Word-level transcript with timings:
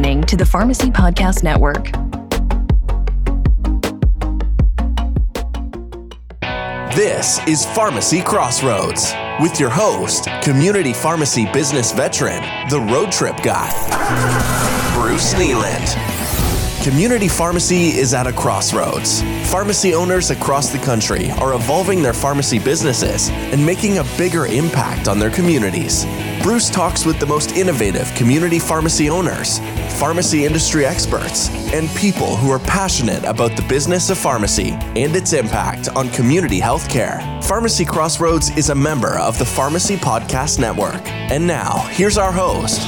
listening 0.00 0.22
to 0.22 0.34
the 0.34 0.46
Pharmacy 0.46 0.90
Podcast 0.90 1.42
Network. 1.42 1.92
This 6.96 7.38
is 7.46 7.66
Pharmacy 7.74 8.22
Crossroads 8.22 9.12
with 9.40 9.60
your 9.60 9.68
host, 9.68 10.26
community 10.42 10.94
pharmacy 10.94 11.44
business 11.52 11.92
veteran, 11.92 12.42
the 12.70 12.80
road 12.80 13.12
trip 13.12 13.36
guy, 13.42 13.68
Bruce 14.94 15.34
Kneeland. 15.34 15.94
Community 16.82 17.28
pharmacy 17.28 17.88
is 17.88 18.14
at 18.14 18.26
a 18.26 18.32
crossroads. 18.32 19.20
Pharmacy 19.50 19.92
owners 19.92 20.30
across 20.30 20.70
the 20.70 20.78
country 20.78 21.30
are 21.32 21.52
evolving 21.52 22.00
their 22.00 22.14
pharmacy 22.14 22.58
businesses 22.58 23.28
and 23.28 23.64
making 23.64 23.98
a 23.98 24.04
bigger 24.16 24.46
impact 24.46 25.08
on 25.08 25.18
their 25.18 25.30
communities. 25.30 26.06
Bruce 26.42 26.70
talks 26.70 27.04
with 27.04 27.20
the 27.20 27.26
most 27.26 27.52
innovative 27.54 28.10
community 28.14 28.58
pharmacy 28.58 29.10
owners, 29.10 29.58
pharmacy 29.98 30.46
industry 30.46 30.86
experts, 30.86 31.50
and 31.74 31.86
people 31.90 32.34
who 32.34 32.50
are 32.50 32.58
passionate 32.60 33.22
about 33.24 33.54
the 33.56 33.62
business 33.68 34.08
of 34.08 34.16
pharmacy 34.16 34.70
and 34.70 35.14
its 35.14 35.34
impact 35.34 35.90
on 35.90 36.08
community 36.10 36.58
healthcare. 36.58 37.44
Pharmacy 37.44 37.84
Crossroads 37.84 38.56
is 38.56 38.70
a 38.70 38.74
member 38.74 39.18
of 39.18 39.38
the 39.38 39.44
Pharmacy 39.44 39.96
Podcast 39.96 40.58
Network. 40.58 41.06
And 41.06 41.46
now, 41.46 41.80
here's 41.90 42.16
our 42.16 42.32
host, 42.32 42.80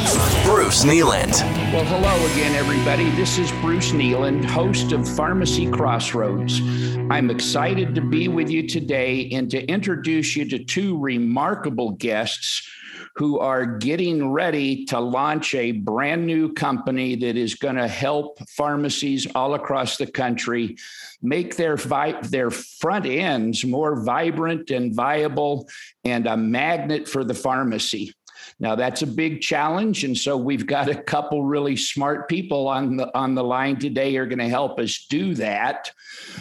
Bruce 0.47 0.87
Kneeland. 0.87 1.33
Well, 1.75 1.85
hello 1.85 2.33
again, 2.33 2.55
everybody. 2.55 3.11
This 3.11 3.37
is 3.37 3.51
Bruce 3.61 3.93
Kneeland, 3.93 4.47
host 4.47 4.93
of 4.93 5.07
Pharmacy 5.07 5.71
Crossroads. 5.71 6.63
I'm 7.11 7.29
excited 7.29 7.95
to 7.97 8.01
be 8.01 8.29
with 8.29 8.49
you 8.49 8.67
today 8.67 9.29
and 9.31 9.51
to 9.51 9.63
introduce 9.67 10.37
you 10.37 10.49
to 10.49 10.59
two 10.65 10.99
remarkable 10.99 11.91
guests 11.91 12.67
who 13.17 13.39
are 13.39 13.67
getting 13.67 14.31
ready 14.31 14.85
to 14.87 14.99
launch 14.99 15.55
a 15.55 15.73
brand 15.73 16.27
new 16.27 16.53
company 16.53 17.15
that 17.15 17.37
is 17.37 17.55
going 17.55 17.77
to 17.77 17.89
help 17.89 18.39
pharmacies 18.51 19.27
all 19.35 19.55
across 19.55 19.97
the 19.97 20.07
country 20.07 20.77
make 21.21 21.57
their 21.57 21.77
vi- 21.77 22.21
their 22.23 22.51
front 22.51 23.07
ends 23.07 23.65
more 23.65 24.03
vibrant 24.03 24.71
and 24.71 24.95
viable 24.95 25.69
and 26.05 26.27
a 26.27 26.37
magnet 26.37 27.09
for 27.09 27.23
the 27.23 27.35
pharmacy. 27.35 28.15
Now 28.61 28.75
that's 28.75 29.03
a 29.03 29.07
big 29.07 29.41
challenge, 29.41 30.05
and 30.05 30.17
so 30.17 30.37
we've 30.37 30.67
got 30.67 30.89
a 30.89 30.95
couple 30.95 31.45
really 31.45 31.77
smart 31.77 32.29
people 32.29 32.69
on 32.69 32.97
the 32.97 33.17
on 33.17 33.35
the 33.35 33.45
line 33.45 33.79
today 33.79 34.17
are 34.17 34.27
going 34.27 34.39
to 34.39 34.49
help 34.49 34.79
us 34.79 35.07
do 35.09 35.35
that. 35.35 35.91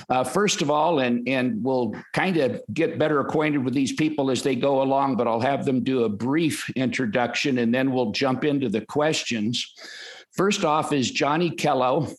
Uh, 0.09 0.23
first 0.23 0.61
of 0.61 0.69
all, 0.69 0.99
and 0.99 1.27
and 1.27 1.63
we'll 1.63 1.94
kind 2.13 2.38
of 2.38 2.61
get 2.73 2.99
better 2.99 3.19
acquainted 3.19 3.63
with 3.63 3.73
these 3.73 3.94
people 3.94 4.31
as 4.31 4.44
they 4.44 4.55
go 4.55 4.81
along, 4.81 5.16
but 5.16 5.27
I'll 5.27 5.41
have 5.41 5.66
them 5.66 5.83
do 5.83 6.03
a 6.03 6.09
brief 6.09 6.69
introduction, 6.72 7.59
and 7.59 7.73
then 7.73 7.91
we'll 7.91 8.11
jump 8.11 8.44
into 8.44 8.69
the 8.69 8.81
questions. 8.81 9.73
First 10.31 10.63
off 10.63 10.94
is 10.94 11.11
Johnny 11.11 11.52
Kello. 11.52 12.13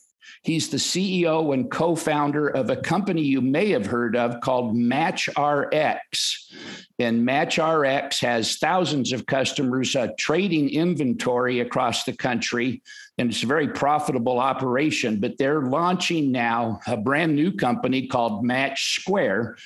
He's 0.45 0.71
the 0.71 0.77
CEO 0.77 1.55
and 1.55 1.71
co 1.71 1.95
founder 1.95 2.49
of 2.49 2.69
a 2.69 2.75
company 2.75 3.23
you 3.23 3.41
may 3.41 3.71
have 3.71 3.87
heard 3.87 4.17
of 4.17 4.41
called 4.41 4.75
MatchRx. 4.75 6.53
And 6.99 7.27
MatchRx 7.27 8.21
has 8.21 8.57
thousands 8.57 9.13
of 9.13 9.27
customers 9.27 9.95
uh, 9.95 10.09
trading 10.19 10.69
inventory 10.71 11.61
across 11.61 12.03
the 12.03 12.13
country. 12.13 12.83
And 13.19 13.31
it's 13.31 13.45
a 13.45 13.47
very 13.47 13.69
profitable 13.69 14.41
operation. 14.41 15.21
But 15.21 15.39
they're 15.39 15.63
launching 15.63 16.33
now 16.33 16.81
a 16.89 16.97
brand 16.97 17.37
new 17.37 17.53
company 17.53 18.09
called 18.09 18.45
Match 18.45 18.97
Square. 19.01 19.59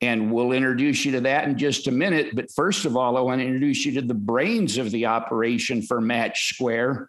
And 0.00 0.30
we'll 0.30 0.52
introduce 0.52 1.04
you 1.04 1.12
to 1.12 1.20
that 1.22 1.48
in 1.48 1.58
just 1.58 1.88
a 1.88 1.92
minute. 1.92 2.36
But 2.36 2.52
first 2.52 2.84
of 2.84 2.96
all, 2.96 3.16
I 3.16 3.20
want 3.20 3.40
to 3.40 3.46
introduce 3.46 3.84
you 3.84 4.00
to 4.00 4.02
the 4.02 4.14
brains 4.14 4.78
of 4.78 4.92
the 4.92 5.06
operation 5.06 5.82
for 5.82 6.00
Match 6.00 6.54
Square, 6.54 7.08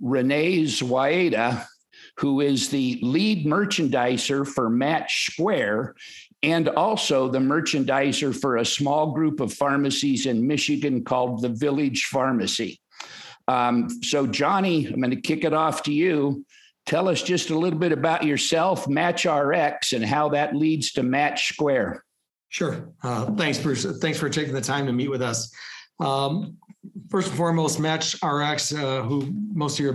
Renee 0.00 0.64
Zuaida 0.64 1.64
who 2.18 2.40
is 2.40 2.68
the 2.68 2.98
lead 3.02 3.46
merchandiser 3.46 4.46
for 4.46 4.70
Match 4.70 5.30
Square 5.32 5.94
and 6.42 6.68
also 6.70 7.28
the 7.28 7.38
merchandiser 7.38 8.38
for 8.38 8.56
a 8.56 8.64
small 8.64 9.12
group 9.12 9.40
of 9.40 9.52
pharmacies 9.52 10.26
in 10.26 10.46
Michigan 10.46 11.04
called 11.04 11.42
the 11.42 11.48
Village 11.48 12.04
Pharmacy. 12.04 12.80
Um, 13.48 13.88
so, 14.02 14.26
Johnny, 14.26 14.86
I'm 14.86 15.00
going 15.00 15.10
to 15.10 15.20
kick 15.20 15.44
it 15.44 15.52
off 15.52 15.82
to 15.84 15.92
you. 15.92 16.44
Tell 16.84 17.08
us 17.08 17.22
just 17.22 17.50
a 17.50 17.58
little 17.58 17.78
bit 17.78 17.92
about 17.92 18.24
yourself, 18.24 18.88
Match 18.88 19.24
RX, 19.24 19.92
and 19.92 20.04
how 20.04 20.28
that 20.30 20.54
leads 20.54 20.92
to 20.92 21.02
Match 21.02 21.48
Square. 21.48 22.04
Sure. 22.48 22.90
Uh, 23.02 23.26
thanks, 23.32 23.58
Bruce. 23.58 23.84
Thanks 24.00 24.18
for 24.18 24.28
taking 24.28 24.54
the 24.54 24.60
time 24.60 24.86
to 24.86 24.92
meet 24.92 25.10
with 25.10 25.22
us. 25.22 25.52
Um, 25.98 26.58
first 27.16 27.28
and 27.28 27.36
foremost, 27.38 27.80
Match 27.80 28.14
RX, 28.22 28.74
uh, 28.74 29.00
who 29.00 29.26
most 29.54 29.80
of 29.80 29.84
your 29.86 29.94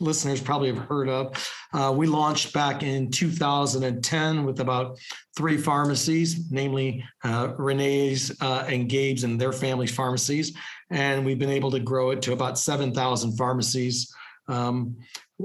listeners 0.00 0.40
probably 0.40 0.74
have 0.74 0.84
heard 0.88 1.08
of. 1.08 1.52
Uh, 1.72 1.94
we 1.96 2.08
launched 2.08 2.52
back 2.52 2.82
in 2.82 3.12
2010 3.12 4.44
with 4.44 4.58
about 4.58 4.98
three 5.36 5.56
pharmacies, 5.56 6.50
namely 6.50 7.04
uh, 7.22 7.52
Renee's 7.56 8.32
uh, 8.42 8.66
and 8.68 8.88
Gabe's 8.88 9.22
and 9.22 9.40
their 9.40 9.52
family's 9.52 9.94
pharmacies. 9.94 10.52
And 10.90 11.24
we've 11.24 11.38
been 11.38 11.48
able 11.48 11.70
to 11.70 11.78
grow 11.78 12.10
it 12.10 12.20
to 12.22 12.32
about 12.32 12.58
7,000 12.58 13.36
pharmacies. 13.36 14.12
Um, 14.48 14.96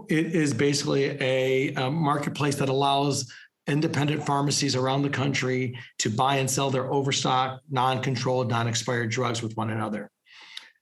it 0.09 0.33
is 0.33 0.51
basically 0.51 1.15
a, 1.21 1.75
a 1.75 1.91
marketplace 1.91 2.55
that 2.55 2.69
allows 2.69 3.31
independent 3.67 4.25
pharmacies 4.25 4.75
around 4.75 5.03
the 5.03 5.11
country 5.11 5.77
to 5.99 6.09
buy 6.09 6.37
and 6.37 6.49
sell 6.49 6.71
their 6.71 6.91
overstock, 6.91 7.61
non-controlled, 7.69 8.49
non-expired 8.49 9.11
drugs 9.11 9.43
with 9.43 9.55
one 9.55 9.69
another. 9.69 10.09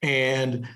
And 0.01 0.67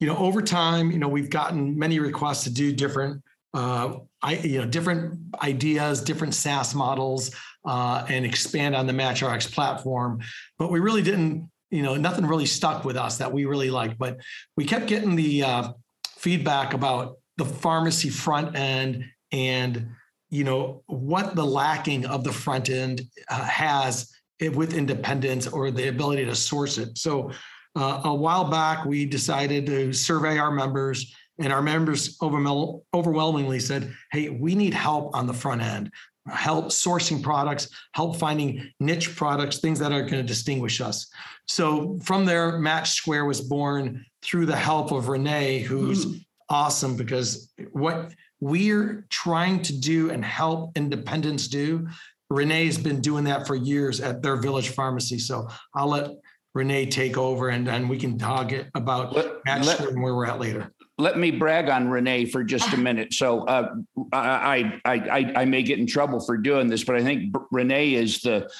you 0.00 0.06
know, 0.06 0.16
over 0.16 0.42
time, 0.42 0.90
you 0.90 0.98
know, 0.98 1.08
we've 1.08 1.30
gotten 1.30 1.78
many 1.78 1.98
requests 1.98 2.44
to 2.44 2.50
do 2.50 2.72
different, 2.72 3.22
uh, 3.52 3.96
I, 4.22 4.34
you 4.34 4.60
know, 4.60 4.66
different 4.66 5.18
ideas, 5.42 6.00
different 6.00 6.34
SaaS 6.34 6.74
models, 6.74 7.34
uh, 7.64 8.04
and 8.08 8.24
expand 8.24 8.76
on 8.76 8.86
the 8.86 8.92
MatchRx 8.92 9.52
platform. 9.52 10.20
But 10.58 10.70
we 10.70 10.78
really 10.78 11.02
didn't, 11.02 11.50
you 11.70 11.82
know, 11.82 11.96
nothing 11.96 12.26
really 12.26 12.46
stuck 12.46 12.84
with 12.84 12.96
us 12.96 13.18
that 13.18 13.32
we 13.32 13.44
really 13.44 13.70
liked. 13.70 13.98
But 13.98 14.18
we 14.56 14.64
kept 14.64 14.86
getting 14.86 15.16
the 15.16 15.42
uh, 15.42 15.72
feedback 16.16 16.74
about 16.74 17.16
the 17.36 17.44
pharmacy 17.44 18.08
front 18.08 18.56
end 18.56 19.04
and 19.32 19.88
you 20.30 20.44
know 20.44 20.82
what 20.86 21.34
the 21.34 21.44
lacking 21.44 22.04
of 22.04 22.24
the 22.24 22.32
front 22.32 22.68
end 22.68 23.02
uh, 23.30 23.44
has 23.44 24.10
with 24.54 24.74
independence 24.74 25.46
or 25.46 25.70
the 25.70 25.88
ability 25.88 26.24
to 26.24 26.34
source 26.34 26.78
it. 26.78 26.96
So 26.98 27.32
uh, 27.76 28.02
a 28.04 28.14
while 28.14 28.44
back, 28.50 28.84
we 28.84 29.04
decided 29.04 29.66
to 29.66 29.92
survey 29.92 30.38
our 30.38 30.50
members, 30.50 31.14
and 31.38 31.52
our 31.52 31.62
members 31.62 32.18
overwhelmingly 32.22 33.60
said, 33.60 33.92
"Hey, 34.12 34.28
we 34.28 34.54
need 34.54 34.74
help 34.74 35.14
on 35.14 35.26
the 35.26 35.34
front 35.34 35.62
end." 35.62 35.90
help 36.30 36.66
sourcing 36.66 37.22
products, 37.22 37.68
help 37.94 38.16
finding 38.16 38.70
niche 38.80 39.16
products, 39.16 39.58
things 39.58 39.78
that 39.78 39.92
are 39.92 40.02
going 40.02 40.12
to 40.12 40.22
distinguish 40.22 40.80
us. 40.80 41.10
So 41.46 41.98
from 42.02 42.24
there, 42.24 42.58
Match 42.58 42.90
Square 42.90 43.24
was 43.24 43.40
born 43.40 44.04
through 44.22 44.46
the 44.46 44.56
help 44.56 44.92
of 44.92 45.08
Renee, 45.08 45.60
who's 45.60 46.06
mm. 46.06 46.24
awesome 46.48 46.96
because 46.96 47.52
what 47.72 48.12
we're 48.40 49.06
trying 49.10 49.62
to 49.62 49.78
do 49.78 50.10
and 50.10 50.24
help 50.24 50.76
independents 50.76 51.48
do. 51.48 51.88
Renee's 52.30 52.76
been 52.76 53.00
doing 53.00 53.24
that 53.24 53.46
for 53.46 53.54
years 53.54 54.00
at 54.00 54.22
their 54.22 54.36
village 54.36 54.68
pharmacy. 54.70 55.18
So 55.18 55.48
I'll 55.74 55.88
let 55.88 56.10
Renee 56.54 56.86
take 56.86 57.16
over 57.16 57.50
and 57.50 57.66
then 57.66 57.88
we 57.88 57.98
can 57.98 58.18
talk 58.18 58.52
about 58.74 59.14
let, 59.14 59.26
let, 59.46 59.80
and 59.80 60.02
where 60.02 60.14
we're 60.14 60.26
at 60.26 60.40
later. 60.40 60.72
Let 60.96 61.16
me 61.16 61.30
brag 61.30 61.68
on 61.68 61.88
Renee 61.88 62.24
for 62.26 62.42
just 62.42 62.72
a 62.72 62.76
minute. 62.88 63.14
So 63.14 63.42
uh, 63.42 63.74
I, 64.12 64.80
I, 64.84 64.92
I, 64.94 65.32
I 65.36 65.44
may 65.44 65.62
get 65.62 65.78
in 65.78 65.86
trouble 65.86 66.20
for 66.20 66.36
doing 66.36 66.68
this, 66.68 66.84
but 66.84 66.96
I 66.96 67.02
think 67.02 67.34
Renee 67.50 67.94
is 67.94 68.20
the 68.20 68.50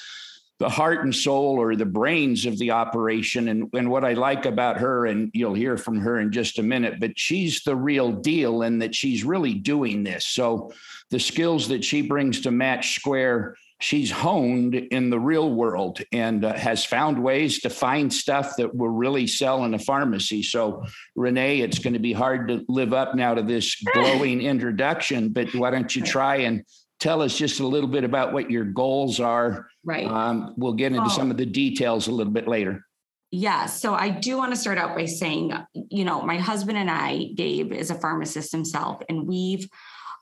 the 0.59 0.69
heart 0.69 1.05
and 1.05 1.15
soul 1.15 1.57
or 1.57 1.75
the 1.75 1.85
brains 1.85 2.45
of 2.45 2.57
the 2.59 2.71
operation. 2.71 3.47
And, 3.47 3.69
and 3.73 3.89
what 3.89 4.03
I 4.03 4.13
like 4.13 4.45
about 4.45 4.77
her, 4.79 5.05
and 5.05 5.31
you'll 5.33 5.53
hear 5.53 5.77
from 5.77 5.99
her 6.01 6.19
in 6.19 6.33
just 6.33 6.59
a 6.59 6.63
minute, 6.63 6.99
but 6.99 7.17
she's 7.17 7.63
the 7.63 7.77
real 7.77 8.11
deal 8.11 8.63
and 8.63 8.81
that 8.81 8.93
she's 8.93 9.23
really 9.23 9.53
doing 9.53 10.03
this. 10.03 10.25
So 10.25 10.73
the 11.11 11.19
skills 11.19 11.69
that 11.69 11.85
she 11.85 12.01
brings 12.01 12.41
to 12.41 12.51
Match 12.51 12.95
Square, 12.95 13.55
she's 13.79 14.11
honed 14.11 14.75
in 14.75 15.09
the 15.09 15.19
real 15.19 15.53
world 15.53 16.01
and 16.11 16.43
uh, 16.43 16.53
has 16.53 16.85
found 16.85 17.21
ways 17.21 17.59
to 17.59 17.69
find 17.69 18.13
stuff 18.13 18.55
that 18.57 18.75
will 18.75 18.89
really 18.89 19.25
sell 19.25 19.63
in 19.63 19.73
a 19.73 19.79
pharmacy. 19.79 20.43
So, 20.43 20.85
Renee, 21.15 21.61
it's 21.61 21.79
going 21.79 21.93
to 21.93 21.99
be 21.99 22.13
hard 22.13 22.49
to 22.49 22.65
live 22.67 22.93
up 22.93 23.15
now 23.15 23.33
to 23.33 23.41
this 23.41 23.75
glowing 23.93 24.41
introduction, 24.41 25.29
but 25.29 25.53
why 25.55 25.71
don't 25.71 25.95
you 25.95 26.01
try 26.01 26.37
and 26.37 26.63
tell 26.99 27.21
us 27.21 27.37
just 27.37 27.61
a 27.61 27.67
little 27.67 27.89
bit 27.89 28.03
about 28.03 28.33
what 28.33 28.51
your 28.51 28.65
goals 28.65 29.21
are. 29.21 29.67
Right. 29.85 30.05
Um, 30.05 30.53
we'll 30.57 30.73
get 30.73 30.91
into 30.91 31.05
oh. 31.05 31.09
some 31.09 31.31
of 31.31 31.37
the 31.37 31.45
details 31.45 32.07
a 32.07 32.11
little 32.11 32.33
bit 32.33 32.47
later. 32.47 32.85
Yeah. 33.31 33.67
So 33.67 33.93
I 33.93 34.09
do 34.09 34.37
want 34.37 34.51
to 34.51 34.59
start 34.59 34.77
out 34.77 34.95
by 34.95 35.05
saying, 35.05 35.53
you 35.73 36.03
know, 36.03 36.21
my 36.23 36.37
husband 36.37 36.77
and 36.77 36.89
I, 36.89 37.29
Gabe, 37.35 37.71
is 37.71 37.91
a 37.91 37.95
pharmacist 37.95 38.51
himself, 38.51 39.01
and 39.07 39.27
we've 39.27 39.69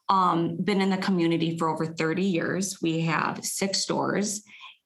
um, 0.09 0.57
been 0.57 0.81
in 0.81 0.89
the 0.89 0.98
community 0.98 1.57
for 1.57 1.69
over 1.69 1.86
30 1.86 2.24
years. 2.24 2.81
We 2.81 3.01
have 3.01 3.44
six 3.44 3.80
stores 3.80 4.44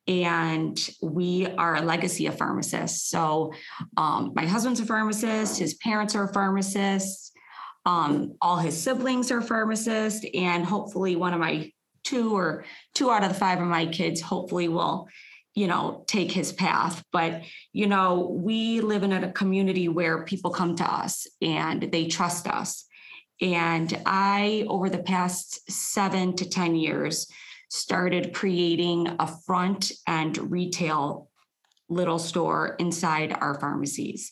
and 0.08 0.90
we 1.02 1.48
are 1.48 1.76
a 1.76 1.82
legacy 1.82 2.26
of 2.26 2.38
pharmacists. 2.38 3.08
So 3.10 3.54
um, 3.98 4.34
my 4.36 4.46
husband's 4.46 4.80
a 4.80 4.86
pharmacist, 4.86 5.60
his 5.60 5.76
parents 5.76 6.16
are 6.16 6.32
pharmacists. 6.34 7.32
Um, 7.86 8.36
all 8.42 8.58
his 8.58 8.80
siblings 8.80 9.32
are 9.32 9.42
pharmacists, 9.42 10.24
and 10.36 10.64
hopefully, 10.64 11.16
one 11.16 11.34
of 11.34 11.40
my 11.40 11.72
two 12.04 12.36
or 12.36 12.64
two 12.94 13.10
out 13.10 13.24
of 13.24 13.30
the 13.30 13.36
five 13.36 13.60
of 13.60 13.68
my 13.68 13.88
kids 13.88 14.22
hopefully 14.22 14.68
will 14.68 15.08
you 15.54 15.68
know 15.68 16.04
take 16.08 16.32
his 16.32 16.52
path 16.52 17.04
but 17.12 17.42
you 17.74 17.86
know 17.86 18.32
we 18.42 18.82
live 18.82 19.04
in 19.04 19.12
a 19.12 19.32
community 19.34 19.88
where 19.88 20.24
people 20.24 20.50
come 20.50 20.76
to 20.76 20.84
us 20.84 21.28
and 21.42 21.84
they 21.92 22.08
trust 22.08 22.48
us 22.48 22.86
and 23.42 24.00
i 24.06 24.66
over 24.68 24.90
the 24.90 25.04
past 25.04 25.70
7 25.72 26.36
to 26.36 26.50
10 26.50 26.76
years 26.76 27.28
started 27.70 28.34
creating 28.34 29.08
a 29.20 29.28
front 29.46 29.92
and 30.08 30.52
retail 30.52 31.30
little 31.90 32.20
store 32.20 32.76
inside 32.80 33.36
our 33.40 33.60
pharmacies 33.60 34.32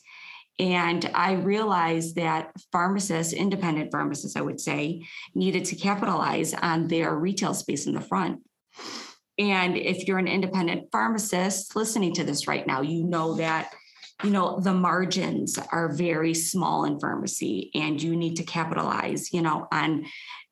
and 0.60 1.10
I 1.14 1.34
realized 1.34 2.16
that 2.16 2.52
pharmacists, 2.74 3.32
independent 3.32 3.92
pharmacists, 3.92 4.36
I 4.36 4.42
would 4.42 4.60
say, 4.60 5.06
needed 5.34 5.64
to 5.66 5.76
capitalize 5.78 6.54
on 6.54 6.88
their 6.88 7.16
retail 7.16 7.54
space 7.54 7.88
in 7.88 7.94
the 7.94 8.02
front. 8.02 8.42
And 9.38 9.78
if 9.78 10.06
you're 10.06 10.18
an 10.18 10.28
independent 10.28 10.90
pharmacist 10.92 11.78
listening 11.78 12.14
to 12.16 12.26
this 12.26 12.46
right 12.46 12.68
now, 12.68 12.82
you 12.82 13.06
know 13.06 13.36
that 13.36 13.72
you 14.24 14.30
know 14.30 14.60
the 14.60 14.74
margins 14.74 15.58
are 15.72 15.94
very 15.94 16.34
small 16.34 16.86
in 16.86 17.00
pharmacy 17.00 17.72
and 17.74 18.02
you 18.02 18.16
need 18.16 18.36
to 18.36 18.44
capitalize 18.44 19.34
you 19.34 19.42
know 19.42 19.68
on 19.72 20.06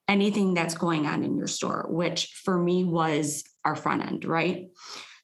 anything 0.07 0.53
that's 0.53 0.75
going 0.75 1.05
on 1.05 1.23
in 1.23 1.35
your 1.35 1.47
store 1.47 1.85
which 1.89 2.27
for 2.43 2.57
me 2.57 2.83
was 2.83 3.43
our 3.65 3.75
front 3.75 4.05
end 4.05 4.25
right? 4.25 4.69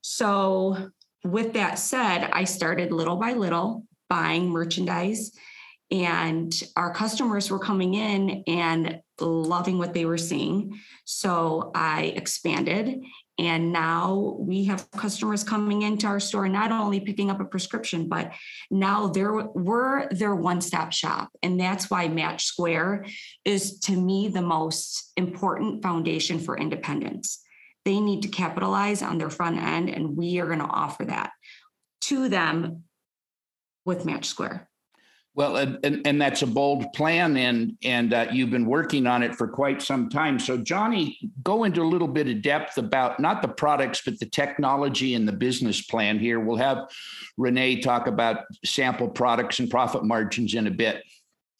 So 0.02 0.90
with 1.24 1.54
that 1.54 1.80
said 1.80 2.30
i 2.34 2.44
started 2.44 2.92
little 2.92 3.16
by 3.16 3.34
little 3.34 3.86
buying 4.10 4.50
merchandise 4.50 5.32
and 5.90 6.52
our 6.76 6.94
customers 6.94 7.52
were 7.52 7.60
coming 7.60 7.94
in 7.94 8.44
and 8.48 9.00
loving 9.20 9.78
what 9.78 9.94
they 9.94 10.06
were 10.06 10.18
seeing. 10.18 10.80
So 11.06 11.72
i 11.76 12.14
expanded 12.16 13.02
and 13.40 13.74
now 13.74 14.36
we 14.40 14.66
have 14.66 14.90
customers 14.92 15.44
coming 15.44 15.82
into 15.82 16.06
our 16.06 16.20
store, 16.20 16.48
not 16.48 16.72
only 16.72 17.00
picking 17.00 17.32
up 17.32 17.40
a 17.40 17.46
prescription, 17.46 18.08
but 18.08 18.32
now 18.70 19.08
they're, 19.08 19.34
we're 19.34 20.08
their 20.10 20.36
one 20.36 20.62
stop 20.62 20.94
shop. 20.94 21.30
And 21.42 21.60
that's 21.60 21.90
why 21.90 22.08
Match 22.08 22.46
Square 22.46 23.06
is, 23.44 23.80
to 23.82 24.00
me, 24.00 24.28
the 24.28 24.42
most 24.42 25.12
important 25.18 25.82
foundation 25.82 26.38
for 26.38 26.58
independence. 26.58 27.40
They 27.86 28.00
need 28.00 28.22
to 28.22 28.28
capitalize 28.28 29.02
on 29.02 29.18
their 29.18 29.32
front 29.32 29.58
end, 29.58 29.90
and 29.90 30.16
we 30.16 30.40
are 30.40 30.46
going 30.46 30.60
to 30.60 30.66
offer 30.66 31.06
that 31.06 31.32
to 32.02 32.30
them 32.30 32.84
with 33.86 34.06
Match 34.06 34.26
Square. 34.26 34.70
Well, 35.36 35.58
and, 35.58 36.06
and 36.06 36.22
that's 36.22 36.44
a 36.44 36.48
bold 36.48 36.94
plan, 36.94 37.38
and 37.38 37.76
and 37.84 38.14
uh, 38.14 38.28
you've 38.32 38.52
been 38.52 38.68
working 38.68 39.08
on 39.08 39.24
it 39.24 39.36
for 39.36 39.48
quite 39.48 39.82
some 39.82 40.08
time. 40.08 40.38
So, 40.38 40.58
Johnny, 40.58 41.18
go 41.42 41.64
into 41.64 41.82
a 41.82 41.90
little 41.90 42.08
bit 42.08 42.28
of 42.28 42.44
depth 42.44 42.78
about 42.78 43.20
not 43.20 43.42
the 43.42 43.48
products, 43.48 44.02
but 44.06 44.20
the 44.20 44.28
technology 44.28 45.16
and 45.16 45.28
the 45.28 45.32
business 45.32 45.82
plan 45.82 46.20
here. 46.20 46.40
We'll 46.40 46.58
have 46.58 46.88
Renee 47.38 47.82
talk 47.82 48.06
about 48.06 48.44
sample 48.64 49.10
products 49.10 49.58
and 49.58 49.72
profit 49.72 50.04
margins 50.04 50.54
in 50.54 50.68
a 50.68 50.72
bit. 50.72 51.04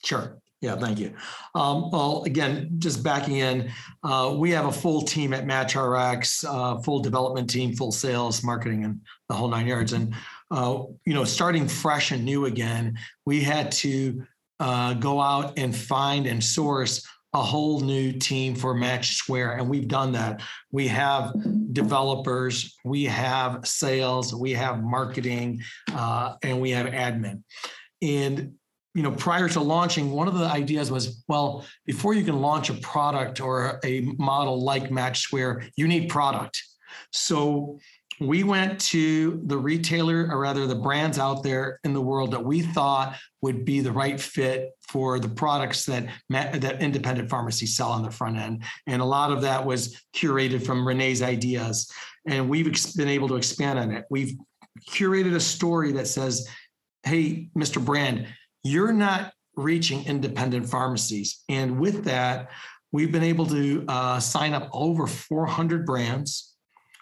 Sure. 0.06 0.38
Yeah, 0.64 0.78
thank 0.78 0.98
you. 0.98 1.14
Um, 1.56 1.92
well, 1.92 2.24
again, 2.24 2.76
just 2.78 3.04
backing 3.04 3.36
in, 3.36 3.70
uh, 4.02 4.34
we 4.38 4.50
have 4.52 4.66
a 4.66 4.72
full 4.72 5.02
team 5.02 5.34
at 5.34 5.46
MatchRx, 5.46 6.46
uh, 6.48 6.80
full 6.82 7.02
development 7.02 7.50
team, 7.50 7.76
full 7.76 7.92
sales, 7.92 8.46
marketing, 8.46 8.86
and 8.86 9.02
the 9.28 9.36
whole 9.36 9.50
nine 9.50 9.68
yards. 9.68 9.92
And 9.92 10.16
uh, 10.54 10.84
you 11.06 11.16
know, 11.16 11.24
starting 11.24 11.68
fresh 11.68 12.12
and 12.12 12.24
new 12.24 12.46
again, 12.46 12.96
we 13.26 13.42
had 13.42 13.72
to 13.72 14.24
uh, 14.60 14.94
go 14.94 15.20
out 15.20 15.58
and 15.58 15.76
find 15.76 16.28
and 16.28 16.44
source 16.44 17.06
a 17.34 17.42
whole 17.42 17.80
new 17.80 18.12
team 18.12 18.54
for 18.56 18.76
Match 18.76 19.16
Square, 19.16 19.54
and 19.54 19.68
we've 19.68 19.88
done 19.88 20.12
that. 20.12 20.44
We 20.72 20.88
have 20.90 21.34
developers, 21.74 22.78
we 22.86 23.06
have 23.06 23.66
sales, 23.68 24.36
we 24.36 24.52
have 24.52 24.84
marketing, 24.84 25.64
uh, 25.92 26.36
and 26.44 26.62
we 26.62 26.70
have 26.70 26.86
admin. 26.86 27.42
And 28.04 28.54
you 28.94 29.02
know, 29.02 29.12
prior 29.12 29.50
to 29.50 29.60
launching, 29.60 30.12
one 30.12 30.28
of 30.28 30.36
the 30.38 30.46
ideas 30.46 30.92
was, 30.92 31.24
well, 31.28 31.66
before 31.88 32.14
you 32.14 32.24
can 32.24 32.40
launch 32.42 32.70
a 32.70 32.76
product 32.76 33.42
or 33.42 33.80
a 33.84 34.02
model 34.20 34.64
like 34.64 34.92
Match 34.92 35.22
Square, 35.22 35.64
you 35.76 35.88
need 35.88 36.10
product. 36.10 36.62
So 37.12 37.80
we 38.20 38.44
went 38.44 38.80
to 38.80 39.42
the 39.46 39.58
retailer 39.58 40.28
or 40.30 40.40
rather 40.40 40.68
the 40.68 40.76
brands 40.76 41.20
out 41.20 41.44
there 41.44 41.80
in 41.84 41.94
the 41.94 42.02
world 42.02 42.32
that 42.32 42.44
we 42.44 42.62
thought 42.62 43.18
would 43.42 43.66
be 43.66 43.80
the 43.80 43.92
right 43.92 44.20
fit 44.20 44.72
for 44.88 45.20
the 45.20 45.30
products 45.30 45.86
that 45.86 46.08
that 46.30 46.82
independent 46.82 47.30
pharmacies 47.30 47.76
sell 47.76 47.92
on 47.92 48.04
the 48.04 48.12
front 48.12 48.38
end. 48.38 48.64
And 48.88 49.02
a 49.02 49.06
lot 49.06 49.32
of 49.32 49.42
that 49.42 49.66
was 49.66 50.02
curated 50.16 50.66
from 50.66 50.88
renee's 50.88 51.22
ideas. 51.22 51.92
And 52.28 52.50
we've 52.50 52.72
been 52.96 53.08
able 53.08 53.28
to 53.30 53.36
expand 53.36 53.80
on 53.80 53.92
it. 53.92 54.06
We've 54.10 54.38
curated 54.90 55.36
a 55.36 55.40
story 55.40 55.92
that 55.94 56.08
says 56.08 56.48
hey 57.04 57.48
mr 57.56 57.84
brand 57.84 58.28
you're 58.64 58.94
not 58.94 59.34
reaching 59.56 60.06
independent 60.06 60.68
pharmacies. 60.68 61.44
And 61.50 61.80
with 61.80 62.06
that 62.06 62.50
we've 62.92 63.12
been 63.12 63.24
able 63.24 63.46
to 63.48 63.86
uh, 63.88 64.20
sign 64.20 64.54
up 64.54 64.70
over 64.72 65.06
400 65.06 65.86
brands 65.86 66.53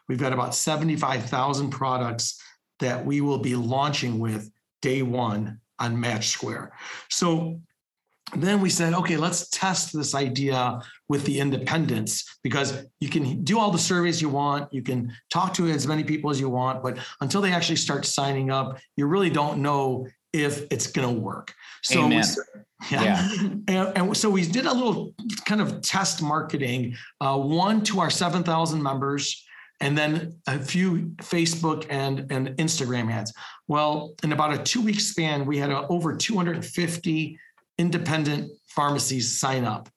We've 0.07 0.19
got 0.19 0.33
about 0.33 0.55
75,000 0.55 1.69
products 1.69 2.41
that 2.79 3.05
we 3.05 3.21
will 3.21 3.37
be 3.37 3.55
launching 3.55 4.19
with 4.19 4.51
day 4.81 5.01
one 5.01 5.59
on 5.79 5.99
Match 5.99 6.29
Square. 6.29 6.71
So 7.09 7.59
then 8.35 8.61
we 8.61 8.69
said, 8.69 8.93
okay, 8.93 9.17
let's 9.17 9.49
test 9.49 9.93
this 9.93 10.15
idea 10.15 10.81
with 11.09 11.25
the 11.25 11.39
independents 11.39 12.39
because 12.43 12.85
you 12.99 13.09
can 13.09 13.43
do 13.43 13.59
all 13.59 13.71
the 13.71 13.79
surveys 13.79 14.21
you 14.21 14.29
want, 14.29 14.73
you 14.73 14.81
can 14.81 15.13
talk 15.29 15.53
to 15.55 15.67
as 15.67 15.85
many 15.85 16.03
people 16.03 16.29
as 16.29 16.39
you 16.39 16.49
want, 16.49 16.81
but 16.81 16.97
until 17.19 17.41
they 17.41 17.51
actually 17.51 17.75
start 17.75 18.05
signing 18.05 18.49
up, 18.49 18.79
you 18.95 19.05
really 19.05 19.29
don't 19.29 19.61
know 19.61 20.07
if 20.33 20.65
it's 20.71 20.87
going 20.87 21.13
to 21.13 21.19
work. 21.21 21.53
So, 21.83 22.07
we, 22.07 22.15
yeah. 22.15 22.33
yeah. 22.89 23.29
And, 23.67 23.97
and, 23.97 24.17
so 24.17 24.29
we 24.29 24.47
did 24.47 24.65
a 24.65 24.73
little 24.73 25.13
kind 25.45 25.59
of 25.59 25.81
test 25.81 26.21
marketing, 26.21 26.95
uh, 27.19 27.37
one 27.37 27.83
to 27.85 27.99
our 27.99 28.09
7,000 28.09 28.81
members 28.81 29.45
and 29.81 29.97
then 29.97 30.39
a 30.47 30.59
few 30.59 31.13
Facebook 31.17 31.87
and, 31.89 32.31
and 32.31 32.49
Instagram 32.57 33.11
ads. 33.11 33.33
Well, 33.67 34.13
in 34.23 34.31
about 34.31 34.53
a 34.53 34.59
two 34.59 34.81
week 34.81 34.99
span, 34.99 35.45
we 35.45 35.57
had 35.57 35.71
a, 35.71 35.87
over 35.87 36.15
250 36.15 37.39
independent 37.77 38.51
pharmacies 38.67 39.39
sign 39.39 39.65
up. 39.65 39.89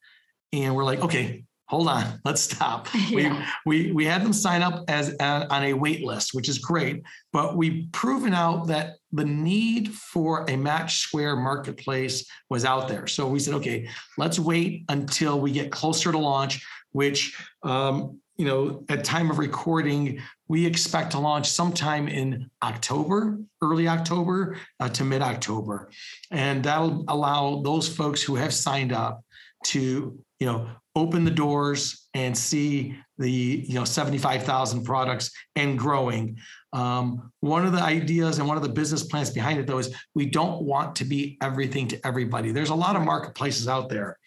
And 0.52 0.74
we're 0.74 0.84
like, 0.84 1.00
okay, 1.00 1.44
hold 1.66 1.88
on, 1.88 2.20
let's 2.24 2.40
stop. 2.40 2.88
Yeah. 3.10 3.44
We, 3.66 3.84
we, 3.86 3.92
we 3.92 4.04
had 4.06 4.24
them 4.24 4.32
sign 4.32 4.62
up 4.62 4.84
as 4.88 5.14
uh, 5.20 5.46
on 5.50 5.64
a 5.64 5.74
wait 5.74 6.02
list, 6.02 6.32
which 6.32 6.48
is 6.48 6.58
great, 6.58 7.02
but 7.32 7.56
we've 7.56 7.86
proven 7.92 8.32
out 8.32 8.66
that 8.68 8.94
the 9.12 9.24
need 9.24 9.92
for 9.92 10.46
a 10.48 10.56
Match 10.56 10.96
Square 10.96 11.36
marketplace 11.36 12.26
was 12.48 12.64
out 12.64 12.88
there. 12.88 13.06
So 13.06 13.28
we 13.28 13.38
said, 13.38 13.54
okay, 13.54 13.88
let's 14.16 14.38
wait 14.38 14.84
until 14.88 15.40
we 15.40 15.52
get 15.52 15.70
closer 15.70 16.10
to 16.10 16.18
launch, 16.18 16.64
which 16.94 17.36
um, 17.62 18.18
you 18.36 18.46
know, 18.46 18.84
at 18.88 19.04
time 19.04 19.30
of 19.30 19.38
recording, 19.38 20.20
we 20.48 20.66
expect 20.66 21.12
to 21.12 21.20
launch 21.20 21.48
sometime 21.48 22.08
in 22.08 22.50
October, 22.62 23.38
early 23.62 23.86
October 23.86 24.56
uh, 24.80 24.88
to 24.88 25.04
mid 25.04 25.22
October. 25.22 25.90
And 26.30 26.64
that'll 26.64 27.04
allow 27.08 27.62
those 27.62 27.88
folks 27.88 28.22
who 28.22 28.34
have 28.34 28.52
signed 28.52 28.92
up 28.92 29.22
to, 29.66 30.18
you 30.40 30.46
know, 30.46 30.68
open 30.96 31.24
the 31.24 31.30
doors 31.30 32.08
and 32.14 32.36
see 32.36 32.96
the, 33.18 33.30
you 33.30 33.74
know, 33.74 33.84
75,000 33.84 34.84
products 34.84 35.30
and 35.54 35.78
growing. 35.78 36.36
Um, 36.72 37.32
one 37.40 37.64
of 37.64 37.72
the 37.72 37.82
ideas 37.82 38.38
and 38.38 38.48
one 38.48 38.56
of 38.56 38.64
the 38.64 38.68
business 38.68 39.04
plans 39.04 39.30
behind 39.30 39.60
it, 39.60 39.66
though, 39.66 39.78
is 39.78 39.94
we 40.14 40.26
don't 40.26 40.62
want 40.62 40.96
to 40.96 41.04
be 41.04 41.38
everything 41.40 41.86
to 41.88 42.06
everybody. 42.06 42.50
There's 42.50 42.70
a 42.70 42.74
lot 42.74 42.96
of 42.96 43.02
marketplaces 43.02 43.68
out 43.68 43.88
there. 43.88 44.18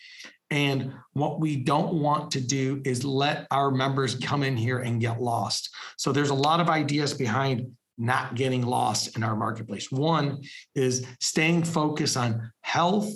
And 0.50 0.94
what 1.14 1.40
we 1.40 1.58
don't 1.58 1.96
want 1.96 2.32
to 2.32 2.42
do 2.42 2.82
is 2.86 3.04
let 3.04 3.48
our 3.52 3.70
members 3.70 4.16
come 4.16 4.44
in 4.44 4.56
here 4.56 4.80
and 4.80 5.02
get 5.02 5.22
lost. 5.22 5.70
So 5.98 6.12
there's 6.12 6.30
a 6.30 6.36
lot 6.36 6.60
of 6.60 6.70
ideas 6.70 7.14
behind 7.14 7.72
not 7.98 8.36
getting 8.36 8.66
lost 8.66 9.18
in 9.18 9.24
our 9.24 9.36
marketplace. 9.36 9.92
One 9.92 10.42
is 10.76 11.06
staying 11.20 11.64
focused 11.64 12.16
on 12.16 12.52
health, 12.62 13.12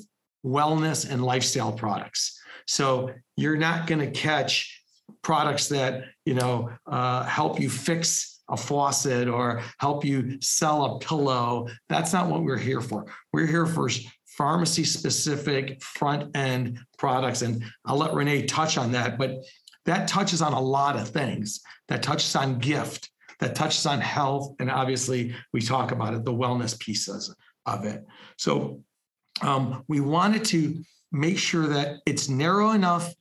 wellness, 0.46 1.10
and 1.10 1.24
lifestyle 1.24 1.72
products. 1.72 2.40
So 2.68 3.12
you're 3.38 3.58
not 3.58 3.88
going 3.88 4.00
to 4.00 4.12
catch 4.12 4.82
products 5.24 5.68
that 5.68 6.06
you 6.26 6.34
know 6.34 6.72
uh, 6.88 7.24
help 7.24 7.60
you 7.60 7.70
fix 7.70 8.42
a 8.50 8.58
faucet 8.58 9.28
or 9.28 9.62
help 9.80 10.04
you 10.04 10.38
sell 10.42 10.96
a 10.96 11.00
pillow. 11.00 11.68
That's 11.90 12.12
not 12.12 12.28
what 12.28 12.44
we're 12.44 12.58
here 12.58 12.82
for. 12.82 13.06
We're 13.32 13.46
here 13.46 13.66
for 13.66 13.90
pharmacy 14.42 14.84
specific 14.84 15.80
front 15.84 16.36
end 16.36 16.80
products. 16.98 17.44
And 17.44 17.64
I'll 17.86 17.98
let 17.98 18.16
Renee 18.16 18.48
touch 18.48 18.76
on 18.76 18.92
that, 18.94 19.20
but 19.20 19.44
that 19.86 20.08
touches 20.08 20.42
on 20.42 20.54
a 20.54 20.60
lot 20.60 20.96
of 20.96 21.10
things. 21.10 21.62
That 21.90 22.02
touches 22.02 22.36
on 22.36 22.58
gift, 22.58 23.12
that 23.40 23.54
touches 23.54 23.86
on 23.86 24.02
health. 24.02 24.56
And 24.60 24.72
obviously, 24.72 25.36
we 25.54 25.62
talk 25.62 25.92
about 25.92 26.16
it, 26.16 26.26
the 26.26 26.34
wellness 26.34 26.80
pieces 26.80 27.36
of 27.68 27.86
it. 27.86 28.04
So 28.40 28.82
um, 29.44 29.84
we 29.88 30.00
wanted 30.00 30.44
to 30.46 30.84
make 31.12 31.38
sure 31.38 31.68
that 31.68 31.98
it's 32.08 32.28
narrow 32.28 32.72
enough 32.72 33.14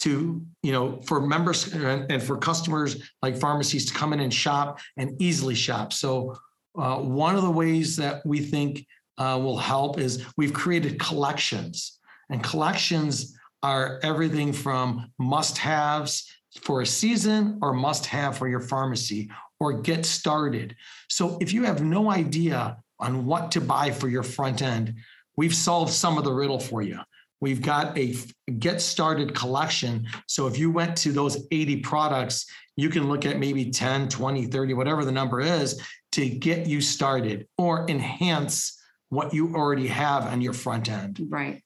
to, 0.00 0.40
you 0.62 0.70
know, 0.70 1.00
for 1.08 1.20
members 1.20 1.74
and, 1.74 2.22
for 2.22 2.36
customers 2.38 3.10
like 3.20 3.36
pharmacies 3.36 3.86
to 3.86 3.94
come 3.94 4.12
in 4.12 4.20
and 4.20 4.32
shop 4.32 4.78
and 4.96 5.20
easily 5.20 5.56
shop. 5.56 5.92
So 5.92 6.36
uh, 6.78 6.98
one 6.98 7.34
of 7.34 7.42
the 7.42 7.50
ways 7.50 7.96
that 7.96 8.24
we 8.24 8.38
think 8.38 8.86
uh, 9.18 9.38
will 9.40 9.58
help 9.58 9.98
is 9.98 10.24
we've 10.36 10.52
created 10.52 10.98
collections, 10.98 11.98
and 12.30 12.42
collections 12.42 13.36
are 13.62 13.98
everything 14.02 14.52
from 14.52 15.10
must-haves 15.18 16.30
for 16.62 16.82
a 16.82 16.86
season 16.86 17.58
or 17.60 17.72
must-have 17.72 18.38
for 18.38 18.48
your 18.48 18.60
pharmacy 18.60 19.30
or 19.60 19.72
get 19.72 20.06
started. 20.06 20.76
So 21.08 21.38
if 21.40 21.52
you 21.52 21.64
have 21.64 21.82
no 21.82 22.10
idea 22.10 22.78
on 23.00 23.26
what 23.26 23.50
to 23.52 23.60
buy 23.60 23.90
for 23.90 24.08
your 24.08 24.22
front 24.22 24.62
end, 24.62 24.94
we've 25.36 25.54
solved 25.54 25.92
some 25.92 26.18
of 26.18 26.24
the 26.24 26.32
riddle 26.32 26.60
for 26.60 26.82
you. 26.82 27.00
We've 27.40 27.62
got 27.62 27.96
a 27.96 28.16
get 28.58 28.80
started 28.80 29.34
collection. 29.34 30.06
So 30.26 30.46
if 30.46 30.58
you 30.58 30.70
went 30.70 30.96
to 30.98 31.12
those 31.12 31.46
80 31.50 31.80
products, 31.80 32.46
you 32.76 32.88
can 32.88 33.08
look 33.08 33.24
at 33.26 33.38
maybe 33.38 33.70
10, 33.70 34.08
20, 34.08 34.46
30, 34.46 34.74
whatever 34.74 35.04
the 35.04 35.12
number 35.12 35.40
is 35.40 35.80
to 36.12 36.28
get 36.28 36.66
you 36.66 36.80
started 36.80 37.46
or 37.56 37.88
enhance 37.88 38.77
what 39.10 39.32
you 39.32 39.54
already 39.54 39.88
have 39.88 40.26
on 40.26 40.40
your 40.40 40.52
front 40.52 40.90
end. 40.90 41.20
Right. 41.28 41.62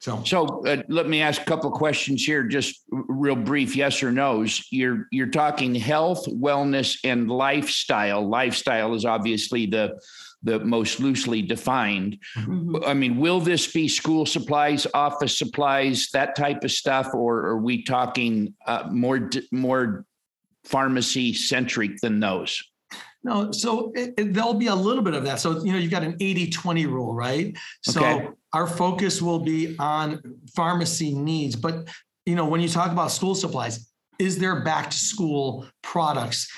So, 0.00 0.22
So 0.24 0.64
uh, 0.66 0.82
let 0.88 1.08
me 1.08 1.22
ask 1.22 1.40
a 1.40 1.44
couple 1.44 1.72
of 1.72 1.78
questions 1.78 2.24
here, 2.24 2.44
just 2.44 2.82
real 2.90 3.34
brief, 3.34 3.74
yes 3.74 4.02
or 4.02 4.12
no's. 4.12 4.66
You're 4.70 5.06
you're 5.10 5.30
talking 5.30 5.74
health, 5.74 6.26
wellness, 6.26 6.98
and 7.02 7.30
lifestyle. 7.30 8.28
Lifestyle 8.28 8.94
is 8.94 9.04
obviously 9.04 9.66
the 9.66 9.98
the 10.42 10.60
most 10.60 11.00
loosely 11.00 11.40
defined. 11.40 12.18
Mhm. 12.36 12.86
I 12.86 12.92
mean, 12.92 13.16
will 13.16 13.40
this 13.40 13.72
be 13.72 13.88
school 13.88 14.26
supplies, 14.26 14.86
office 14.92 15.36
supplies, 15.38 16.10
that 16.12 16.36
type 16.36 16.62
of 16.62 16.70
stuff, 16.70 17.14
or 17.14 17.46
are 17.46 17.58
we 17.60 17.82
talking 17.82 18.54
uh, 18.66 18.88
more 18.90 19.30
more 19.50 20.04
pharmacy 20.64 21.32
centric 21.32 22.00
than 22.02 22.20
those? 22.20 22.62
No, 23.26 23.50
so 23.50 23.92
it, 23.94 24.14
it- 24.16 24.32
there'll 24.34 24.54
be 24.54 24.68
a 24.68 24.74
little 24.74 25.02
bit 25.02 25.14
of 25.14 25.24
that. 25.24 25.40
So, 25.40 25.62
you 25.64 25.72
know, 25.72 25.78
you've 25.78 25.90
got 25.90 26.04
an 26.04 26.16
80 26.20 26.50
20 26.50 26.86
rule, 26.86 27.12
right? 27.12 27.56
So 27.82 28.00
Okay. 28.04 28.28
our 28.52 28.66
focus 28.66 29.20
will 29.20 29.40
be 29.40 29.76
on 29.78 30.20
pharmacy 30.54 31.12
needs. 31.12 31.56
But, 31.56 31.88
you 32.24 32.36
know, 32.36 32.46
when 32.46 32.60
you 32.60 32.68
talk 32.68 32.92
about 32.92 33.10
school 33.10 33.34
supplies, 33.34 33.90
is 34.18 34.38
there 34.38 34.62
back 34.64 34.90
to 34.90 34.96
school 34.96 35.66
products? 35.82 36.48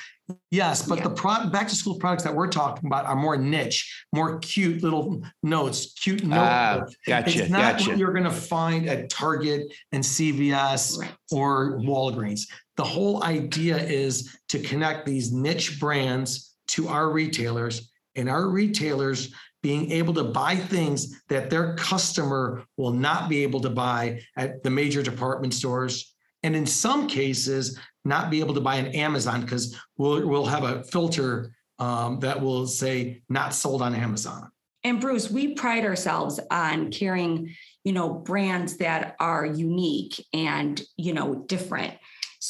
Yes, 0.51 0.87
but 0.87 1.03
the 1.03 1.09
pro- 1.09 1.49
back 1.49 1.69
to 1.69 1.75
school 1.75 1.95
products 1.99 2.23
that 2.25 2.35
we're 2.35 2.49
talking 2.51 2.87
about 2.87 3.07
are 3.07 3.17
more 3.17 3.39
niche, 3.39 4.05
more 4.15 4.39
cute 4.41 4.83
little 4.83 5.23
notes, 5.43 5.95
cute 5.95 6.23
Ah, 6.31 6.75
notebooks. 6.75 6.97
gotcha, 7.07 7.39
It's 7.41 7.51
not 7.51 7.79
gotcha. 7.79 7.89
what 7.91 7.99
you're 7.99 8.13
going 8.13 8.25
to 8.25 8.31
find 8.31 8.87
at 8.91 9.09
Target 9.09 9.73
and 9.93 10.05
CVS 10.05 10.99
Right. 10.99 11.11
or 11.33 11.79
Walgreens. 11.81 12.43
The 12.77 12.85
whole 12.85 13.25
idea 13.25 13.79
is 13.79 14.37
to 14.51 14.59
connect 14.61 15.07
these 15.07 15.33
niche 15.33 15.81
brands 15.81 16.48
to 16.69 16.89
our 16.89 17.11
retailers 17.11 17.91
and 18.17 18.29
our 18.29 18.49
retailers 18.49 19.33
being 19.63 19.91
able 19.91 20.15
to 20.15 20.25
buy 20.25 20.55
things 20.55 21.21
that 21.29 21.51
their 21.51 21.75
customer 21.77 22.65
will 22.77 22.93
not 22.93 23.29
be 23.29 23.43
able 23.43 23.61
to 23.61 23.71
buy 23.71 24.21
at 24.37 24.63
the 24.63 24.71
major 24.71 25.03
department 25.03 25.53
stores. 25.53 26.15
And 26.43 26.55
in 26.55 26.67
some 26.67 27.09
cases, 27.09 27.79
not 28.05 28.31
be 28.31 28.41
able 28.41 28.55
to 28.55 28.61
buy 28.61 28.79
on 28.79 28.87
Amazon 28.87 29.41
because 29.41 29.77
we'll, 29.97 30.27
we'll 30.27 30.47
have 30.47 30.65
a 30.65 30.85
filter 30.85 31.51
um, 31.79 32.21
that 32.21 32.41
will 32.41 32.67
say 32.67 33.23
not 33.29 33.55
sold 33.55 33.83
on 33.83 33.95
Amazon. 33.95 34.51
And 34.85 35.01
Bruce, 35.01 35.31
we 35.31 35.55
pride 35.55 35.85
ourselves 35.85 36.39
on 36.51 36.91
carrying, 36.91 37.55
you 37.83 37.93
know, 37.93 38.09
brands 38.09 38.77
that 38.79 39.17
are 39.19 39.45
unique 39.45 40.25
and, 40.33 40.81
you 40.97 41.13
know, 41.13 41.45
different. 41.47 41.95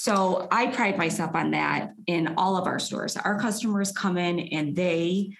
So 0.00 0.46
I 0.52 0.68
pride 0.68 0.96
myself 0.96 1.34
on 1.34 1.50
that 1.50 1.90
in 2.06 2.34
all 2.36 2.56
of 2.56 2.68
our 2.68 2.78
stores. 2.78 3.16
Our 3.16 3.36
customers 3.36 3.90
come 3.90 4.16
in 4.16 4.38
and 4.38 4.76
they 4.76 5.30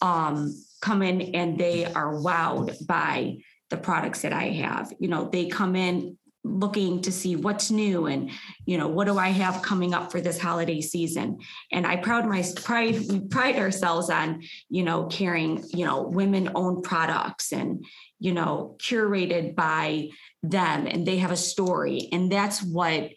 um, 0.00 0.58
come 0.80 1.02
in 1.02 1.34
and 1.34 1.58
they 1.58 1.84
are 1.84 2.14
wowed 2.14 2.86
by 2.86 3.36
the 3.68 3.76
products 3.76 4.22
that 4.22 4.32
I 4.32 4.44
have. 4.44 4.90
You 4.98 5.08
know, 5.08 5.28
they 5.28 5.48
come 5.48 5.76
in 5.76 6.16
looking 6.44 7.02
to 7.02 7.12
see 7.12 7.36
what's 7.36 7.70
new 7.70 8.06
and 8.06 8.30
you 8.64 8.78
know 8.78 8.86
what 8.88 9.06
do 9.06 9.18
I 9.18 9.30
have 9.30 9.62
coming 9.62 9.92
up 9.92 10.10
for 10.10 10.22
this 10.22 10.38
holiday 10.38 10.80
season. 10.80 11.40
And 11.70 11.86
I 11.86 11.96
proud 11.96 12.24
my 12.26 12.42
pride 12.64 12.98
we 13.10 13.20
pride 13.20 13.56
ourselves 13.56 14.08
on 14.08 14.44
you 14.70 14.82
know 14.82 15.06
carrying 15.06 15.62
you 15.74 15.84
know 15.84 16.04
women 16.04 16.52
owned 16.54 16.84
products 16.84 17.52
and 17.52 17.84
you 18.18 18.32
know 18.32 18.76
curated 18.78 19.54
by 19.54 20.08
them 20.42 20.86
and 20.86 21.06
they 21.06 21.18
have 21.18 21.32
a 21.32 21.36
story 21.36 22.08
and 22.12 22.32
that's 22.32 22.62
what 22.62 23.10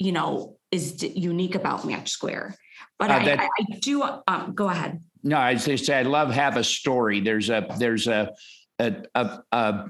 you 0.00 0.10
know 0.12 0.56
is 0.72 1.02
unique 1.02 1.54
about 1.54 1.84
Match 1.84 2.10
Square. 2.10 2.56
But 2.98 3.10
Uh, 3.10 3.14
I, 3.14 3.24
that- 3.26 3.40
I, 3.40 3.48
I 3.60 3.64
do 3.80 4.02
um, 4.26 4.54
go 4.54 4.68
ahead. 4.68 5.00
No, 5.22 5.36
I 5.36 5.54
just 5.54 5.84
say 5.84 5.98
I 5.98 6.02
love 6.02 6.30
have 6.32 6.56
a 6.56 6.64
story. 6.64 7.20
There's 7.20 7.50
a 7.50 7.66
there's 7.78 8.08
a 8.08 8.32
a, 8.78 8.94
a, 9.14 9.40
a 9.52 9.84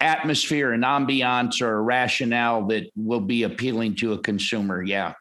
atmosphere, 0.00 0.72
an 0.72 0.82
ambiance, 0.82 1.62
or 1.62 1.78
a 1.78 1.80
rationale 1.80 2.66
that 2.66 2.90
will 2.94 3.20
be 3.20 3.44
appealing 3.44 3.94
to 3.96 4.12
a 4.12 4.18
consumer. 4.18 4.82
Yeah. 4.82 5.14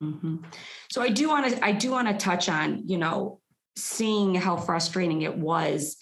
Mhm. 0.00 0.44
So 0.90 1.02
I 1.02 1.08
do 1.08 1.28
want 1.28 1.50
to 1.52 1.64
I 1.64 1.72
do 1.72 1.90
want 1.90 2.06
to 2.08 2.14
touch 2.14 2.48
on 2.48 2.86
you 2.86 2.98
know 2.98 3.40
seeing 3.76 4.34
how 4.36 4.56
frustrating 4.56 5.22
it 5.22 5.36
was 5.36 5.96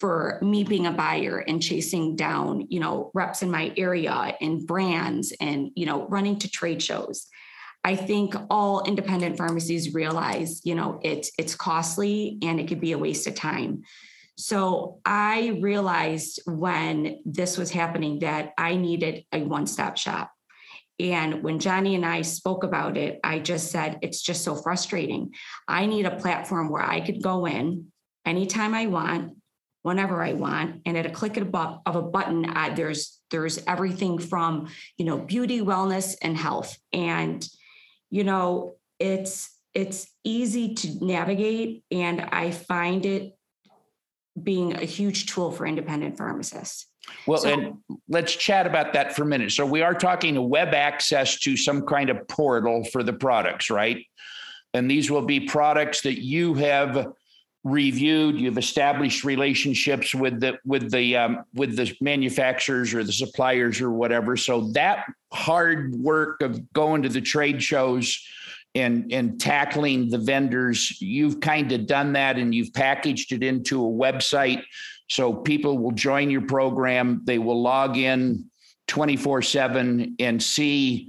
for 0.00 0.38
me 0.42 0.64
being 0.64 0.86
a 0.86 0.92
buyer 0.92 1.38
and 1.38 1.62
chasing 1.62 2.16
down 2.16 2.66
you 2.68 2.80
know 2.80 3.10
reps 3.14 3.42
in 3.42 3.50
my 3.50 3.72
area 3.76 4.34
and 4.40 4.66
brands 4.66 5.32
and 5.40 5.70
you 5.76 5.86
know 5.86 6.06
running 6.08 6.38
to 6.38 6.50
trade 6.50 6.82
shows. 6.82 7.26
I 7.82 7.96
think 7.96 8.34
all 8.50 8.84
independent 8.84 9.38
pharmacies 9.38 9.94
realize 9.94 10.60
you 10.64 10.74
know 10.74 11.00
it's 11.02 11.30
it's 11.38 11.54
costly 11.54 12.38
and 12.42 12.58
it 12.58 12.68
could 12.68 12.80
be 12.80 12.92
a 12.92 12.98
waste 12.98 13.26
of 13.26 13.34
time. 13.34 13.82
So 14.36 15.00
I 15.04 15.58
realized 15.60 16.40
when 16.46 17.20
this 17.26 17.58
was 17.58 17.70
happening 17.70 18.20
that 18.20 18.52
I 18.56 18.76
needed 18.76 19.26
a 19.32 19.42
one-stop 19.42 19.98
shop. 19.98 20.32
And 20.98 21.42
when 21.42 21.58
Johnny 21.58 21.94
and 21.94 22.06
I 22.06 22.22
spoke 22.22 22.64
about 22.64 22.96
it, 22.96 23.20
I 23.24 23.38
just 23.38 23.70
said, 23.70 23.98
it's 24.02 24.22
just 24.22 24.42
so 24.42 24.54
frustrating. 24.54 25.34
I 25.68 25.86
need 25.86 26.06
a 26.06 26.16
platform 26.16 26.70
where 26.70 26.82
I 26.82 27.00
could 27.00 27.22
go 27.22 27.46
in 27.46 27.86
anytime 28.26 28.74
I 28.74 28.86
want, 28.86 29.36
whenever 29.82 30.22
I 30.22 30.32
want, 30.34 30.82
and 30.84 30.96
at 30.96 31.06
a 31.06 31.10
click 31.10 31.36
of 31.36 31.44
a, 31.44 31.50
bu- 31.50 31.78
of 31.86 31.96
a 31.96 32.02
button, 32.02 32.44
I, 32.44 32.74
there's 32.74 33.20
there's 33.30 33.58
everything 33.66 34.18
from 34.18 34.68
you 34.96 35.04
know 35.04 35.18
beauty, 35.18 35.60
wellness, 35.60 36.16
and 36.22 36.36
health. 36.36 36.76
And 36.92 37.46
you 38.10 38.24
know, 38.24 38.76
it's 38.98 39.50
it's 39.74 40.08
easy 40.24 40.74
to 40.74 41.04
navigate, 41.04 41.84
and 41.90 42.20
I 42.20 42.50
find 42.50 43.06
it 43.06 43.36
being 44.40 44.74
a 44.74 44.84
huge 44.84 45.26
tool 45.26 45.50
for 45.52 45.66
independent 45.66 46.16
pharmacists. 46.16 46.86
Well, 47.26 47.38
So- 47.38 47.48
and 47.48 47.78
let's 48.08 48.34
chat 48.34 48.66
about 48.66 48.92
that 48.92 49.14
for 49.16 49.22
a 49.22 49.26
minute. 49.26 49.52
So 49.52 49.66
we 49.66 49.82
are 49.82 49.94
talking 49.94 50.36
a 50.36 50.42
web 50.42 50.74
access 50.74 51.38
to 51.40 51.56
some 51.56 51.82
kind 51.82 52.10
of 52.10 52.26
portal 52.28 52.84
for 52.84 53.02
the 53.02 53.12
products, 53.12 53.70
right? 53.70 54.04
And 54.72 54.88
these 54.88 55.10
will 55.10 55.22
be 55.22 55.40
products 55.40 56.02
that 56.02 56.22
you 56.22 56.54
have 56.54 57.08
reviewed. 57.64 58.40
You've 58.40 58.58
established 58.58 59.24
relationships 59.24 60.14
with 60.14 60.40
the 60.40 60.58
with 60.64 60.90
the 60.90 61.16
um, 61.16 61.44
with 61.54 61.76
the 61.76 61.94
manufacturers 62.00 62.94
or 62.94 63.04
the 63.04 63.12
suppliers 63.12 63.80
or 63.80 63.90
whatever. 63.90 64.36
So 64.36 64.68
that 64.72 65.06
hard 65.32 65.94
work 65.94 66.42
of 66.42 66.72
going 66.72 67.02
to 67.02 67.08
the 67.08 67.20
trade 67.20 67.62
shows 67.62 68.26
and 68.74 69.12
and 69.12 69.40
tackling 69.40 70.08
the 70.08 70.18
vendors, 70.18 71.00
you've 71.00 71.40
kind 71.40 71.70
of 71.72 71.86
done 71.86 72.12
that, 72.14 72.38
and 72.38 72.54
you've 72.54 72.72
packaged 72.72 73.32
it 73.32 73.42
into 73.42 73.84
a 73.84 73.90
website 73.90 74.62
so 75.08 75.34
people 75.34 75.76
will 75.78 75.90
join 75.90 76.30
your 76.30 76.42
program. 76.42 77.22
They 77.24 77.38
will 77.38 77.60
log 77.60 77.96
in 77.96 78.48
24 78.86 79.42
seven 79.42 80.14
and 80.20 80.42
see 80.42 81.08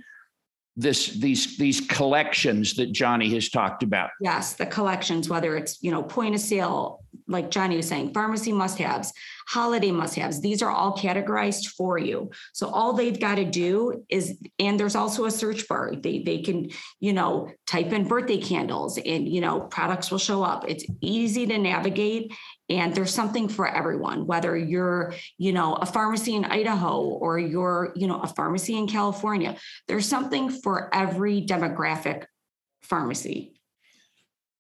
this, 0.75 1.08
these, 1.16 1.58
these 1.58 1.82
collections 1.82 2.75
that 2.75 2.92
Johnny 2.92 3.34
has 3.34 3.50
talked 3.50 3.84
about. 3.84 4.10
Yes, 4.22 4.54
the 4.54 4.66
collections, 4.66 5.30
whether 5.30 5.56
it's, 5.58 5.82
you 5.84 5.92
know, 5.92 6.01
point 6.04 6.36
of 6.36 6.42
sale, 6.42 7.04
like 7.28 7.51
Johnny 7.51 7.78
was 7.78 7.88
saying, 7.88 8.13
pharmacy 8.13 8.51
must 8.51 8.78
haves, 8.78 9.13
holiday 9.48 9.92
must 9.92 10.16
haves, 10.16 10.42
these 10.42 10.62
are 10.62 10.70
all 10.70 10.98
categorized 10.98 11.68
for 11.68 11.98
you. 11.98 12.32
So 12.54 12.68
all 12.70 12.94
they've 12.94 13.20
got 13.20 13.36
to 13.36 13.46
do 13.46 14.06
is, 14.10 14.38
and 14.60 14.80
there's 14.80 14.96
also 14.96 15.25
a 15.25 15.32
search 15.32 15.68
bar. 15.68 15.94
They 15.96 16.20
they 16.20 16.40
can, 16.40 16.70
you 17.00 17.13
know, 17.13 17.51
type 17.68 17.92
in 17.94 18.08
birthday 18.08 18.38
candles 18.38 18.98
and, 18.98 19.28
you 19.28 19.42
know, 19.42 19.62
products 19.62 20.12
will 20.12 20.20
show 20.20 20.44
up. 20.44 20.66
It's 20.68 20.86
easy 21.01 21.46
to 21.48 21.58
navigate 21.58 22.34
and 22.72 22.96
there's 22.96 23.13
something 23.13 23.50
for 23.50 23.68
everyone, 23.68 24.25
whether 24.25 24.56
you're, 24.56 25.13
you 25.38 25.51
know, 25.51 25.74
a 25.75 25.86
pharmacy 25.86 26.36
in 26.36 26.46
Idaho 26.46 27.01
or 27.01 27.38
you're, 27.38 27.92
you 27.96 28.08
know, 28.08 28.22
a 28.22 28.28
pharmacy 28.28 28.78
in 28.78 28.88
California. 28.88 29.58
There's 29.90 30.08
something 30.08 30.50
for 30.50 30.94
every 30.96 31.42
demographic 31.42 32.25
pharmacy. 32.82 33.60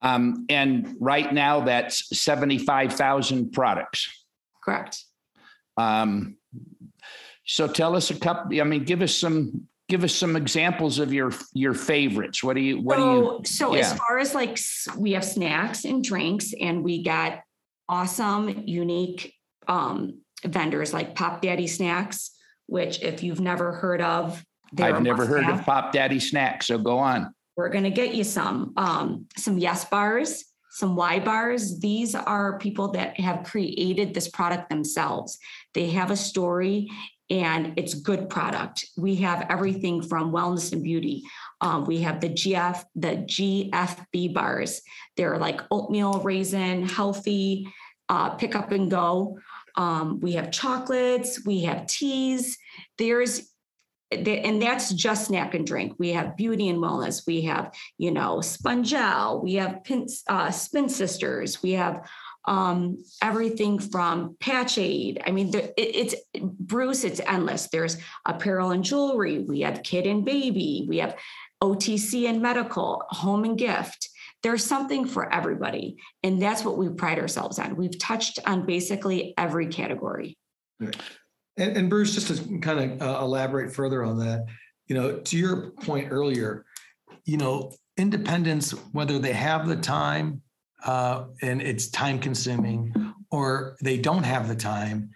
Um, 0.01 0.45
and 0.49 0.95
right 0.99 1.31
now 1.33 1.61
that's 1.61 2.19
75,000 2.19 3.51
products. 3.51 4.09
Correct. 4.63 5.03
Um, 5.77 6.37
So 7.45 7.67
tell 7.67 7.95
us 7.95 8.11
a 8.11 8.19
couple. 8.19 8.59
I 8.59 8.63
mean, 8.63 8.83
give 8.83 9.01
us 9.01 9.15
some 9.15 9.67
give 9.89 10.05
us 10.05 10.15
some 10.15 10.37
examples 10.37 10.99
of 10.99 11.11
your 11.11 11.33
your 11.53 11.73
favorites. 11.73 12.43
What 12.43 12.55
do 12.55 12.61
you 12.61 12.79
what 12.79 12.97
so, 12.97 13.03
do 13.03 13.11
you 13.11 13.39
So 13.45 13.75
yeah. 13.75 13.81
as 13.81 13.93
far 13.93 14.19
as 14.19 14.33
like 14.33 14.57
we 14.95 15.13
have 15.13 15.25
snacks 15.25 15.83
and 15.83 16.03
drinks, 16.03 16.53
and 16.59 16.83
we 16.83 17.03
got 17.03 17.41
awesome, 17.89 18.63
unique 18.65 19.33
um, 19.67 20.21
vendors 20.45 20.93
like 20.93 21.15
Pop 21.15 21.41
Daddy 21.41 21.67
Snacks, 21.67 22.31
which 22.67 23.01
if 23.01 23.23
you've 23.23 23.41
never 23.41 23.73
heard 23.73 24.01
of, 24.01 24.43
I've 24.79 25.01
never 25.01 25.25
heard 25.25 25.45
of 25.45 25.63
Pop 25.65 25.91
Daddy 25.91 26.19
Snacks. 26.19 26.67
So 26.67 26.77
go 26.77 26.97
on. 26.97 27.33
We're 27.57 27.69
going 27.69 27.83
to 27.83 27.89
get 27.91 28.15
you 28.15 28.23
some 28.23 28.73
um, 28.77 29.25
some 29.37 29.57
yes 29.57 29.85
bars, 29.85 30.45
some 30.71 30.95
Y 30.95 31.19
bars. 31.19 31.79
These 31.79 32.15
are 32.15 32.57
people 32.59 32.91
that 32.93 33.19
have 33.19 33.43
created 33.43 34.13
this 34.13 34.29
product 34.29 34.69
themselves. 34.69 35.37
They 35.73 35.89
have 35.89 36.11
a 36.11 36.15
story 36.15 36.89
and 37.29 37.73
it's 37.77 37.93
good 37.93 38.29
product. 38.29 38.85
We 38.97 39.15
have 39.17 39.47
everything 39.49 40.01
from 40.01 40.31
wellness 40.31 40.73
and 40.73 40.83
beauty. 40.83 41.23
Um, 41.61 41.85
we 41.85 42.01
have 42.01 42.19
the 42.19 42.29
GF, 42.29 42.83
the 42.95 43.17
GFB 43.17 44.33
bars. 44.33 44.81
They're 45.15 45.37
like 45.37 45.61
oatmeal 45.69 46.19
raisin, 46.21 46.87
healthy, 46.87 47.71
uh, 48.09 48.31
pick 48.31 48.55
up 48.55 48.71
and 48.71 48.89
go. 48.89 49.39
Um, 49.75 50.19
we 50.19 50.33
have 50.33 50.51
chocolates, 50.51 51.45
we 51.45 51.61
have 51.61 51.87
teas. 51.87 52.57
There's 52.97 53.47
and 54.11 54.61
that's 54.61 54.91
just 54.91 55.27
snack 55.27 55.53
and 55.53 55.65
drink. 55.65 55.93
We 55.97 56.09
have 56.09 56.35
beauty 56.35 56.67
and 56.67 56.79
wellness. 56.79 57.25
We 57.25 57.43
have, 57.43 57.73
you 57.97 58.11
know, 58.11 58.39
Spongelle. 58.39 59.41
We 59.41 59.53
have 59.53 59.85
Pin, 59.85 60.05
uh, 60.27 60.51
Spin 60.51 60.89
Sisters. 60.89 61.63
We 61.63 61.71
have 61.73 62.05
um, 62.45 62.97
everything 63.21 63.79
from 63.79 64.35
Patch 64.39 64.77
Aid. 64.77 65.21
I 65.25 65.31
mean, 65.31 65.55
it, 65.55 65.73
it's 65.77 66.15
Bruce. 66.41 67.03
It's 67.03 67.21
endless. 67.21 67.67
There's 67.67 67.97
apparel 68.25 68.71
and 68.71 68.83
jewelry. 68.83 69.39
We 69.39 69.61
have 69.61 69.83
kid 69.83 70.07
and 70.07 70.25
baby. 70.25 70.85
We 70.89 70.97
have 70.97 71.15
OTC 71.61 72.27
and 72.27 72.41
medical, 72.41 73.03
home 73.09 73.43
and 73.43 73.57
gift. 73.57 74.09
There's 74.43 74.63
something 74.63 75.05
for 75.05 75.31
everybody, 75.31 75.97
and 76.23 76.41
that's 76.41 76.63
what 76.63 76.77
we 76.77 76.89
pride 76.89 77.19
ourselves 77.19 77.59
on. 77.59 77.75
We've 77.75 77.97
touched 77.99 78.39
on 78.47 78.65
basically 78.65 79.35
every 79.37 79.67
category. 79.67 80.37
And, 80.79 81.77
and 81.77 81.89
Bruce, 81.89 82.15
just 82.15 82.27
to 82.27 82.59
kind 82.59 83.01
of 83.01 83.01
uh, 83.01 83.19
elaborate 83.21 83.71
further 83.73 84.03
on 84.03 84.17
that, 84.19 84.45
you 84.87 84.95
know, 84.95 85.19
to 85.19 85.37
your 85.37 85.71
point 85.83 86.07
earlier, 86.11 86.65
you 87.25 87.37
know, 87.37 87.71
independents, 87.97 88.71
whether 88.93 89.19
they 89.19 89.33
have 89.33 89.67
the 89.67 89.75
time 89.75 90.41
uh, 90.85 91.25
and 91.41 91.61
it's 91.61 91.89
time 91.89 92.19
consuming 92.19 93.13
or 93.29 93.77
they 93.83 93.97
don't 93.97 94.23
have 94.23 94.47
the 94.47 94.55
time, 94.55 95.11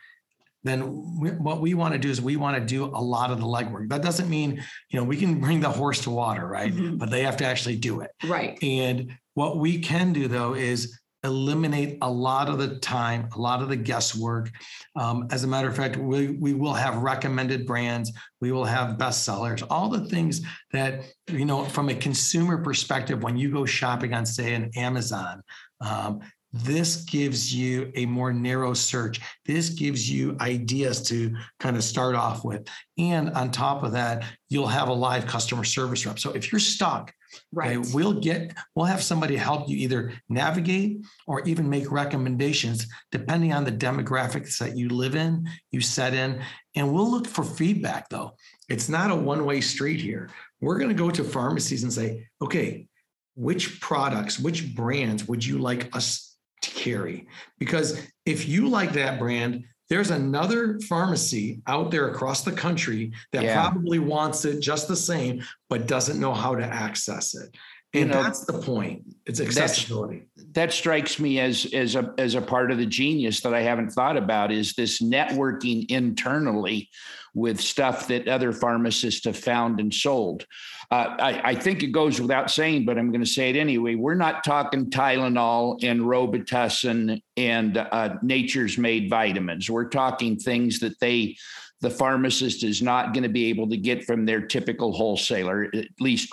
then 0.66 1.20
we, 1.20 1.30
what 1.30 1.62
we 1.62 1.76
want 1.76 1.94
to 1.94 2.00
do 2.00 2.10
is 2.10 2.20
we 2.22 2.36
want 2.36 2.58
to 2.58 2.66
do 2.66 2.86
a 2.86 3.02
lot 3.02 3.30
of 3.30 3.40
the 3.40 3.46
legwork. 3.46 3.88
That 3.88 4.02
doesn't 4.02 4.30
mean, 4.30 4.64
you 4.90 5.00
know, 5.00 5.06
we 5.06 5.16
can 5.16 5.40
bring 5.40 5.60
the 5.62 5.70
horse 5.70 6.02
to 6.02 6.10
water, 6.10 6.48
right? 6.48 6.74
Mm-hmm. 6.74 6.98
But 6.98 7.12
they 7.12 7.22
have 7.22 7.38
to 7.38 7.46
actually 7.46 7.78
do 7.78 8.02
it. 8.02 8.12
Right. 8.24 8.58
And 8.64 9.16
what 9.36 9.60
we 9.60 9.80
can 9.80 10.12
do 10.12 10.28
though 10.28 10.56
is 10.56 11.00
eliminate 11.24 12.00
a 12.02 12.10
lot 12.10 12.50
of 12.50 12.58
the 12.58 12.80
time, 12.80 13.30
a 13.36 13.40
lot 13.40 13.62
of 13.62 13.70
the 13.70 13.76
guesswork. 13.76 14.52
Um, 14.96 15.28
as 15.32 15.44
a 15.44 15.48
matter 15.48 15.68
of 15.68 15.76
fact, 15.76 15.98
we, 15.98 16.30
we 16.30 16.54
will 16.54 16.74
have 16.74 16.98
recommended 16.98 17.66
brands, 17.66 18.12
we 18.42 18.52
will 18.52 18.66
have 18.66 18.98
bestsellers, 18.98 19.66
all 19.70 19.90
the 19.90 20.06
things 20.08 20.42
that, 20.72 21.04
you 21.28 21.46
know, 21.46 21.66
from 21.66 21.90
a 21.90 21.96
consumer 21.96 22.58
perspective, 22.64 23.24
when 23.24 23.38
you 23.38 23.52
go 23.52 23.66
shopping 23.66 24.14
on, 24.14 24.26
say, 24.26 24.54
an 24.54 24.72
Amazon, 24.76 25.42
um, 25.82 26.22
this 26.64 27.04
gives 27.04 27.54
you 27.54 27.92
a 27.96 28.06
more 28.06 28.32
narrow 28.32 28.74
search. 28.74 29.20
This 29.46 29.70
gives 29.70 30.10
you 30.10 30.38
ideas 30.40 31.02
to 31.10 31.36
kind 31.60 31.76
of 31.76 31.84
start 31.84 32.16
off 32.16 32.46
with. 32.46 32.68
And 32.98 33.30
on 33.32 33.52
top 33.52 33.84
of 33.84 33.92
that, 33.92 34.24
you'll 34.50 34.68
have 34.68 34.88
a 34.88 34.94
live 34.94 35.28
customer 35.28 35.66
service 35.66 36.06
rep. 36.06 36.18
So 36.18 36.32
if 36.32 36.52
you're 36.52 36.60
stuck, 36.60 37.14
Right. 37.52 37.78
Okay, 37.78 37.90
we'll 37.94 38.14
get, 38.14 38.56
we'll 38.76 38.86
have 38.86 39.04
somebody 39.04 39.36
help 39.36 39.68
you 39.68 39.76
either 39.78 40.14
navigate 40.30 41.06
or 41.28 41.42
even 41.42 41.70
make 41.70 41.92
recommendations 41.92 42.88
depending 43.12 43.52
on 43.52 43.66
the 43.66 43.74
demographics 43.74 44.58
that 44.60 44.78
you 44.78 44.88
live 44.88 45.16
in, 45.16 45.50
you 45.72 45.82
set 45.82 46.14
in. 46.14 46.42
And 46.76 46.94
we'll 46.94 47.12
look 47.12 47.28
for 47.28 47.44
feedback 47.44 48.08
though. 48.08 48.36
It's 48.70 48.88
not 48.88 49.12
a 49.12 49.16
one 49.16 49.46
way 49.46 49.60
street 49.60 50.00
here. 50.00 50.30
We're 50.62 50.78
going 50.78 50.90
to 50.90 50.96
go 50.96 51.12
to 51.12 51.26
pharmacies 51.26 51.84
and 51.84 51.92
say, 51.92 52.28
okay, 52.42 52.88
which 53.36 53.82
products, 53.82 54.40
which 54.40 54.74
brands 54.74 55.28
would 55.28 55.46
you 55.46 55.60
like 55.60 55.94
us 55.94 56.35
to 56.66 56.76
carry? 56.80 57.28
Because 57.60 58.02
if 58.26 58.48
you 58.48 58.68
like 58.68 58.94
that 58.94 59.20
brand, 59.20 59.66
there's 59.90 60.12
another 60.12 60.80
pharmacy 60.82 61.62
out 61.68 61.92
there 61.92 62.10
across 62.10 62.44
the 62.44 62.52
country 62.52 63.12
that 63.32 63.44
yeah. 63.44 63.62
probably 63.62 64.00
wants 64.00 64.46
it 64.46 64.60
just 64.60 64.88
the 64.88 64.96
same, 64.96 65.44
but 65.70 65.88
doesn't 65.88 66.20
know 66.20 66.34
how 66.34 66.56
to 66.56 66.66
access 66.66 67.36
it. 67.36 67.56
And 67.94 68.08
you 68.10 68.16
know, 68.16 68.24
that's 68.24 68.46
the 68.46 68.54
point. 68.54 69.04
It's 69.26 69.40
accessibility. 69.40 70.24
That 70.56 70.74
strikes 70.74 71.20
me 71.20 71.40
as 71.40 71.66
as 71.74 71.96
a 71.96 72.14
as 72.18 72.36
a 72.36 72.42
part 72.42 72.72
of 72.72 72.78
the 72.78 72.86
genius 72.86 73.42
that 73.42 73.54
I 73.54 73.62
haven't 73.62 73.92
thought 73.92 74.18
about 74.18 74.52
is 74.52 74.74
this 74.74 75.02
networking 75.02 75.90
internally 75.92 76.90
with 77.36 77.60
stuff 77.60 78.08
that 78.08 78.30
other 78.30 78.54
pharmacists 78.54 79.26
have 79.26 79.38
found 79.38 79.82
and 79.82 79.94
sold. 79.94 80.48
Uh, 80.90 81.16
I, 81.20 81.50
I, 81.50 81.56
think 81.56 81.84
it 81.84 81.88
goes 81.88 82.22
without 82.22 82.50
saying, 82.50 82.86
but 82.86 82.98
I'm 82.98 83.12
going 83.12 83.24
to 83.24 83.30
say 83.30 83.50
it 83.50 83.58
anyway. 83.58 83.96
We're 83.96 84.16
not 84.16 84.44
talking 84.46 84.90
Tylenol 84.90 85.84
and 85.84 86.00
Robitussin 86.02 87.22
and 87.36 87.78
uh, 87.78 88.16
Nature's 88.22 88.78
Made 88.78 89.10
vitamins. 89.10 89.70
We're 89.70 89.90
talking 89.90 90.38
things 90.38 90.80
that 90.80 90.98
they, 91.02 91.36
the 91.82 91.90
pharmacist, 91.90 92.64
is 92.64 92.82
not 92.82 93.14
going 93.14 93.24
to 93.24 93.30
be 93.30 93.50
able 93.50 93.68
to 93.70 93.78
get 93.78 94.06
from 94.06 94.26
their 94.26 94.42
typical 94.42 94.94
wholesaler, 94.94 95.70
at 95.74 95.88
least. 96.00 96.32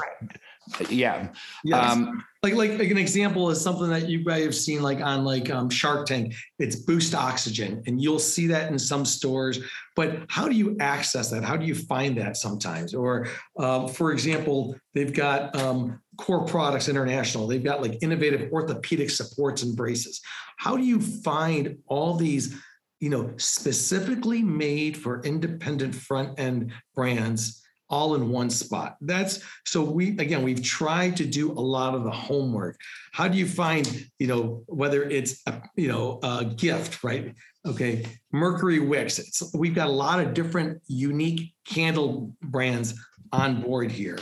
Yeah. 0.90 1.29
Yes. 1.64 1.92
Um, 1.92 2.25
like, 2.42 2.55
like 2.55 2.90
an 2.90 2.98
example 2.98 3.51
is 3.51 3.61
something 3.61 3.88
that 3.90 4.09
you 4.09 4.25
guys 4.25 4.44
have 4.44 4.55
seen 4.55 4.83
like 4.83 5.01
on 5.01 5.25
like 5.25 5.51
um, 5.51 5.70
Shark 5.70 6.07
Tank. 6.07 6.35
It's 6.59 6.77
Boost 6.77 7.14
Oxygen, 7.14 7.83
and 7.87 8.03
you'll 8.03 8.18
see 8.18 8.46
that 8.48 8.70
in 8.70 8.79
some 8.79 9.05
stores. 9.05 9.61
But 9.94 10.25
how 10.29 10.48
do 10.48 10.55
you 10.55 10.77
access 10.81 11.31
that? 11.31 11.44
How 11.44 11.57
do 11.57 11.64
you 11.64 11.75
find 11.75 12.16
that 12.18 12.37
sometimes? 12.37 12.94
Or, 12.94 13.29
um, 13.59 13.88
for 13.88 14.12
example, 14.12 14.75
they've 14.94 15.12
got 15.12 15.55
um, 15.57 16.01
Core 16.16 16.44
Products 16.44 16.88
International. 16.88 17.46
They've 17.46 17.62
got 17.62 17.81
like 17.81 18.03
innovative 18.03 18.51
orthopedic 18.53 19.11
supports 19.11 19.62
and 19.62 19.77
braces. 19.77 20.20
How 20.57 20.77
do 20.77 20.85
you 20.85 21.01
find 21.01 21.79
all 21.87 22.14
these? 22.14 22.57
You 22.98 23.11
know, 23.11 23.33
specifically 23.37 24.42
made 24.42 24.96
for 24.96 25.22
independent 25.22 25.92
front 25.92 26.38
end 26.38 26.72
brands 26.94 27.62
all 27.92 28.14
in 28.14 28.31
one 28.31 28.50
spot. 28.50 28.96
That's 29.02 29.44
so 29.64 29.83
we 29.83 30.18
again 30.18 30.42
we've 30.42 30.62
tried 30.62 31.16
to 31.18 31.26
do 31.26 31.52
a 31.52 31.61
lot 31.61 31.94
of 31.94 32.02
the 32.02 32.11
homework. 32.11 32.81
How 33.12 33.28
do 33.28 33.37
you 33.37 33.46
find, 33.46 33.87
you 34.18 34.26
know, 34.26 34.64
whether 34.66 35.05
it's 35.05 35.42
a, 35.46 35.62
you 35.76 35.88
know, 35.88 36.18
a 36.22 36.44
gift, 36.44 37.05
right? 37.05 37.35
Okay, 37.64 38.07
Mercury 38.33 38.81
Wicks. 38.81 39.18
It's, 39.20 39.55
we've 39.55 39.74
got 39.74 39.87
a 39.87 39.92
lot 39.92 40.18
of 40.18 40.35
different 40.35 40.83
unique 40.88 41.52
candle 41.68 42.35
brands 42.42 42.94
on 43.33 43.62
board 43.62 43.92
here. 43.92 44.18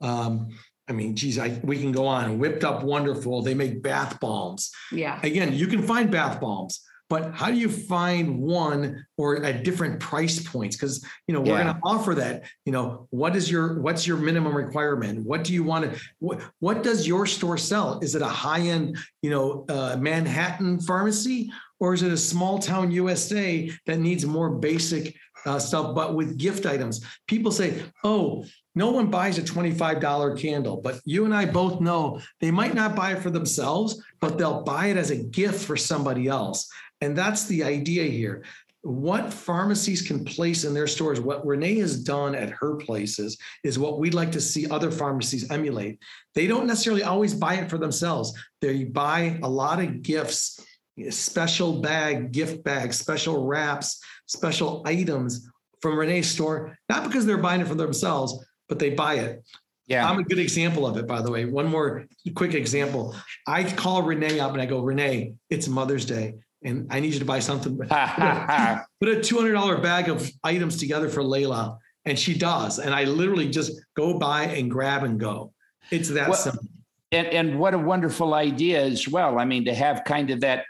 Um, 0.00 0.50
I 0.88 0.92
mean, 0.92 1.16
geez, 1.16 1.38
I, 1.38 1.58
we 1.64 1.78
can 1.78 1.90
go 1.90 2.06
on. 2.06 2.38
Whipped 2.38 2.62
Up 2.62 2.84
Wonderful. 2.84 3.42
They 3.42 3.54
make 3.54 3.82
bath 3.82 4.20
bombs. 4.20 4.70
Yeah. 4.92 5.18
Again, 5.24 5.52
you 5.52 5.66
can 5.66 5.82
find 5.82 6.12
bath 6.12 6.40
bombs 6.40 6.80
but 7.08 7.34
how 7.34 7.50
do 7.50 7.56
you 7.56 7.68
find 7.68 8.38
one 8.38 9.06
or 9.16 9.44
at 9.44 9.64
different 9.64 10.00
price 10.00 10.42
points 10.46 10.76
because 10.76 11.04
you 11.26 11.34
know 11.34 11.40
we're 11.40 11.56
yeah. 11.56 11.64
going 11.64 11.74
to 11.74 11.80
offer 11.82 12.14
that 12.14 12.44
you 12.64 12.72
know 12.72 13.06
what 13.10 13.36
is 13.36 13.50
your 13.50 13.80
what's 13.80 14.06
your 14.06 14.16
minimum 14.16 14.56
requirement 14.56 15.24
what 15.24 15.44
do 15.44 15.52
you 15.52 15.62
want 15.62 15.90
to 15.90 16.00
what, 16.18 16.40
what 16.60 16.82
does 16.82 17.06
your 17.06 17.26
store 17.26 17.58
sell 17.58 18.00
is 18.00 18.14
it 18.14 18.22
a 18.22 18.26
high 18.26 18.60
end 18.60 18.96
you 19.22 19.30
know 19.30 19.64
uh, 19.68 19.96
manhattan 19.98 20.80
pharmacy 20.80 21.50
or 21.78 21.94
is 21.94 22.02
it 22.02 22.12
a 22.12 22.16
small 22.16 22.58
town 22.58 22.90
usa 22.90 23.70
that 23.86 23.98
needs 23.98 24.24
more 24.24 24.50
basic 24.50 25.14
uh, 25.44 25.58
stuff 25.58 25.94
but 25.94 26.14
with 26.14 26.36
gift 26.38 26.66
items 26.66 27.04
people 27.26 27.52
say 27.52 27.82
oh 28.04 28.44
no 28.76 28.90
one 28.90 29.10
buys 29.10 29.38
a 29.38 29.42
$25 29.42 30.38
candle, 30.38 30.76
but 30.76 31.00
you 31.06 31.24
and 31.24 31.34
I 31.34 31.46
both 31.46 31.80
know 31.80 32.20
they 32.42 32.50
might 32.50 32.74
not 32.74 32.94
buy 32.94 33.12
it 33.12 33.22
for 33.22 33.30
themselves, 33.30 34.02
but 34.20 34.36
they'll 34.36 34.62
buy 34.62 34.88
it 34.88 34.98
as 34.98 35.10
a 35.10 35.16
gift 35.16 35.64
for 35.64 35.78
somebody 35.78 36.28
else. 36.28 36.70
And 37.00 37.16
that's 37.16 37.44
the 37.46 37.64
idea 37.64 38.04
here. 38.04 38.44
What 38.82 39.32
pharmacies 39.32 40.06
can 40.06 40.24
place 40.24 40.64
in 40.64 40.72
their 40.72 40.86
stores, 40.86 41.20
what 41.20 41.44
Renee 41.44 41.78
has 41.78 42.02
done 42.02 42.34
at 42.36 42.50
her 42.50 42.76
places, 42.76 43.36
is 43.64 43.78
what 43.78 43.98
we'd 43.98 44.14
like 44.14 44.30
to 44.32 44.40
see 44.40 44.68
other 44.68 44.92
pharmacies 44.92 45.50
emulate. 45.50 45.98
They 46.34 46.46
don't 46.46 46.68
necessarily 46.68 47.02
always 47.02 47.34
buy 47.34 47.54
it 47.54 47.68
for 47.68 47.78
themselves, 47.78 48.32
they 48.60 48.84
buy 48.84 49.40
a 49.42 49.48
lot 49.48 49.80
of 49.80 50.02
gifts, 50.02 50.64
special 51.10 51.80
bag, 51.80 52.30
gift 52.30 52.62
bags, 52.62 52.96
special 52.96 53.44
wraps, 53.44 54.00
special 54.26 54.82
items 54.86 55.48
from 55.80 55.98
Renee's 55.98 56.30
store, 56.30 56.78
not 56.88 57.04
because 57.04 57.26
they're 57.26 57.38
buying 57.38 57.60
it 57.60 57.68
for 57.68 57.74
themselves, 57.74 58.44
but 58.68 58.78
they 58.78 58.90
buy 58.90 59.14
it. 59.14 59.42
Yeah. 59.86 60.08
I'm 60.08 60.18
a 60.18 60.24
good 60.24 60.38
example 60.38 60.86
of 60.86 60.96
it, 60.96 61.06
by 61.06 61.22
the 61.22 61.30
way. 61.30 61.44
One 61.44 61.66
more 61.66 62.06
quick 62.34 62.54
example. 62.54 63.14
I 63.46 63.64
call 63.64 64.02
Renee 64.02 64.40
up 64.40 64.52
and 64.52 64.60
I 64.60 64.66
go, 64.66 64.80
Renee, 64.80 65.34
it's 65.48 65.68
Mother's 65.68 66.04
Day. 66.04 66.34
And 66.62 66.86
I 66.90 67.00
need 67.00 67.12
you 67.12 67.18
to 67.18 67.24
buy 67.24 67.40
something. 67.40 67.76
Put 67.78 67.88
a 67.88 69.22
two 69.22 69.36
hundred 69.36 69.52
dollar 69.52 69.78
bag 69.78 70.08
of 70.08 70.30
items 70.42 70.76
together 70.76 71.08
for 71.08 71.22
Layla, 71.22 71.78
and 72.04 72.18
she 72.18 72.36
does. 72.36 72.78
And 72.78 72.94
I 72.94 73.04
literally 73.04 73.48
just 73.48 73.72
go 73.96 74.18
buy 74.18 74.44
and 74.44 74.70
grab 74.70 75.04
and 75.04 75.18
go. 75.18 75.52
It's 75.90 76.08
that 76.10 76.28
Well, 76.28 76.38
simple. 76.38 76.64
And, 77.12 77.26
and 77.28 77.58
what 77.58 77.74
a 77.74 77.78
wonderful 77.78 78.34
idea 78.34 78.82
as 78.82 79.06
well. 79.06 79.38
I 79.38 79.44
mean, 79.44 79.64
to 79.66 79.74
have 79.74 80.02
kind 80.04 80.30
of 80.30 80.40
that 80.40 80.64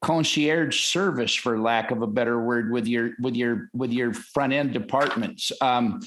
concierge 0.00 0.84
service, 0.84 1.34
for 1.34 1.58
lack 1.58 1.90
of 1.90 2.02
a 2.02 2.06
better 2.06 2.40
word, 2.40 2.70
with 2.70 2.86
your 2.86 3.10
with 3.20 3.34
your 3.36 3.68
with 3.74 3.92
your 3.92 4.14
front 4.14 4.52
end 4.52 4.72
departments. 4.72 5.52
Um, 5.60 6.00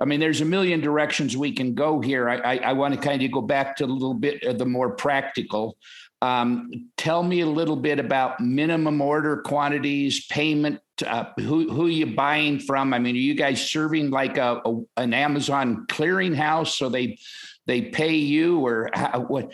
I 0.00 0.06
mean, 0.06 0.18
there's 0.18 0.40
a 0.40 0.44
million 0.44 0.80
directions 0.80 1.36
we 1.36 1.52
can 1.52 1.74
go 1.74 2.00
here. 2.00 2.28
I, 2.28 2.38
I, 2.38 2.56
I 2.56 2.72
want 2.72 2.94
to 2.94 3.00
kind 3.00 3.22
of 3.22 3.30
go 3.30 3.40
back 3.40 3.76
to 3.76 3.84
a 3.84 3.86
little 3.86 4.14
bit 4.14 4.42
of 4.42 4.58
the 4.58 4.66
more 4.66 4.96
practical. 4.96 5.76
Um, 6.24 6.88
tell 6.96 7.22
me 7.22 7.40
a 7.40 7.46
little 7.46 7.76
bit 7.76 7.98
about 7.98 8.40
minimum 8.40 9.02
order 9.02 9.42
quantities, 9.42 10.26
payment, 10.28 10.80
uh, 11.06 11.26
who 11.36 11.70
who 11.70 11.86
you 11.88 12.06
buying 12.06 12.58
from. 12.58 12.94
I 12.94 12.98
mean, 12.98 13.14
are 13.14 13.18
you 13.18 13.34
guys 13.34 13.60
serving 13.60 14.08
like 14.08 14.38
a, 14.38 14.62
a 14.64 14.80
an 14.96 15.12
Amazon 15.12 15.84
clearinghouse 15.90 16.68
so 16.68 16.88
they 16.88 17.18
they 17.66 17.82
pay 17.82 18.14
you 18.14 18.60
or 18.60 18.88
how, 18.94 19.20
what? 19.20 19.52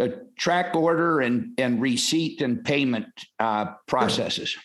A 0.00 0.12
track 0.38 0.74
order 0.74 1.20
and 1.20 1.52
and 1.58 1.82
receipt 1.82 2.40
and 2.40 2.64
payment 2.64 3.08
uh, 3.38 3.66
processes. 3.86 4.56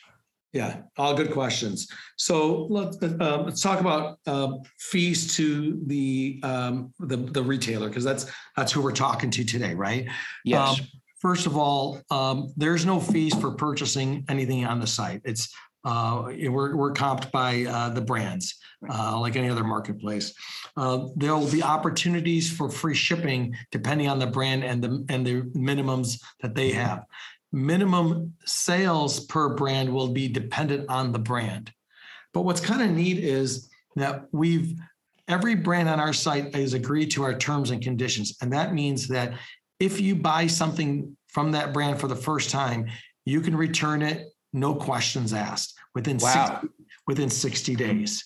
Yeah, 0.54 0.82
all 0.98 1.14
good 1.16 1.32
questions. 1.32 1.88
So 2.18 2.68
let's 2.70 3.02
um, 3.04 3.46
let's 3.46 3.62
talk 3.62 3.82
about 3.82 4.20
um, 4.26 4.62
fees 4.78 5.36
to 5.36 5.82
the 5.86 6.40
um, 6.44 6.94
the 7.00 7.18
the 7.18 7.44
retailer 7.44 7.90
because 7.90 8.06
that's 8.06 8.26
that's 8.56 8.72
who 8.72 8.82
we're 8.82 8.92
talking 8.92 9.32
to 9.32 9.44
today, 9.44 9.74
right? 9.74 10.08
Yes. 10.46 10.80
Um, 10.80 10.88
First 11.22 11.46
of 11.46 11.56
all, 11.56 12.02
um, 12.10 12.52
there's 12.58 12.84
no 12.84 13.00
fees 13.00 13.36
for 13.36 13.52
purchasing 13.52 14.26
anything 14.28 14.66
on 14.66 14.80
the 14.80 14.88
site. 14.88 15.22
It's 15.24 15.54
uh, 15.86 16.24
we're 16.50 16.76
we're 16.76 16.94
comped 16.94 17.32
by 17.32 17.64
uh, 17.66 17.90
the 17.90 18.02
brands, 18.02 18.56
uh, 18.90 19.20
like 19.20 19.36
any 19.36 19.48
other 19.48 19.64
marketplace. 19.64 20.34
Uh, 20.76 21.10
there 21.16 21.36
will 21.36 21.50
be 21.50 21.62
opportunities 21.62 22.52
for 22.52 22.70
free 22.72 22.96
shipping 22.96 23.56
depending 23.72 24.08
on 24.08 24.18
the 24.18 24.26
brand 24.26 24.64
and 24.64 24.84
the 24.84 25.06
and 25.10 25.26
the 25.26 25.42
minimums 25.56 26.20
that 26.42 26.56
they 26.56 26.72
have. 26.72 27.06
Minimum 27.52 28.34
sales 28.46 29.20
per 29.26 29.56
brand 29.56 29.94
will 29.94 30.08
be 30.08 30.28
dependent 30.28 30.90
on 30.90 31.12
the 31.12 31.20
brand. 31.20 31.72
But 32.34 32.46
what's 32.46 32.62
kind 32.62 32.82
of 32.82 32.90
neat 32.90 33.20
is 33.20 33.70
that 33.96 34.26
we've 34.32 34.74
every 35.28 35.54
brand 35.54 35.88
on 35.88 36.00
our 36.00 36.14
site 36.14 36.56
has 36.56 36.74
agreed 36.74 37.12
to 37.12 37.24
our 37.24 37.38
terms 37.38 37.70
and 37.70 37.82
conditions, 37.82 38.38
and 38.42 38.52
that 38.54 38.74
means 38.74 39.08
that 39.10 39.34
if 39.82 40.00
you 40.00 40.16
buy 40.16 40.46
something 40.46 41.18
from 41.28 41.52
that 41.52 41.74
brand 41.74 42.00
for 42.00 42.08
the 42.08 42.16
first 42.16 42.52
time, 42.52 42.88
you 43.26 43.42
can 43.42 43.56
return 43.56 44.04
it, 44.04 44.28
no 44.54 44.76
questions 44.76 45.34
asked, 45.34 45.74
within 45.96 46.18
Wow. 46.18 46.60
60, 46.62 46.68
within 47.08 47.30
60 47.30 47.76
days. 47.76 48.26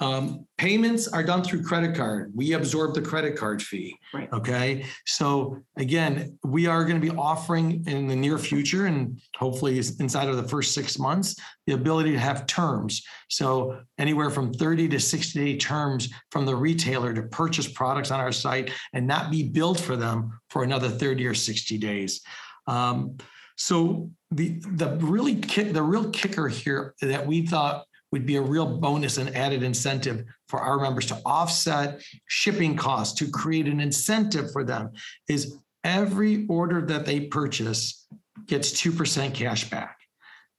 Um, 0.00 0.46
payments 0.56 1.06
are 1.08 1.22
done 1.22 1.44
through 1.44 1.62
credit 1.62 1.94
card. 1.94 2.32
We 2.34 2.54
absorb 2.54 2.94
the 2.94 3.02
credit 3.02 3.36
card 3.36 3.62
fee. 3.62 3.94
Right. 4.14 4.32
Okay. 4.32 4.86
So 5.04 5.58
again, 5.76 6.38
we 6.42 6.66
are 6.66 6.84
going 6.84 7.00
to 7.00 7.06
be 7.06 7.14
offering 7.16 7.84
in 7.86 8.06
the 8.06 8.16
near 8.16 8.38
future 8.38 8.86
and 8.86 9.20
hopefully 9.36 9.76
inside 9.76 10.28
of 10.28 10.36
the 10.36 10.48
first 10.48 10.74
six 10.74 10.98
months, 10.98 11.36
the 11.66 11.74
ability 11.74 12.12
to 12.12 12.18
have 12.18 12.46
terms. 12.46 13.02
So 13.28 13.78
anywhere 13.98 14.30
from 14.30 14.54
30 14.54 14.88
to 14.88 15.00
60 15.00 15.38
day 15.38 15.58
terms 15.58 16.08
from 16.30 16.46
the 16.46 16.56
retailer 16.56 17.12
to 17.12 17.22
purchase 17.24 17.68
products 17.68 18.10
on 18.10 18.20
our 18.20 18.32
site 18.32 18.70
and 18.94 19.06
not 19.06 19.30
be 19.30 19.42
billed 19.42 19.78
for 19.78 19.96
them 19.96 20.40
for 20.48 20.64
another 20.64 20.88
30 20.88 21.26
or 21.26 21.34
60 21.34 21.76
days. 21.76 22.22
Um, 22.66 23.18
so 23.56 24.10
the 24.30 24.58
the 24.72 24.96
really 25.02 25.34
kick 25.34 25.74
the 25.74 25.82
real 25.82 26.08
kicker 26.10 26.48
here 26.48 26.94
that 27.02 27.26
we 27.26 27.46
thought 27.46 27.84
would 28.12 28.26
be 28.26 28.36
a 28.36 28.42
real 28.42 28.78
bonus 28.78 29.18
and 29.18 29.34
added 29.36 29.62
incentive 29.62 30.24
for 30.48 30.60
our 30.60 30.80
members 30.80 31.06
to 31.06 31.20
offset 31.24 32.02
shipping 32.26 32.76
costs 32.76 33.18
to 33.18 33.30
create 33.30 33.66
an 33.66 33.80
incentive 33.80 34.52
for 34.52 34.64
them 34.64 34.90
is 35.28 35.56
every 35.84 36.46
order 36.48 36.84
that 36.86 37.06
they 37.06 37.20
purchase 37.20 38.06
gets 38.46 38.72
2% 38.72 39.34
cash 39.34 39.70
back. 39.70 39.98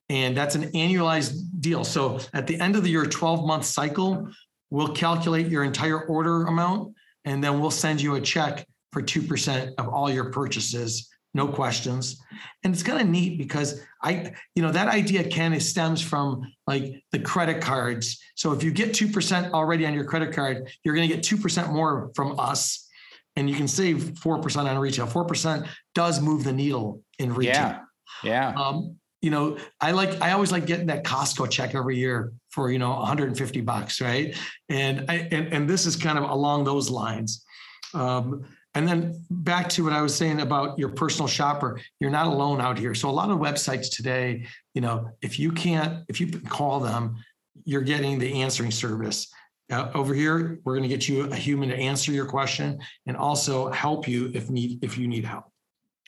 And 0.09 0.35
that's 0.35 0.55
an 0.55 0.71
annualized 0.71 1.39
deal. 1.59 1.83
So 1.83 2.19
at 2.33 2.47
the 2.47 2.59
end 2.59 2.75
of 2.75 2.83
the 2.83 2.89
year 2.89 3.05
12 3.05 3.45
month 3.45 3.65
cycle, 3.65 4.29
we'll 4.69 4.93
calculate 4.93 5.47
your 5.47 5.63
entire 5.63 6.01
order 6.05 6.47
amount 6.47 6.95
and 7.25 7.43
then 7.43 7.59
we'll 7.59 7.71
send 7.71 8.01
you 8.01 8.15
a 8.15 8.21
check 8.21 8.65
for 8.91 9.01
2% 9.01 9.73
of 9.77 9.87
all 9.87 10.09
your 10.09 10.31
purchases 10.31 11.09
no 11.34 11.48
questions. 11.48 12.22
And 12.63 12.74
it's 12.74 12.84
kind 12.84 13.02
of 13.02 13.08
neat 13.08 13.38
because 13.38 13.82
I, 14.04 14.34
you 14.56 14.62
know, 14.62 14.72
that 14.72 14.88
idea 14.88 15.30
kind 15.30 15.54
of 15.54 15.63
stems 15.63 16.02
from 16.02 16.52
like 16.67 17.04
the 17.12 17.20
credit 17.20 17.62
cards. 17.62 18.22
So 18.36 18.52
if 18.52 18.63
you 18.63 18.72
get 18.72 18.89
2% 18.89 19.52
already 19.52 19.86
on 19.86 19.94
your 19.94 20.06
credit 20.06 20.34
card, 20.34 20.70
you're 20.84 20.96
going 20.96 21.08
to 21.08 21.15
get 21.15 21.24
2% 21.24 21.72
more 21.72 22.12
from 22.15 22.39
us 22.39 22.88
and 23.36 23.50
you 23.50 23.56
can 23.56 23.67
save 23.67 23.98
4% 23.98 24.65
on 24.65 24.78
retail. 24.78 25.08
4% 25.08 25.67
does 25.96 26.22
move 26.22 26.44
the 26.44 26.54
needle 26.54 27.02
in 27.17 27.34
retail. 27.34 27.54
Yeah. 27.54 27.80
Yeah. 28.24 28.50
Um, 28.50 28.98
you 29.22 29.30
know, 29.30 29.58
I 29.80 29.91
like 29.91 30.20
I 30.20 30.32
always 30.32 30.52
like 30.52 30.65
getting 30.65 30.88
that 30.88 31.04
Costco 31.04 31.50
check 31.52 31.76
every 31.76 31.98
year 31.98 32.34
for 32.50 32.72
you 32.72 32.80
know 32.80 32.89
150 32.89 33.62
bucks, 33.62 34.02
right? 34.02 34.36
And 34.67 35.06
I 35.10 35.28
and, 35.32 35.54
and 35.54 35.70
this 35.70 35.86
is 35.86 35.96
kind 35.96 36.17
of 36.17 36.30
along 36.30 36.63
those 36.63 36.89
lines. 36.89 37.46
Um, 37.94 38.46
and 38.73 38.88
then 38.88 39.23
back 39.29 39.67
to 39.69 39.84
what 39.84 39.93
I 39.93 40.01
was 40.01 40.15
saying 40.15 40.39
about 40.39 40.79
your 40.79 40.89
personal 40.89 41.27
shopper, 41.27 41.79
you're 41.99 42.10
not 42.10 42.27
alone 42.27 42.62
out 42.62 42.77
here. 42.77 42.95
So 42.95 43.10
a 43.10 43.12
lot 43.12 43.29
of 43.29 43.38
websites 43.38 43.93
today, 43.93 44.45
you 44.73 44.81
know, 44.81 45.10
if 45.21 45.39
you 45.39 45.51
can't, 45.51 46.05
if 46.07 46.21
you 46.21 46.27
call 46.27 46.79
them, 46.79 47.17
you're 47.65 47.81
getting 47.81 48.17
the 48.17 48.41
answering 48.41 48.71
service. 48.71 49.27
Uh, 49.69 49.89
over 49.93 50.13
here, 50.13 50.60
we're 50.63 50.75
going 50.75 50.89
to 50.89 50.89
get 50.89 51.07
you 51.07 51.23
a 51.31 51.36
human 51.36 51.69
to 51.69 51.75
answer 51.75 52.12
your 52.12 52.25
question 52.25 52.79
and 53.07 53.15
also 53.15 53.69
help 53.71 54.07
you 54.07 54.31
if 54.34 54.49
need 54.49 54.84
if 54.84 54.97
you 54.97 55.07
need 55.07 55.25
help. 55.25 55.45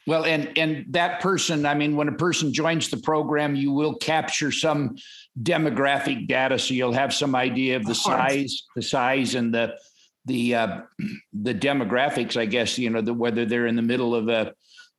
Well, 0.06 0.26
and 0.26 0.58
and 0.58 0.86
that 0.90 1.22
person, 1.22 1.66
I 1.66 1.74
mean, 1.74 1.96
when 1.96 2.10
a 2.10 2.14
person 2.14 2.54
joins 2.54 2.90
the 2.90 2.98
program, 2.98 3.56
you 3.56 3.72
will 3.72 3.96
capture 3.96 4.52
some 4.52 4.98
demographic 5.42 6.28
data, 6.28 6.60
so 6.60 6.74
you'll 6.74 6.94
have 6.94 7.14
some 7.14 7.36
idea 7.36 7.78
of 7.78 7.86
the 7.86 7.96
size, 7.96 8.64
the 8.76 8.82
size, 8.82 9.36
and 9.36 9.54
the 9.54 9.78
the 10.26 10.56
uh, 10.56 10.82
the 11.34 11.54
demographics. 11.54 12.38
I 12.38 12.46
guess 12.46 12.78
you 12.78 12.90
know 12.90 13.02
the, 13.02 13.14
whether 13.14 13.46
they're 13.46 13.68
in 13.68 13.76
the 13.76 13.82
middle 13.82 14.16
of 14.16 14.30
a 14.30 14.54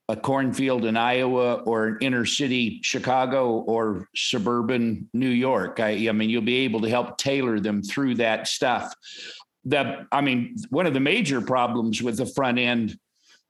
a 0.08 0.16
cornfield 0.16 0.84
in 0.84 0.96
Iowa 0.96 1.54
or 1.62 1.86
an 1.86 1.98
inner 2.02 2.26
city 2.26 2.80
Chicago 2.82 3.52
or 3.52 4.08
suburban 4.14 5.08
New 5.14 5.30
York. 5.30 5.80
I, 5.80 6.08
I 6.08 6.12
mean, 6.12 6.28
you'll 6.28 6.42
be 6.42 6.58
able 6.58 6.82
to 6.82 6.90
help 6.90 7.16
tailor 7.16 7.58
them 7.58 7.82
through 7.82 8.16
that 8.16 8.46
stuff. 8.46 8.94
The, 9.64 10.06
I 10.12 10.20
mean, 10.20 10.56
one 10.68 10.84
of 10.84 10.92
the 10.92 11.00
major 11.00 11.40
problems 11.40 12.02
with 12.02 12.18
the 12.18 12.26
front 12.26 12.58
end, 12.58 12.98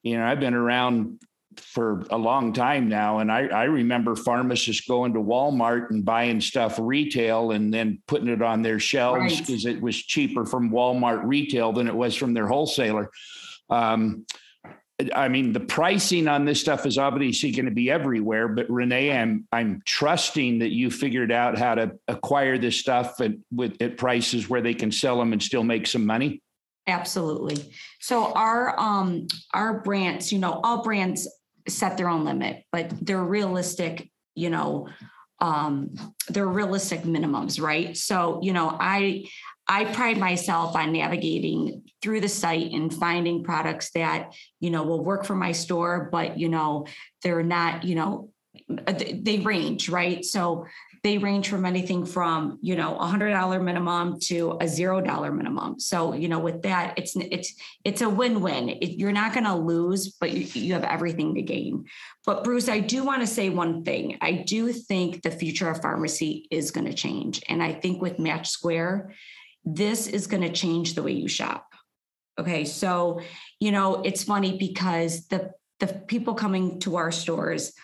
you 0.05 0.17
know, 0.17 0.25
I've 0.25 0.39
been 0.39 0.55
around 0.55 1.21
for 1.61 2.05
a 2.11 2.17
long 2.19 2.53
time 2.53 2.89
now, 2.89 3.19
and 3.19 3.31
I, 3.31 3.47
I 3.47 3.65
remember 3.65 4.17
pharmacists 4.17 4.87
going 4.87 5.15
to 5.15 5.21
Walmart 5.21 5.91
and 5.91 6.05
buying 6.05 6.41
stuff 6.41 6.79
retail 6.81 7.51
and 7.53 7.73
then 7.73 8.01
putting 8.07 8.29
it 8.29 8.43
on 8.43 8.63
their 8.63 8.79
shelves 8.79 9.21
Right. 9.21 9.39
because 9.39 9.67
it 9.67 9.81
was 9.81 9.97
cheaper 9.97 10.45
from 10.45 10.71
Walmart 10.71 11.23
retail 11.25 11.73
than 11.73 11.89
it 11.89 11.95
was 11.95 12.15
from 12.15 12.35
their 12.35 12.47
wholesaler. 12.47 13.11
Um, 13.71 14.27
I 15.15 15.27
mean, 15.27 15.53
the 15.53 15.61
pricing 15.61 16.29
on 16.29 16.45
this 16.45 16.61
stuff 16.61 16.87
is 16.87 16.99
obviously 16.99 17.51
going 17.51 17.65
to 17.65 17.73
be 17.73 17.91
everywhere, 17.91 18.47
but 18.47 18.71
Renee, 18.71 19.11
I'm 19.11 19.47
I'm 19.51 19.83
trusting 19.85 20.61
that 20.61 20.71
you 20.71 20.89
figured 20.89 21.33
out 21.33 21.59
how 21.59 21.75
to 21.75 21.99
acquire 22.07 22.59
this 22.59 22.79
stuff 22.79 23.21
at 23.21 23.33
with 23.51 23.77
at 23.83 23.97
prices 23.97 24.49
where 24.49 24.61
they 24.61 24.73
can 24.75 24.93
sell 24.93 25.19
them 25.19 25.33
and 25.33 25.43
still 25.43 25.65
make 25.65 25.89
some 25.89 26.07
money. 26.07 26.43
Absolutely. 26.87 27.73
So 28.01 28.33
our 28.35 28.79
um 28.79 29.27
our 29.53 29.81
brands, 29.81 30.33
you 30.33 30.39
know, 30.39 30.61
all 30.63 30.85
brands 30.85 31.27
set 31.69 31.97
their 31.97 32.09
own 32.09 32.25
limit, 32.25 32.65
but 32.73 32.91
they're 33.05 33.23
realistic, 33.23 34.11
you 34.35 34.51
know, 34.51 34.89
um 35.41 35.95
they're 36.29 36.47
realistic 36.47 37.03
minimums, 37.03 37.61
right? 37.61 37.97
So, 37.97 38.41
you 38.43 38.53
know, 38.53 38.77
I 38.79 39.27
I 39.67 39.87
pride 39.87 40.19
myself 40.19 40.77
on 40.77 40.93
navigating 40.93 41.83
through 42.03 42.21
the 42.21 42.29
site 42.29 42.73
and 42.73 42.93
finding 42.93 43.43
products 43.45 43.91
that, 43.93 44.35
you 44.61 44.71
know, 44.71 44.83
will 44.83 45.03
work 45.03 45.25
for 45.25 45.35
my 45.35 45.53
store, 45.53 46.09
but 46.13 46.39
you 46.39 46.49
know, 46.49 46.87
they're 47.23 47.43
not, 47.43 47.85
you 47.85 47.95
know, 47.95 48.31
they 48.69 49.39
range, 49.39 49.89
right? 49.89 50.25
So 50.25 50.67
they 51.05 51.19
range 51.19 51.51
from 51.51 51.67
anything 51.67 52.07
from 52.07 52.59
you 52.63 52.75
know 52.75 52.97
a 52.97 53.07
hundred 53.07 53.31
dollar 53.31 53.63
minimum 53.63 54.19
to 54.19 54.57
a 54.61 54.67
zero 54.67 55.03
dollar 55.03 55.31
minimum. 55.31 55.79
So 55.79 56.15
you 56.15 56.29
know 56.29 56.39
with 56.39 56.63
that, 56.63 56.95
it's 56.99 57.15
it's 57.15 57.55
it's 57.85 58.01
a 58.01 58.09
win 58.09 58.41
win. 58.41 58.71
It, 58.71 58.99
you're 58.99 59.13
not 59.13 59.35
going 59.35 59.45
to 59.45 59.55
lose, 59.55 60.17
but 60.19 60.33
you, 60.33 60.47
you 60.61 60.73
have 60.73 60.83
everything 60.83 61.35
to 61.35 61.43
gain. 61.43 61.85
But 62.25 62.43
Bruce, 62.43 62.71
I 62.71 62.81
do 62.81 63.05
want 63.05 63.21
to 63.21 63.27
say 63.27 63.51
one 63.51 63.85
thing. 63.85 64.17
I 64.23 64.33
do 64.33 64.73
think 64.73 65.23
the 65.23 65.31
future 65.31 65.69
of 65.69 65.83
pharmacy 65.83 66.49
is 66.51 66.71
going 66.71 66.87
to 66.87 66.95
change, 66.95 67.43
and 67.51 67.63
I 67.63 67.75
think 67.75 68.01
with 68.01 68.19
Match 68.19 68.49
Square, 68.49 69.13
this 69.63 70.07
is 70.07 70.27
going 70.27 70.43
to 70.43 70.53
change 70.53 70.95
the 70.95 71.03
way 71.03 71.13
you 71.13 71.29
shop. 71.29 71.67
Okay, 72.41 72.65
so 72.65 73.21
you 73.61 73.73
know 73.73 74.01
it's 74.03 74.25
funny 74.25 74.57
because 74.57 75.27
the 75.27 75.51
the 75.81 75.89
people 75.89 76.33
coming 76.33 76.81
to 76.81 76.97
our 76.97 77.13
stores 77.13 77.75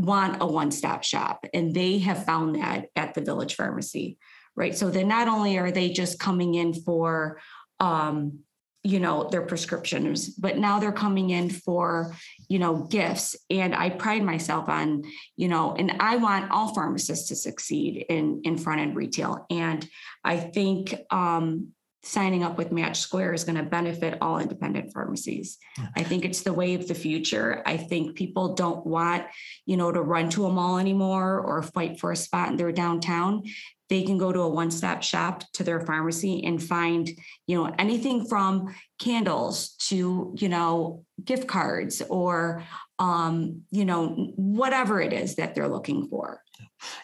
want 0.00 0.40
a 0.40 0.46
one-stop 0.46 1.04
shop 1.04 1.44
and 1.52 1.74
they 1.74 1.98
have 1.98 2.24
found 2.24 2.56
that 2.56 2.86
at 2.96 3.14
the 3.14 3.20
village 3.20 3.54
pharmacy 3.54 4.18
right? 4.56 4.76
So 4.76 4.90
then 4.90 5.08
not 5.08 5.28
only 5.28 5.58
are 5.58 5.70
they 5.70 5.90
just 5.90 6.18
coming 6.18 6.54
in 6.54 6.74
for 6.74 7.40
um, 7.80 8.40
you 8.82 8.98
know 8.98 9.28
their 9.28 9.42
prescriptions 9.42 10.30
but 10.30 10.56
now 10.56 10.78
they're 10.78 10.90
coming 10.90 11.28
in 11.28 11.50
for 11.50 12.16
you 12.48 12.58
know 12.58 12.84
gifts. 12.84 13.36
And 13.50 13.74
i 13.74 13.90
pride 13.90 14.22
myself 14.22 14.70
on 14.70 15.02
you 15.36 15.48
know 15.48 15.74
and 15.78 15.96
i 16.00 16.16
want 16.16 16.50
all 16.50 16.74
pharmacists 16.74 17.28
to 17.28 17.36
succeed 17.36 18.06
in 18.08 18.40
in 18.44 18.56
front 18.56 18.80
end 18.80 18.96
retail. 18.96 19.44
And 19.50 19.86
i 20.24 20.38
think 20.38 20.94
um 21.10 21.72
signing 22.02 22.42
up 22.42 22.56
with 22.56 22.72
match 22.72 22.98
square 22.98 23.32
is 23.32 23.44
going 23.44 23.56
to 23.56 23.62
benefit 23.62 24.18
all 24.20 24.38
independent 24.38 24.92
pharmacies. 24.92 25.58
I 25.96 26.02
think 26.02 26.24
it's 26.24 26.42
the 26.42 26.52
way 26.52 26.74
of 26.74 26.88
the 26.88 26.94
future. 26.94 27.62
I 27.66 27.76
think 27.76 28.16
people 28.16 28.54
don't 28.54 28.86
want 28.86 29.26
you 29.66 29.76
know 29.76 29.92
to 29.92 30.00
run 30.00 30.30
to 30.30 30.46
a 30.46 30.52
mall 30.52 30.78
anymore 30.78 31.40
or 31.40 31.62
fight 31.62 32.00
for 32.00 32.12
a 32.12 32.16
spot 32.16 32.48
in 32.48 32.56
their 32.56 32.72
downtown. 32.72 33.42
They 33.88 34.02
can 34.02 34.18
go 34.18 34.32
to 34.32 34.40
a 34.40 34.48
one-stop 34.48 35.02
shop 35.02 35.42
to 35.54 35.64
their 35.64 35.80
pharmacy 35.80 36.44
and 36.44 36.62
find 36.62 37.10
you 37.46 37.56
know 37.56 37.74
anything 37.78 38.26
from 38.26 38.74
candles 38.98 39.70
to 39.88 40.34
you 40.38 40.48
know 40.48 41.04
gift 41.22 41.48
cards 41.48 42.00
or 42.08 42.64
um, 42.98 43.62
you 43.70 43.84
know 43.84 44.32
whatever 44.36 45.00
it 45.00 45.12
is 45.12 45.36
that 45.36 45.54
they're 45.54 45.68
looking 45.68 46.08
for 46.08 46.42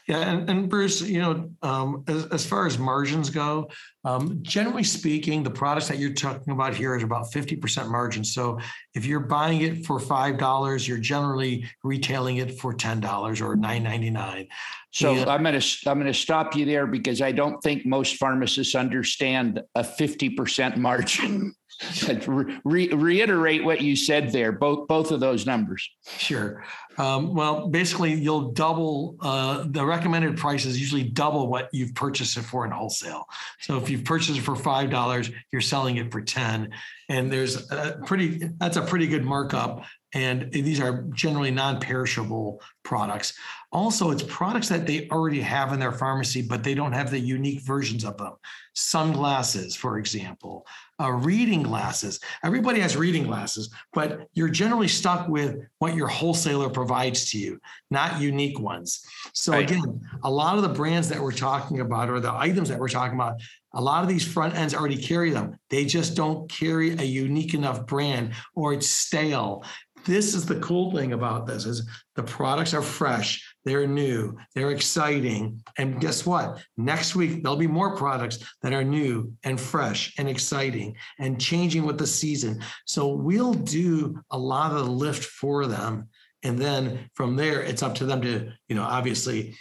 yeah, 0.07 0.31
and, 0.31 0.49
and 0.49 0.69
Bruce, 0.69 1.01
you 1.01 1.21
know, 1.21 1.51
um, 1.62 2.05
as, 2.09 2.27
as 2.27 2.47
far 2.47 2.67
as 2.67 2.79
margins 2.79 3.31
go, 3.31 3.69
um, 4.05 4.39
generally 4.43 4.85
speaking, 4.85 5.43
the 5.43 5.51
products 5.51 5.89
that 5.89 5.99
you're 5.99 6.15
talking 6.15 6.53
about 6.53 6.75
here 6.75 6.97
is 6.97 7.03
about 7.03 7.33
50% 7.33 7.91
margin. 7.91 8.25
So 8.25 8.59
if 8.95 9.05
you're 9.05 9.21
buying 9.21 9.62
it 9.62 9.85
for 9.85 9.99
$5, 9.99 10.89
you're 10.89 10.99
generally 10.99 11.69
retailing 11.83 12.39
it 12.39 12.59
for 12.59 12.73
$10 12.73 13.03
or 13.41 13.57
$9.99. 13.57 14.49
So 14.93 15.15
and, 15.15 15.29
I'm 15.29 15.43
going 15.43 15.61
to 15.61 15.91
I'm 15.91 15.99
going 15.99 16.11
to 16.11 16.19
stop 16.19 16.57
you 16.57 16.65
there 16.65 16.87
because 16.87 17.21
I 17.21 17.31
don't 17.33 17.61
think 17.62 17.85
most 17.85 18.17
pharmacists 18.17 18.75
understand 18.75 19.61
a 19.75 19.83
50% 19.83 20.77
margin. 20.77 21.55
Re- 22.65 22.89
reiterate 22.89 23.65
what 23.65 23.83
you 23.83 23.97
said 23.97 24.33
there, 24.33 24.53
both 24.53 24.89
both 24.89 25.11
of 25.11 25.21
those 25.21 25.45
numbers. 25.45 25.91
Sure. 26.19 26.65
Um, 26.99 27.35
well, 27.35 27.69
basically, 27.69 28.15
you'll 28.15 28.53
double 28.53 29.17
uh, 29.21 29.65
the 29.67 29.85
recommended 29.85 30.39
price 30.39 30.65
is 30.65 30.81
usually 30.81 31.03
double 31.03 31.49
what 31.49 31.69
you've 31.73 31.95
purchased 31.95 32.39
it 32.39 32.43
for 32.43 32.65
in 32.65 32.71
wholesale. 32.71 33.27
So 33.61 33.77
if 33.77 33.91
you've 33.91 34.05
purchased 34.05 34.39
it 34.39 34.43
for 34.43 34.57
five 34.57 34.91
dollars, 34.91 35.31
you're 35.53 35.61
selling 35.61 35.97
it 35.97 36.11
for 36.11 36.23
ten, 36.23 36.71
and 37.09 37.31
there's 37.31 37.71
a 37.71 38.01
pretty 38.07 38.51
that's 38.59 38.77
a 38.79 38.83
pretty 38.83 39.07
good 39.07 39.25
markup. 39.25 39.85
And 40.16 40.50
these 40.50 40.81
are 40.81 41.02
generally 41.12 41.50
non-perishable 41.50 42.62
products. 42.85 43.35
Also, 43.70 44.11
it's 44.11 44.22
products 44.22 44.66
that 44.70 44.87
they 44.87 45.07
already 45.11 45.42
have 45.42 45.74
in 45.74 45.79
their 45.79 45.92
pharmacy, 45.92 46.40
but 46.40 46.64
they 46.64 46.72
don't 46.72 46.94
have 46.94 47.11
the 47.11 47.20
unique 47.20 47.61
versions 47.61 48.02
of 48.02 48.16
them. 48.16 48.33
Sunglasses, 48.74 49.76
for 49.76 49.98
example, 49.98 50.66
uh, 50.98 51.11
reading 51.11 51.62
glasses. 51.62 52.18
Everybody 52.42 52.81
has 52.81 52.96
reading 52.96 53.24
glasses, 53.24 53.68
but 53.92 54.26
you're 54.33 54.48
generally 54.48 54.88
stuck 54.88 55.29
with 55.29 55.59
what 55.81 55.94
your 55.94 56.09
wholesaler 56.09 56.70
provides 56.70 57.31
to 57.33 57.38
you, 57.38 57.61
not 57.90 58.18
unique 58.18 58.59
ones. 58.59 59.05
So 59.35 59.52
right. 59.52 59.70
again, 59.70 60.00
a 60.24 60.31
lot 60.31 60.57
of 60.57 60.62
the 60.62 60.70
brands 60.70 61.11
that 61.11 61.20
we're 61.20 61.33
talking 61.33 61.81
about 61.81 62.09
or 62.09 62.20
the 62.20 62.33
items 62.33 62.70
that 62.70 62.79
we're 62.79 62.88
talking 62.88 63.18
about, 63.18 63.35
a 63.74 63.83
lot 63.83 64.02
of 64.02 64.09
these 64.09 64.26
front 64.26 64.55
ends 64.55 64.74
already 64.74 64.96
carry 64.96 65.31
them. 65.31 65.59
They 65.68 65.85
just 65.85 66.16
don't 66.16 66.48
carry 66.48 66.92
a 66.92 67.02
unique 67.02 67.52
enough 67.52 67.87
brand 67.87 68.33
or 68.55 68.72
it's 68.72 68.88
stale 68.88 69.64
this 70.07 70.35
is 70.35 70.47
the 70.47 70.61
cool 70.61 70.92
thing 70.92 71.12
about 71.12 71.47
this 71.47 71.66
is 71.66 71.88
the 72.14 72.23
products 72.23 72.73
are 72.73 72.83
fresh 72.83 73.42
they're 73.64 73.87
new 73.87 74.37
they're 74.55 74.71
exciting 74.71 75.62
and 75.79 76.01
guess 76.01 76.25
what? 76.25 76.62
Next 76.77 77.14
week 77.14 77.42
there'll 77.42 77.57
be 77.57 77.66
more 77.66 77.97
products 77.97 78.38
that 78.62 78.73
are 78.73 78.85
new 78.85 79.33
and 79.45 79.61
fresh 79.61 80.14
and 80.19 80.29
exciting 80.29 80.97
and 81.19 81.40
changing 81.40 81.85
with 81.85 81.99
the 81.99 82.07
season. 82.07 82.62
So 82.85 83.09
we'll 83.09 83.55
do 83.55 84.21
a 84.31 84.38
lot 84.38 84.73
of 84.73 84.85
the 84.87 84.90
lift 84.90 85.25
for 85.25 85.66
them 85.66 86.09
and 86.46 86.59
then 86.59 87.11
from 87.14 87.37
there 87.37 87.61
it's 87.61 87.82
up 87.82 87.94
to 87.96 88.06
them 88.06 88.22
to 88.22 88.50
you 88.68 88.76
know 88.76 88.82
obviously 88.82 89.56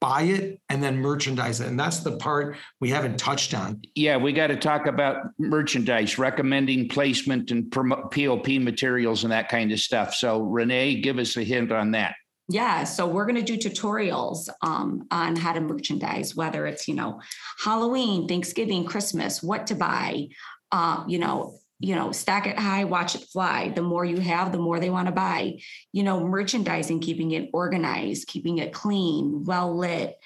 buy 0.00 0.22
it 0.22 0.60
and 0.68 0.82
then 0.82 0.96
merchandise 0.96 1.60
it. 1.60 1.68
And 1.68 1.78
that's 1.78 2.00
the 2.00 2.16
part 2.16 2.56
we 2.80 2.90
haven't 2.90 3.18
touched 3.18 3.54
on. 3.54 3.82
Yeah 3.94 4.16
we 4.16 4.32
got 4.32 4.48
to 4.48 4.56
talk 4.56 4.86
about 4.86 5.16
merchandise 5.38 6.18
recommending 6.18 6.88
placement 6.88 7.50
and 7.50 7.70
pop 7.70 8.16
materials 8.16 9.24
and 9.24 9.32
that 9.32 9.48
kind 9.48 9.70
of 9.72 9.80
stuff. 9.80 10.14
So 10.14 10.40
renee 10.40 11.00
give 11.00 11.18
us 11.18 11.36
a 11.36 11.42
hint 11.42 11.72
on 11.72 11.92
that. 11.92 12.14
Yeah, 12.48 12.82
so 12.82 13.06
we're 13.06 13.26
going 13.26 13.44
to 13.44 13.56
do 13.56 13.56
tutorials 13.56 14.48
um, 14.60 15.06
on 15.12 15.36
how 15.36 15.52
to 15.52 15.60
merchandise, 15.60 16.34
whether 16.34 16.66
it's 16.66 16.88
you 16.88 16.94
know 16.94 17.20
Halloween, 17.62 18.26
Thanksgiving, 18.26 18.84
Christmas, 18.84 19.40
what 19.40 19.68
to 19.68 19.76
buy, 19.76 20.26
uh, 20.72 21.04
you 21.06 21.20
know, 21.20 21.59
you 21.80 21.94
know, 21.94 22.12
stack 22.12 22.46
it 22.46 22.58
high, 22.58 22.84
watch 22.84 23.14
it 23.14 23.24
fly. 23.32 23.70
The 23.70 23.82
more 23.82 24.04
you 24.04 24.18
have, 24.18 24.52
the 24.52 24.58
more 24.58 24.78
they 24.78 24.90
want 24.90 25.06
to 25.06 25.12
buy. 25.12 25.60
You 25.92 26.02
know, 26.02 26.20
merchandising, 26.26 27.00
keeping 27.00 27.30
it 27.32 27.48
organized, 27.54 28.28
keeping 28.28 28.58
it 28.58 28.74
clean, 28.74 29.44
well 29.44 29.76
lit. 29.76 30.16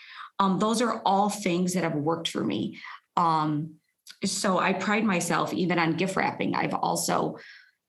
Um, 0.40 0.58
those 0.58 0.82
are 0.82 1.00
all 1.06 1.30
things 1.30 1.74
that 1.74 1.84
have 1.84 1.94
worked 1.94 2.28
for 2.28 2.42
me. 2.42 2.80
Um, 3.16 3.74
so 4.24 4.58
I 4.58 4.72
pride 4.72 5.04
myself 5.04 5.54
even 5.54 5.78
on 5.78 5.94
gift 5.94 6.16
wrapping. 6.16 6.56
I've 6.56 6.74
also, 6.74 7.38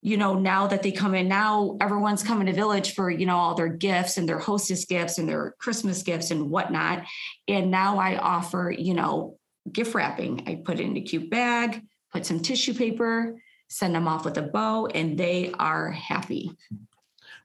you 0.03 0.17
know, 0.17 0.35
now 0.35 0.67
that 0.67 0.83
they 0.83 0.91
come 0.91 1.15
in, 1.15 1.27
now 1.27 1.75
everyone's 1.81 2.21
coming 2.21 2.45
to 2.45 2.53
Village 2.53 2.93
for, 2.93 3.09
you 3.09 3.25
know, 3.25 3.37
all 3.37 3.55
their 3.55 3.69
gifts 3.69 4.17
and 4.17 4.29
their 4.29 4.37
hostess 4.37 4.85
gifts 4.85 5.17
and 5.17 5.27
their 5.27 5.55
Christmas 5.57 6.03
gifts 6.03 6.29
and 6.29 6.51
whatnot. 6.51 7.03
And 7.47 7.71
now 7.71 7.97
I 7.97 8.17
offer, 8.17 8.71
you 8.77 8.93
know, 8.93 9.39
gift 9.71 9.95
wrapping. 9.95 10.43
I 10.45 10.61
put 10.63 10.79
it 10.79 10.83
in 10.83 10.95
a 10.97 11.01
cute 11.01 11.31
bag, 11.31 11.81
put 12.13 12.27
some 12.27 12.41
tissue 12.41 12.75
paper, 12.75 13.41
send 13.75 13.93
them 13.93 14.07
off 14.07 14.23
with 14.23 14.37
a 14.37 14.41
bow, 14.41 14.85
and 14.87 15.17
they 15.17 15.51
are 15.59 15.91
happy. 15.91 16.49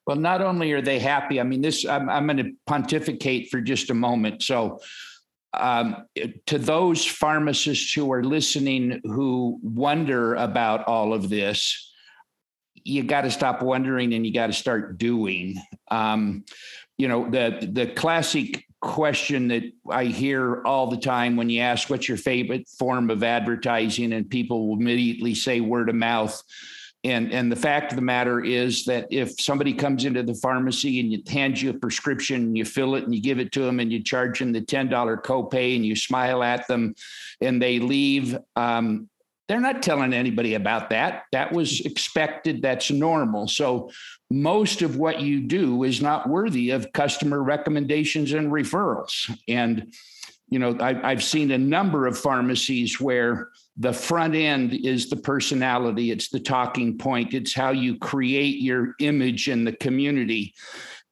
Well, 0.06 0.16
not 0.16 0.40
only 0.40 0.70
are 0.70 0.80
they 0.80 1.00
happy, 1.00 1.40
I 1.40 1.42
mean, 1.42 1.60
this, 1.60 1.84
I'm, 1.84 2.08
I'm 2.08 2.26
going 2.26 2.36
to 2.36 2.52
pontificate 2.66 3.50
for 3.50 3.60
just 3.60 3.90
a 3.90 3.94
moment. 3.94 4.44
So, 4.44 4.78
um, 5.52 6.06
to 6.46 6.58
those 6.58 7.04
pharmacists 7.04 7.92
who 7.92 8.12
are 8.12 8.22
listening 8.22 9.00
who 9.02 9.58
wonder 9.64 10.36
about 10.36 10.86
all 10.86 11.12
of 11.12 11.28
this, 11.28 11.92
you 12.76 13.02
got 13.02 13.22
to 13.22 13.30
stop 13.32 13.60
wondering 13.60 14.14
and 14.14 14.24
you 14.24 14.32
got 14.32 14.46
to 14.46 14.52
start 14.52 14.98
doing. 14.98 15.60
Um, 15.90 16.44
you 16.96 17.08
know, 17.08 17.28
the 17.28 17.68
the 17.72 17.88
classic 17.88 18.64
question 18.80 19.48
that 19.48 19.62
I 19.90 20.06
hear 20.06 20.62
all 20.64 20.88
the 20.88 20.96
time 20.96 21.36
when 21.36 21.50
you 21.50 21.60
ask 21.60 21.90
what's 21.90 22.08
your 22.08 22.16
favorite 22.16 22.68
form 22.68 23.10
of 23.10 23.22
advertising, 23.22 24.12
and 24.12 24.28
people 24.28 24.68
will 24.68 24.76
immediately 24.76 25.34
say 25.34 25.60
word 25.60 25.88
of 25.88 25.94
mouth. 25.94 26.42
And, 27.02 27.32
and 27.32 27.50
the 27.50 27.56
fact 27.56 27.92
of 27.92 27.96
the 27.96 28.02
matter 28.02 28.44
is 28.44 28.84
that 28.84 29.06
if 29.10 29.40
somebody 29.40 29.72
comes 29.72 30.04
into 30.04 30.22
the 30.22 30.34
pharmacy 30.34 31.00
and 31.00 31.10
you 31.10 31.22
hands 31.30 31.62
you 31.62 31.70
a 31.70 31.74
prescription 31.74 32.42
and 32.42 32.58
you 32.58 32.66
fill 32.66 32.94
it 32.94 33.04
and 33.04 33.14
you 33.14 33.22
give 33.22 33.38
it 33.38 33.52
to 33.52 33.60
them 33.60 33.80
and 33.80 33.90
you 33.90 34.02
charge 34.02 34.38
them 34.38 34.52
the 34.52 34.60
$10 34.60 34.90
copay 35.22 35.76
and 35.76 35.86
you 35.86 35.96
smile 35.96 36.42
at 36.42 36.68
them 36.68 36.94
and 37.40 37.60
they 37.60 37.78
leave, 37.78 38.36
um, 38.56 39.08
they're 39.50 39.58
not 39.58 39.82
telling 39.82 40.12
anybody 40.12 40.54
about 40.54 40.90
that. 40.90 41.24
That 41.32 41.52
was 41.52 41.80
expected. 41.80 42.62
That's 42.62 42.88
normal. 42.92 43.48
So 43.48 43.90
most 44.30 44.80
of 44.80 44.96
what 44.96 45.22
you 45.22 45.40
do 45.40 45.82
is 45.82 46.00
not 46.00 46.28
worthy 46.28 46.70
of 46.70 46.92
customer 46.92 47.42
recommendations 47.42 48.32
and 48.32 48.52
referrals. 48.52 49.28
And, 49.48 49.92
you 50.50 50.60
know, 50.60 50.78
I, 50.80 51.10
have 51.10 51.24
seen 51.24 51.50
a 51.50 51.58
number 51.58 52.06
of 52.06 52.16
pharmacies 52.16 53.00
where 53.00 53.48
the 53.76 53.92
front 53.92 54.36
end 54.36 54.72
is 54.72 55.10
the 55.10 55.16
personality, 55.16 56.12
it's 56.12 56.28
the 56.28 56.38
talking 56.38 56.96
point, 56.96 57.34
it's 57.34 57.52
how 57.52 57.70
you 57.70 57.98
create 57.98 58.60
your 58.60 58.94
image 59.00 59.48
in 59.48 59.64
the 59.64 59.72
community 59.72 60.54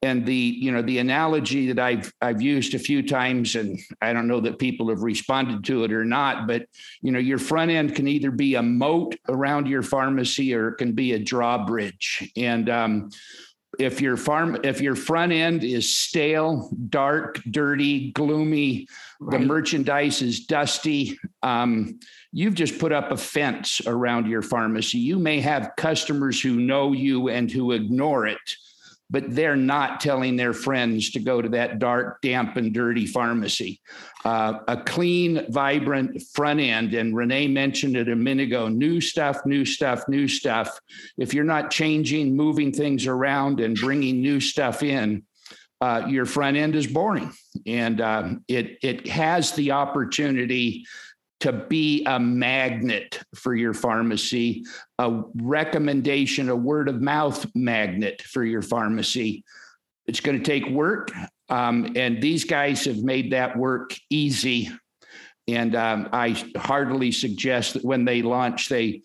and 0.03 0.25
the 0.25 0.35
you 0.35 0.71
know 0.71 0.83
the 0.83 0.99
analogy 0.99 1.73
that 1.73 1.79
I've 1.79 2.13
I've 2.21 2.41
used 2.41 2.75
a 2.75 2.79
few 2.79 3.07
times, 3.07 3.57
and 3.57 3.79
I 4.01 4.13
don't 4.13 4.29
know 4.29 4.41
that 4.41 4.59
people 4.59 4.89
have 4.91 5.03
responded 5.03 5.65
to 5.65 5.85
it 5.85 5.93
or 5.93 6.05
not, 6.05 6.47
but 6.47 6.67
you 7.03 7.11
know 7.11 7.19
your 7.19 7.39
front 7.39 7.71
end 7.71 7.95
can 7.97 8.07
either 8.07 8.31
be 8.31 8.55
a 8.55 8.63
moat 8.63 9.17
around 9.29 9.67
your 9.67 9.83
pharmacy 9.83 10.55
or 10.55 10.69
it 10.69 10.77
can 10.77 10.93
be 10.93 11.15
a 11.15 11.19
drawbridge. 11.19 12.31
And 12.37 12.71
um, 12.71 13.11
if 13.79 14.01
your 14.01 14.17
farm 14.17 14.59
if 14.63 14.81
your 14.81 14.95
front 14.95 15.33
end 15.33 15.65
is 15.65 15.97
stale, 15.97 16.71
dark, 16.89 17.41
dirty, 17.51 18.13
gloomy, 18.13 18.87
right. 19.21 19.41
the 19.41 19.47
merchandise 19.47 20.23
is 20.23 20.47
dusty. 20.47 21.19
Um, 21.43 21.99
you've 22.33 22.55
just 22.55 22.79
put 22.79 22.93
up 22.93 23.11
a 23.11 23.17
fence 23.17 23.81
around 23.85 24.29
your 24.29 24.43
pharmacy. 24.43 24.99
You 24.99 25.19
may 25.19 25.41
have 25.41 25.73
customers 25.77 26.41
who 26.41 26.55
know 26.55 26.93
you 26.93 27.29
and 27.29 27.51
who 27.51 27.73
ignore 27.73 28.27
it 28.27 28.39
but 29.11 29.35
they're 29.35 29.57
not 29.57 30.01
telling 30.01 30.37
their 30.37 30.53
friends 30.53 31.11
to 31.11 31.21
go 31.21 31.41
to 31.41 31.49
that 31.49 31.79
dark, 31.79 32.21
damp, 32.21 32.57
and 32.57 32.75
dirty 32.75 33.07
pharmacy. 33.07 33.81
Uh, 34.25 34.59
a 34.69 34.77
clean, 34.77 35.47
vibrant 35.49 36.23
front 36.35 36.61
end, 36.61 36.95
and 36.95 37.17
Renee 37.17 37.49
mentioned 37.49 37.97
it 37.97 38.09
a 38.09 38.17
minute 38.17 38.49
ago 38.49 38.69
new 38.69 39.01
stuff, 39.01 39.39
new 39.47 39.65
stuff, 39.65 40.07
new 40.09 40.29
stuff. 40.29 40.79
If 41.17 41.33
you're 41.33 41.45
not 41.45 41.71
changing, 41.71 42.37
moving 42.37 42.73
things 42.73 43.07
around, 43.07 43.61
and 43.61 43.77
bringing 43.77 44.21
new 44.21 44.41
stuff 44.41 44.83
in, 44.83 45.23
uh, 45.81 46.03
your 46.09 46.27
front 46.27 46.57
end 46.57 46.75
is 46.75 46.87
boring, 46.87 47.33
and 47.67 48.01
um, 48.01 48.45
it 48.49 48.79
it 48.83 49.07
has 49.07 49.53
the 49.53 49.71
opportunity 49.71 50.85
to 51.41 51.53
be 51.53 52.05
a 52.05 52.19
magnet 52.19 53.21
for 53.35 53.55
your 53.55 53.75
pharmacy, 53.75 54.65
a 54.99 55.23
recommendation, 55.37 56.49
a 56.49 56.57
word 56.57 56.89
of 56.89 57.01
mouth 57.01 57.47
magnet 57.55 58.23
for 58.23 58.45
your 58.45 58.63
pharmacy. 58.63 59.45
It's 60.07 60.21
going 60.21 60.39
to 60.39 60.45
take 60.45 60.69
work, 60.69 61.11
um, 61.49 61.93
and 61.97 62.21
these 62.23 62.45
guys 62.45 62.85
have 62.87 62.99
made 62.99 63.33
that 63.33 63.57
work 63.57 63.95
easy. 64.11 64.71
And 65.47 65.75
um, 65.77 66.09
I 66.13 66.43
heartily 66.57 67.13
suggest 67.13 67.75
that 67.75 67.85
when 67.85 68.05
they 68.05 68.23
launch, 68.23 68.69
they 68.69 69.03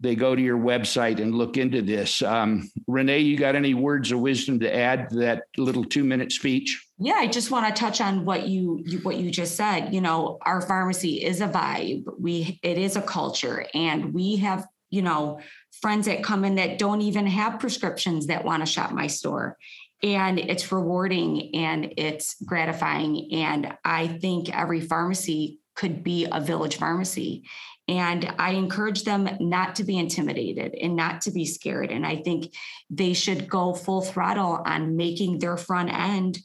they 0.00 0.14
go 0.14 0.34
to 0.34 0.42
your 0.42 0.58
website 0.58 1.20
and 1.20 1.34
look 1.34 1.56
into 1.56 1.80
this. 1.80 2.20
Um, 2.22 2.70
Renee, 2.86 3.20
you 3.20 3.38
got 3.38 3.54
any 3.56 3.72
words 3.72 4.12
of 4.12 4.20
wisdom 4.20 4.60
to 4.60 4.74
add 4.74 5.08
to 5.10 5.16
that 5.16 5.44
little 5.56 5.84
two 5.84 6.04
minute 6.04 6.32
speech? 6.32 6.85
Yeah, 6.98 7.16
I 7.16 7.26
just 7.26 7.50
want 7.50 7.66
to 7.66 7.78
touch 7.78 8.00
on 8.00 8.24
what 8.24 8.48
you, 8.48 8.82
you 8.84 8.98
what 9.00 9.16
you 9.16 9.30
just 9.30 9.54
said. 9.54 9.92
You 9.92 10.00
know, 10.00 10.38
our 10.42 10.62
pharmacy 10.62 11.22
is 11.22 11.40
a 11.40 11.48
vibe. 11.48 12.04
We 12.18 12.58
it 12.62 12.78
is 12.78 12.96
a 12.96 13.02
culture, 13.02 13.66
and 13.74 14.14
we 14.14 14.36
have 14.36 14.66
you 14.90 15.02
know 15.02 15.40
friends 15.80 16.06
that 16.06 16.22
come 16.22 16.44
in 16.44 16.54
that 16.54 16.78
don't 16.78 17.02
even 17.02 17.26
have 17.26 17.60
prescriptions 17.60 18.28
that 18.28 18.44
want 18.44 18.62
to 18.62 18.66
shop 18.66 18.92
my 18.92 19.06
store 19.06 19.56
and 20.02 20.38
it's 20.38 20.70
rewarding 20.70 21.54
and 21.54 21.92
it's 21.96 22.36
gratifying 22.44 23.32
and 23.32 23.76
i 23.84 24.06
think 24.06 24.54
every 24.56 24.80
pharmacy 24.80 25.58
could 25.74 26.04
be 26.04 26.26
a 26.30 26.40
village 26.40 26.76
pharmacy 26.76 27.44
and 27.88 28.34
I 28.38 28.50
encourage 28.52 29.04
them 29.04 29.28
not 29.38 29.76
to 29.76 29.84
be 29.84 29.96
intimidated 29.96 30.74
and 30.74 30.96
not 30.96 31.20
to 31.22 31.30
be 31.30 31.44
scared. 31.44 31.92
And 31.92 32.04
I 32.04 32.16
think 32.16 32.52
they 32.90 33.12
should 33.12 33.48
go 33.48 33.74
full 33.74 34.02
throttle 34.02 34.60
on 34.66 34.96
making 34.96 35.38
their 35.38 35.56
front 35.56 35.92
end, 35.92 36.38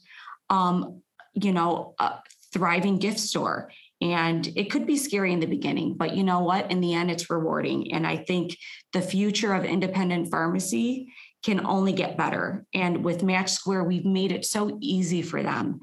um, 0.50 1.02
you 1.34 1.52
know, 1.52 1.94
a 1.98 2.14
thriving 2.52 2.98
gift 2.98 3.18
store. 3.18 3.70
And 4.00 4.46
it 4.56 4.70
could 4.70 4.86
be 4.86 4.96
scary 4.96 5.32
in 5.32 5.40
the 5.40 5.46
beginning, 5.46 5.94
but 5.96 6.16
you 6.16 6.24
know 6.24 6.40
what? 6.40 6.70
In 6.70 6.80
the 6.80 6.92
end, 6.92 7.10
it's 7.10 7.30
rewarding. 7.30 7.92
And 7.92 8.06
I 8.06 8.16
think 8.16 8.56
the 8.92 9.00
future 9.00 9.54
of 9.54 9.64
independent 9.64 10.30
pharmacy 10.30 11.12
can 11.44 11.64
only 11.64 11.92
get 11.92 12.16
better. 12.16 12.66
And 12.74 13.04
with 13.04 13.22
Match 13.22 13.50
Square, 13.50 13.84
we've 13.84 14.04
made 14.04 14.32
it 14.32 14.44
so 14.44 14.76
easy 14.80 15.22
for 15.22 15.42
them 15.42 15.80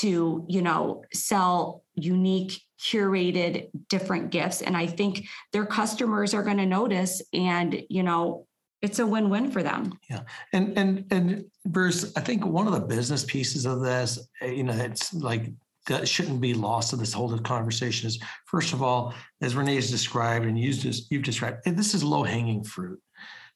to, 0.00 0.44
you 0.48 0.62
know, 0.62 1.04
sell 1.12 1.84
unique 1.94 2.60
curated 2.80 3.68
different 3.88 4.30
gifts 4.30 4.60
and 4.60 4.76
i 4.76 4.86
think 4.86 5.26
their 5.52 5.64
customers 5.64 6.34
are 6.34 6.42
going 6.42 6.56
to 6.56 6.66
notice 6.66 7.22
and 7.32 7.82
you 7.88 8.02
know 8.02 8.46
it's 8.84 8.98
a 8.98 9.06
win-win 9.06 9.50
for 9.50 9.62
them 9.62 9.98
yeah 10.08 10.20
and 10.52 10.76
and 10.78 11.04
and 11.10 11.44
bruce 11.66 12.12
i 12.16 12.20
think 12.20 12.44
one 12.44 12.66
of 12.66 12.72
the 12.72 12.80
business 12.80 13.24
pieces 13.24 13.66
of 13.66 13.80
this 13.80 14.18
eh, 14.42 14.50
you 14.50 14.62
know 14.62 14.74
it's 14.74 15.12
like 15.14 15.50
that 15.86 16.08
shouldn't 16.08 16.40
be 16.40 16.54
lost 16.54 16.92
in 16.92 16.98
this 16.98 17.12
whole 17.12 17.36
conversation 17.38 18.06
is 18.06 18.18
first 18.46 18.72
of 18.72 18.82
all 18.82 19.14
as 19.40 19.56
renee 19.56 19.74
has 19.74 19.90
described 19.90 20.46
and 20.46 20.58
you've 20.58 20.84
you've 21.10 21.22
described 21.22 21.58
this 21.64 21.94
is 21.94 22.04
low 22.04 22.22
hanging 22.22 22.62
fruit 22.62 23.00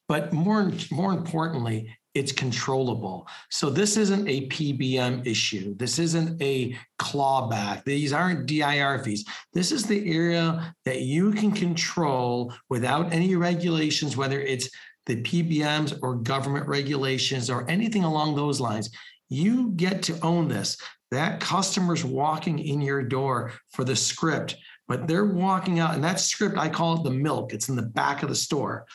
but 0.07 0.33
more 0.33 0.71
more 0.91 1.13
importantly 1.13 1.89
it's 2.15 2.31
controllable. 2.31 3.27
So 3.49 3.69
this 3.69 3.95
isn't 3.95 4.27
a 4.27 4.47
PBM 4.47 5.25
issue. 5.27 5.75
This 5.75 5.99
isn't 5.99 6.41
a 6.41 6.75
clawback. 6.99 7.83
These 7.83 8.13
aren't 8.13 8.47
DIR 8.47 8.99
fees. 9.03 9.25
This 9.53 9.71
is 9.71 9.85
the 9.85 10.11
area 10.11 10.75
that 10.85 11.01
you 11.01 11.31
can 11.31 11.51
control 11.51 12.53
without 12.67 13.13
any 13.13 13.35
regulations, 13.35 14.17
whether 14.17 14.41
it's 14.41 14.69
the 15.05 15.21
PBMs 15.21 15.97
or 16.01 16.15
government 16.15 16.67
regulations 16.67 17.49
or 17.49 17.69
anything 17.69 18.03
along 18.03 18.35
those 18.35 18.59
lines. 18.59 18.89
You 19.29 19.69
get 19.71 20.03
to 20.03 20.19
own 20.21 20.47
this. 20.47 20.77
That 21.11 21.39
customer's 21.39 22.05
walking 22.05 22.59
in 22.59 22.81
your 22.81 23.03
door 23.03 23.53
for 23.71 23.83
the 23.83 23.95
script, 23.95 24.55
but 24.87 25.07
they're 25.07 25.25
walking 25.25 25.79
out, 25.79 25.95
and 25.95 26.03
that 26.03 26.19
script, 26.19 26.57
I 26.57 26.69
call 26.69 26.97
it 26.97 27.03
the 27.03 27.11
milk. 27.11 27.53
It's 27.53 27.69
in 27.69 27.75
the 27.75 27.81
back 27.81 28.21
of 28.21 28.29
the 28.29 28.35
store 28.35 28.85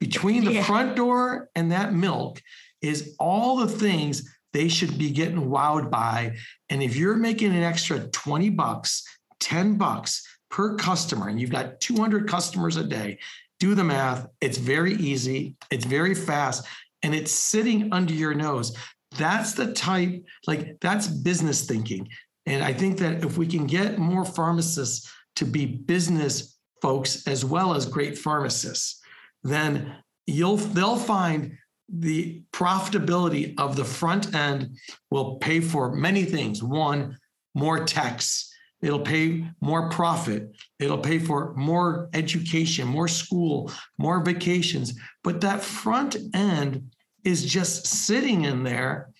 between 0.00 0.44
the 0.44 0.54
yeah. 0.54 0.64
front 0.64 0.96
door 0.96 1.50
and 1.54 1.70
that 1.70 1.92
milk 1.92 2.42
is 2.80 3.14
all 3.20 3.56
the 3.56 3.68
things 3.68 4.28
they 4.52 4.68
should 4.68 4.98
be 4.98 5.10
getting 5.10 5.48
wowed 5.48 5.90
by. 5.90 6.36
And 6.70 6.82
if 6.82 6.96
you're 6.96 7.16
making 7.16 7.54
an 7.54 7.62
extra 7.62 8.00
20 8.00 8.50
bucks, 8.50 9.04
10 9.40 9.76
bucks 9.76 10.26
per 10.50 10.74
customer, 10.76 11.28
and 11.28 11.40
you've 11.40 11.50
got 11.50 11.80
200 11.80 12.26
customers 12.26 12.76
a 12.76 12.82
day, 12.82 13.18
do 13.60 13.76
the 13.76 13.84
math. 13.84 14.26
It's 14.40 14.58
very 14.58 14.94
easy, 14.94 15.54
it's 15.70 15.84
very 15.84 16.14
fast, 16.14 16.66
and 17.02 17.14
it's 17.14 17.30
sitting 17.30 17.92
under 17.92 18.12
your 18.12 18.34
nose. 18.34 18.76
That's 19.16 19.52
the 19.52 19.72
type, 19.72 20.24
like, 20.46 20.80
that's 20.80 21.06
business 21.06 21.66
thinking. 21.66 22.08
And 22.46 22.64
I 22.64 22.72
think 22.72 22.98
that 22.98 23.22
if 23.24 23.38
we 23.38 23.46
can 23.46 23.66
get 23.66 23.98
more 23.98 24.24
pharmacists 24.24 25.08
to 25.36 25.44
be 25.44 25.66
business 25.66 26.58
folks 26.82 27.26
as 27.28 27.44
well 27.44 27.74
as 27.74 27.86
great 27.86 28.18
pharmacists, 28.18 29.00
then 29.44 29.94
you'll 30.26 30.56
they'll 30.56 30.96
find 30.96 31.56
the 31.88 32.42
profitability 32.52 33.54
of 33.58 33.76
the 33.76 33.84
front 33.84 34.34
end 34.34 34.76
will 35.10 35.36
pay 35.36 35.60
for 35.60 35.92
many 35.92 36.24
things. 36.24 36.62
One, 36.62 37.18
more 37.54 37.84
techs. 37.84 38.49
It'll 38.82 39.00
pay 39.00 39.46
more 39.60 39.90
profit. 39.90 40.56
It'll 40.78 40.98
pay 40.98 41.18
for 41.18 41.54
more 41.54 42.08
education, 42.14 42.88
more 42.88 43.08
school, 43.08 43.70
more 43.98 44.24
vacations. 44.24 44.98
But 45.22 45.40
that 45.42 45.62
front 45.62 46.16
end 46.34 46.90
is 47.24 47.44
just 47.44 47.86
sitting 47.86 48.44
in 48.44 48.62
there 48.62 49.10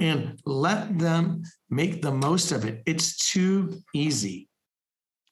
and 0.00 0.40
let 0.46 0.98
them 0.98 1.42
make 1.68 2.00
the 2.00 2.12
most 2.12 2.52
of 2.52 2.64
it. 2.64 2.82
It's 2.86 3.30
too 3.30 3.82
easy. 3.94 4.48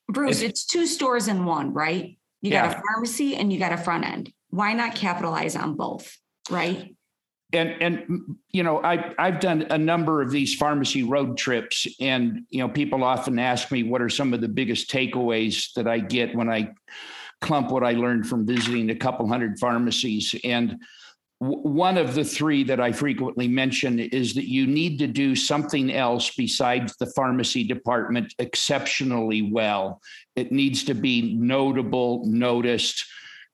Bruce, 0.07 0.41
it's, 0.41 0.49
it's 0.51 0.65
two 0.65 0.85
stores 0.85 1.27
in 1.27 1.45
one, 1.45 1.73
right? 1.73 2.17
You 2.41 2.51
yeah. 2.51 2.67
got 2.67 2.77
a 2.77 2.81
pharmacy 2.81 3.35
and 3.35 3.51
you 3.51 3.57
got 3.57 3.73
a 3.73 3.77
front 3.77 4.05
end 4.05 4.31
why 4.49 4.73
not 4.73 4.95
capitalize 4.95 5.55
on 5.55 5.75
both? 5.75 6.17
Right. 6.49 6.95
And 7.51 7.75
and 7.81 8.35
you 8.51 8.63
know 8.63 8.83
I 8.83 9.13
I've 9.17 9.39
done 9.39 9.65
a 9.71 9.77
number 9.77 10.21
of 10.21 10.29
these 10.29 10.55
pharmacy 10.55 11.03
road 11.03 11.37
trips, 11.37 11.87
and 11.99 12.45
you 12.51 12.59
know 12.59 12.69
people 12.69 13.03
often 13.03 13.39
ask 13.39 13.71
me 13.71 13.83
what 13.83 14.01
are 14.01 14.09
some 14.09 14.33
of 14.33 14.41
the 14.41 14.47
biggest 14.47 14.91
takeaways 14.91 15.73
that 15.73 15.87
I 15.87 15.99
get 15.99 16.35
when 16.35 16.49
I 16.49 16.73
clump 17.41 17.71
what 17.71 17.83
I 17.83 17.93
learned 17.93 18.27
from 18.27 18.45
visiting 18.45 18.89
a 18.89 18.95
couple 18.95 19.27
hundred 19.27 19.59
pharmacies. 19.59 20.35
And 20.43 20.79
one 21.39 21.97
of 21.97 22.15
the 22.15 22.25
three 22.25 22.65
that 22.65 22.81
I 22.81 22.91
frequently 22.91 23.47
mention 23.47 23.97
is 23.97 24.33
that 24.33 24.49
you 24.49 24.67
need 24.67 24.99
to 24.99 25.07
do 25.07 25.37
something 25.37 25.91
else 25.91 26.31
besides 26.35 26.97
the 26.97 27.05
pharmacy 27.15 27.63
department 27.63 28.35
exceptionally 28.39 29.49
well. 29.49 30.01
It 30.35 30.51
needs 30.51 30.83
to 30.83 30.93
be 30.93 31.35
notable, 31.35 32.25
noticed 32.25 33.05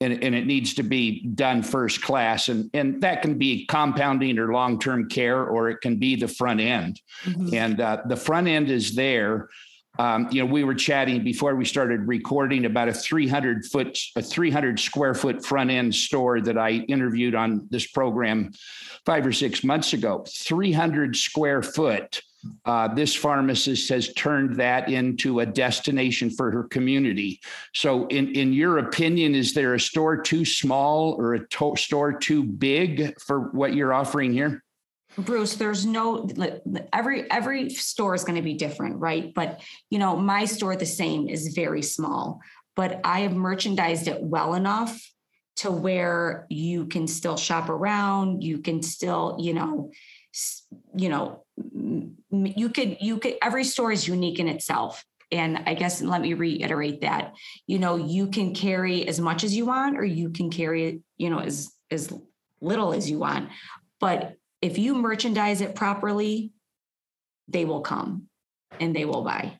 and, 0.02 0.24
and 0.24 0.36
it 0.36 0.46
needs 0.46 0.74
to 0.76 0.84
be 0.84 1.26
done 1.26 1.64
first 1.64 2.02
class. 2.02 2.50
And, 2.50 2.70
and 2.74 3.02
that 3.02 3.22
can 3.22 3.38
be 3.38 3.66
compounding 3.66 4.38
or 4.38 4.52
long 4.52 4.80
term 4.80 5.08
care, 5.10 5.44
or 5.44 5.70
it 5.70 5.82
can 5.82 5.98
be 5.98 6.16
the 6.16 6.28
front 6.28 6.60
end. 6.60 7.02
Mm-hmm. 7.24 7.54
And 7.54 7.82
uh, 7.82 8.02
the 8.08 8.18
front 8.18 8.48
end 8.48 8.70
is 8.70 8.96
there. 8.96 9.50
Um, 9.98 10.28
you 10.30 10.44
know, 10.44 10.52
we 10.52 10.66
were 10.66 10.76
chatting 10.76 11.24
before 11.24 11.56
we 11.56 11.64
started 11.64 12.06
recording 12.06 12.66
about 12.66 12.90
a 12.90 12.94
300 12.94 13.66
foot, 13.66 13.98
a 14.18 14.22
300 14.22 14.78
square 14.78 15.14
foot 15.14 15.46
front 15.46 15.72
end 15.72 15.96
store 15.96 16.42
that 16.42 16.58
I 16.58 16.72
interviewed 16.72 17.34
on 17.34 17.68
this 17.70 17.88
program 17.88 18.52
five 19.06 19.26
or 19.26 19.32
six 19.32 19.64
months 19.64 19.94
ago. 19.94 20.26
300 20.28 21.16
square 21.16 21.64
foot 21.64 22.22
uh, 22.66 22.88
this 22.94 23.16
pharmacist 23.16 23.90
has 23.90 24.14
turned 24.14 24.56
that 24.56 24.90
into 24.90 25.40
a 25.40 25.46
destination 25.46 26.30
for 26.30 26.52
her 26.52 26.64
community. 26.64 27.40
So, 27.74 28.08
in, 28.08 28.34
in 28.36 28.54
your 28.54 28.80
opinion, 28.80 29.36
is 29.36 29.54
there 29.54 29.74
a 29.74 29.80
store 29.80 30.18
too 30.22 30.46
small 30.46 31.16
or 31.20 31.36
a 31.36 31.48
to- 31.48 31.76
store 31.76 32.14
too 32.14 32.44
big 32.44 33.20
for 33.22 33.52
what 33.52 33.76
you're 33.76 33.94
offering 33.94 34.34
here? 34.34 34.64
Bruce, 35.18 35.56
there's 35.56 35.86
no 35.86 36.28
every 36.92 37.30
every 37.32 37.70
store 37.70 38.16
is 38.16 38.26
going 38.26 38.36
to 38.36 38.42
be 38.42 38.56
different, 38.56 39.00
right? 39.00 39.34
But 39.34 39.62
you 39.90 39.98
know, 39.98 40.18
my 40.18 40.46
store 40.46 40.76
the 40.76 40.86
same 40.86 41.30
is 41.30 41.54
very 41.56 41.82
small, 41.82 42.42
but 42.76 43.00
I 43.04 43.22
have 43.22 43.34
merchandised 43.34 44.08
it 44.08 44.22
well 44.22 44.56
enough 44.56 45.00
to 45.58 45.72
where 45.72 46.46
you 46.50 46.86
can 46.88 47.08
still 47.08 47.38
shop 47.38 47.70
around, 47.70 48.44
you 48.44 48.60
can 48.60 48.82
still, 48.82 49.38
you 49.40 49.54
know, 49.54 49.92
you 50.96 51.10
know, 51.10 51.44
you 52.32 52.70
could 52.70 52.98
you 53.02 53.18
could 53.18 53.36
every 53.42 53.64
store 53.64 53.92
is 53.92 54.08
unique 54.08 54.40
in 54.40 54.48
itself. 54.48 55.04
And 55.32 55.58
i 55.66 55.74
guess 55.74 56.02
let 56.04 56.22
me 56.22 56.36
reiterate 56.36 57.02
that 57.02 57.34
you 57.66 57.80
know 57.80 57.96
you 57.96 58.28
can 58.28 58.54
carry 58.54 59.08
as 59.08 59.20
much 59.20 59.44
as 59.44 59.56
you 59.56 59.66
want 59.66 59.98
or 59.98 60.06
you 60.06 60.30
can 60.30 60.52
carry 60.52 61.02
you 61.18 61.30
know 61.32 61.40
as 61.40 61.74
as 61.90 62.14
little 62.62 62.94
as 62.94 63.10
you 63.10 63.20
want. 63.20 63.50
But 64.00 64.36
if 64.62 64.78
you 64.78 64.96
merchandise 64.96 65.62
it 65.62 65.76
properly 65.76 66.52
they 67.48 67.66
will 67.66 67.82
come 67.82 68.28
and 68.80 68.96
they 68.96 69.06
will 69.06 69.24
buy 69.24 69.60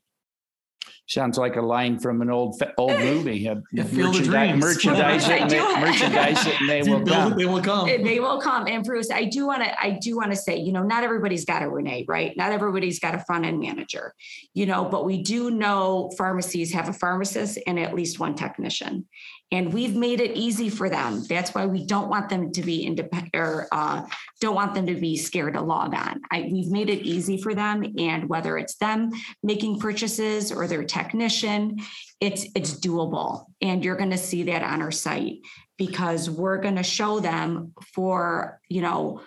Sounds 1.08 1.38
like 1.38 1.56
a 1.56 1.62
line 1.62 2.00
from 2.00 2.24
an 2.24 2.32
old 2.32 2.60
old 2.80 2.98
movie. 3.00 3.38
Yeah, 3.38 3.84
Field 3.84 4.16
merchandise, 4.16 4.60
merchandise 4.60 5.30
it, 5.30 5.42
and 5.42 5.52
they, 5.52 5.60
merchandise 5.60 6.48
it, 6.48 6.60
and 6.60 6.70
they 6.70 6.82
will 6.82 7.00
build 7.00 7.08
it, 7.08 7.12
come. 7.12 7.38
They 7.38 7.46
will 7.46 7.62
come. 7.62 7.90
And 7.90 8.06
they 8.06 8.20
will 8.20 8.42
come. 8.42 8.68
And 8.68 8.84
Bruce, 8.84 9.12
I 9.12 9.26
do 9.26 9.46
want 9.46 9.64
to, 9.64 9.80
I 9.80 10.00
do 10.02 10.16
want 10.16 10.32
to 10.32 10.36
say, 10.36 10.58
you 10.58 10.74
know, 10.74 10.82
not 10.82 11.04
everybody's 11.04 11.46
got 11.46 11.62
a 11.62 11.70
Renee, 11.70 12.06
right? 12.08 12.36
Not 12.36 12.52
everybody's 12.52 12.98
got 12.98 13.14
a 13.14 13.20
front 13.20 13.46
end 13.46 13.60
manager, 13.60 14.16
you 14.56 14.66
know, 14.66 14.86
but 14.86 15.06
we 15.06 15.22
do 15.22 15.52
know 15.52 16.12
pharmacies 16.18 16.74
have 16.74 16.90
a 16.90 16.94
pharmacist 16.94 17.60
and 17.68 17.80
at 17.80 17.94
least 17.94 18.20
one 18.20 18.34
technician. 18.34 19.06
And 19.52 19.72
we've 19.72 19.96
made 19.96 20.22
it 20.22 20.36
easy 20.36 20.70
for 20.70 20.90
them. 20.90 21.24
That's 21.30 21.54
why 21.54 21.66
we 21.68 21.86
don't 21.86 22.10
want 22.10 22.30
them 22.30 22.52
to 22.52 22.62
be 22.62 22.84
independent 22.84 23.36
or 23.36 23.68
uh, 23.72 24.06
don't 24.42 24.56
want 24.56 24.74
them 24.74 24.88
to 24.88 24.96
be 24.96 25.18
scared 25.18 25.54
to 25.54 25.62
log 25.62 25.94
on. 25.94 26.22
I, 26.32 26.50
we've 26.52 26.72
made 26.72 26.90
it 26.90 27.06
easy 27.06 27.38
for 27.38 27.54
them. 27.54 27.86
And 27.98 28.28
whether 28.28 28.58
it's 28.58 28.76
them 28.78 29.12
making 29.44 29.80
purchases 29.80 30.52
or 30.52 30.68
their 30.68 30.84
technician, 30.84 31.78
it's 32.20 32.48
it's 32.56 32.74
doable. 32.74 33.46
And 33.62 33.86
you're 33.86 33.96
going 33.96 34.12
to 34.12 34.18
see 34.18 34.44
that 34.44 34.64
on 34.64 34.82
our 34.82 34.92
site 34.92 35.38
because 35.78 36.30
we're 36.30 36.58
going 36.58 36.78
to 36.78 36.84
show 36.84 37.20
them 37.20 37.74
for, 37.94 38.60
you 38.68 38.82
know, 38.82 39.22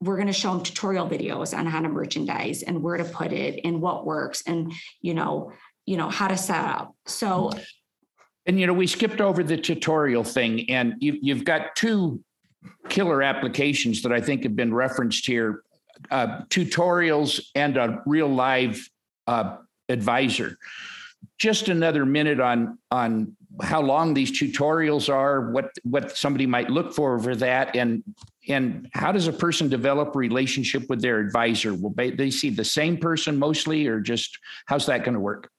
we're 0.00 0.16
going 0.16 0.28
to 0.28 0.32
show 0.32 0.52
them 0.52 0.62
tutorial 0.62 1.08
videos 1.08 1.56
on 1.56 1.66
how 1.66 1.80
to 1.80 1.88
merchandise 1.88 2.62
and 2.62 2.82
where 2.82 2.96
to 2.96 3.04
put 3.04 3.32
it 3.32 3.60
and 3.64 3.80
what 3.80 4.06
works 4.06 4.42
and, 4.46 4.72
you 5.00 5.14
know, 5.14 5.52
you 5.86 5.96
know, 5.96 6.10
how 6.10 6.28
to 6.28 6.36
set 6.36 6.64
up. 6.64 6.94
So 7.06 7.50
And 8.46 8.60
you 8.60 8.66
know, 8.66 8.72
we 8.72 8.86
skipped 8.86 9.20
over 9.20 9.42
the 9.42 9.56
tutorial 9.56 10.24
thing, 10.24 10.70
and 10.70 10.94
you, 10.98 11.18
you've 11.20 11.44
got 11.44 11.74
two 11.76 12.22
killer 12.88 13.22
applications 13.22 14.02
that 14.02 14.12
I 14.12 14.20
think 14.20 14.42
have 14.42 14.56
been 14.56 14.74
referenced 14.74 15.26
here: 15.26 15.62
uh, 16.10 16.42
tutorials 16.50 17.40
and 17.54 17.76
a 17.76 18.02
real 18.06 18.28
live 18.28 18.88
uh, 19.26 19.56
advisor. 19.88 20.58
Just 21.38 21.68
another 21.68 22.04
minute 22.04 22.40
on 22.40 22.78
on 22.90 23.36
how 23.62 23.80
long 23.80 24.14
these 24.14 24.30
tutorials 24.30 25.12
are, 25.12 25.50
what 25.50 25.70
what 25.84 26.16
somebody 26.16 26.46
might 26.46 26.70
look 26.70 26.94
for 26.94 27.18
for 27.18 27.34
that, 27.36 27.74
and 27.76 28.02
and 28.48 28.88
how 28.92 29.12
does 29.12 29.26
a 29.26 29.32
person 29.32 29.68
develop 29.68 30.14
a 30.14 30.18
relationship 30.18 30.88
with 30.90 31.00
their 31.00 31.18
advisor? 31.18 31.74
Will 31.74 31.94
they, 31.94 32.10
they 32.10 32.30
see 32.30 32.50
the 32.50 32.64
same 32.64 32.98
person 32.98 33.38
mostly, 33.38 33.86
or 33.86 34.00
just 34.00 34.38
how's 34.66 34.86
that 34.86 35.04
going 35.04 35.14
to 35.14 35.20
work? 35.20 35.50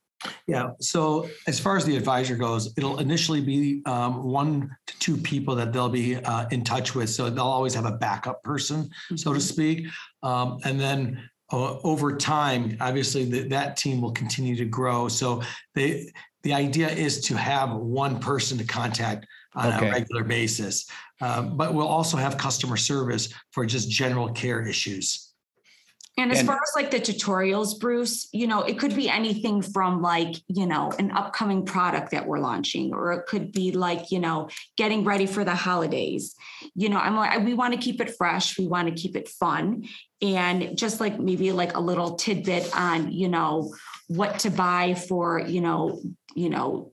Yeah. 0.47 0.69
So 0.79 1.29
as 1.47 1.59
far 1.59 1.77
as 1.77 1.85
the 1.85 1.95
advisor 1.97 2.35
goes, 2.35 2.73
it'll 2.77 2.99
initially 2.99 3.41
be 3.41 3.81
um, 3.85 4.23
one 4.23 4.75
to 4.87 4.99
two 4.99 5.17
people 5.17 5.55
that 5.55 5.73
they'll 5.73 5.89
be 5.89 6.15
uh, 6.17 6.47
in 6.49 6.63
touch 6.63 6.95
with. 6.95 7.09
So 7.09 7.29
they'll 7.29 7.43
always 7.43 7.73
have 7.73 7.85
a 7.85 7.91
backup 7.91 8.41
person, 8.43 8.89
so 9.15 9.33
to 9.33 9.39
speak. 9.39 9.87
Um, 10.23 10.59
and 10.63 10.79
then 10.79 11.29
uh, 11.51 11.79
over 11.79 12.15
time, 12.15 12.77
obviously 12.79 13.25
the, 13.25 13.47
that 13.49 13.77
team 13.77 14.01
will 14.01 14.11
continue 14.11 14.55
to 14.55 14.65
grow. 14.65 15.07
So 15.07 15.43
they, 15.75 16.11
the 16.43 16.53
idea 16.53 16.89
is 16.89 17.21
to 17.21 17.35
have 17.35 17.73
one 17.73 18.19
person 18.19 18.57
to 18.57 18.63
contact 18.63 19.27
on 19.55 19.73
Okay. 19.73 19.87
a 19.87 19.91
regular 19.91 20.23
basis. 20.23 20.85
Um, 21.21 21.55
but 21.55 21.73
we'll 21.73 21.87
also 21.87 22.17
have 22.17 22.37
customer 22.37 22.77
service 22.77 23.33
for 23.51 23.65
just 23.65 23.89
general 23.89 24.29
care 24.29 24.67
issues. 24.67 25.24
And 26.17 26.31
as 26.31 26.39
And- 26.39 26.47
far 26.47 26.55
as 26.55 26.71
like 26.75 26.91
the 26.91 26.99
tutorials, 26.99 27.77
Bruce, 27.77 28.29
you 28.31 28.47
know, 28.47 28.61
it 28.61 28.79
could 28.79 28.95
be 28.95 29.09
anything 29.09 29.61
from 29.61 30.01
like, 30.01 30.35
you 30.47 30.65
know, 30.65 30.91
an 30.97 31.11
upcoming 31.11 31.65
product 31.65 32.11
that 32.11 32.25
we're 32.25 32.39
launching, 32.39 32.93
or 32.93 33.11
it 33.11 33.25
could 33.25 33.51
be 33.51 33.73
like, 33.73 34.11
you 34.11 34.19
know, 34.19 34.47
getting 34.77 35.03
ready 35.03 35.25
for 35.25 35.43
the 35.43 35.55
holidays. 35.55 36.33
You 36.73 36.87
know, 36.87 36.97
I'm 36.97 37.17
like, 37.17 37.43
we 37.43 37.53
want 37.53 37.73
to 37.73 37.79
keep 37.79 37.99
it 37.99 38.15
fresh. 38.15 38.57
We 38.57 38.67
want 38.67 38.87
to 38.87 38.93
keep 38.93 39.15
it 39.17 39.27
fun. 39.27 39.87
And 40.21 40.77
just 40.77 41.01
like 41.01 41.19
maybe 41.19 41.51
like 41.51 41.75
a 41.75 41.81
little 41.81 42.15
tidbit 42.15 42.75
on, 42.75 43.11
you 43.11 43.27
know, 43.27 43.75
what 44.07 44.39
to 44.39 44.49
buy 44.49 44.93
for, 44.93 45.41
you 45.41 45.59
know, 45.59 46.01
you 46.33 46.49
know, 46.49 46.91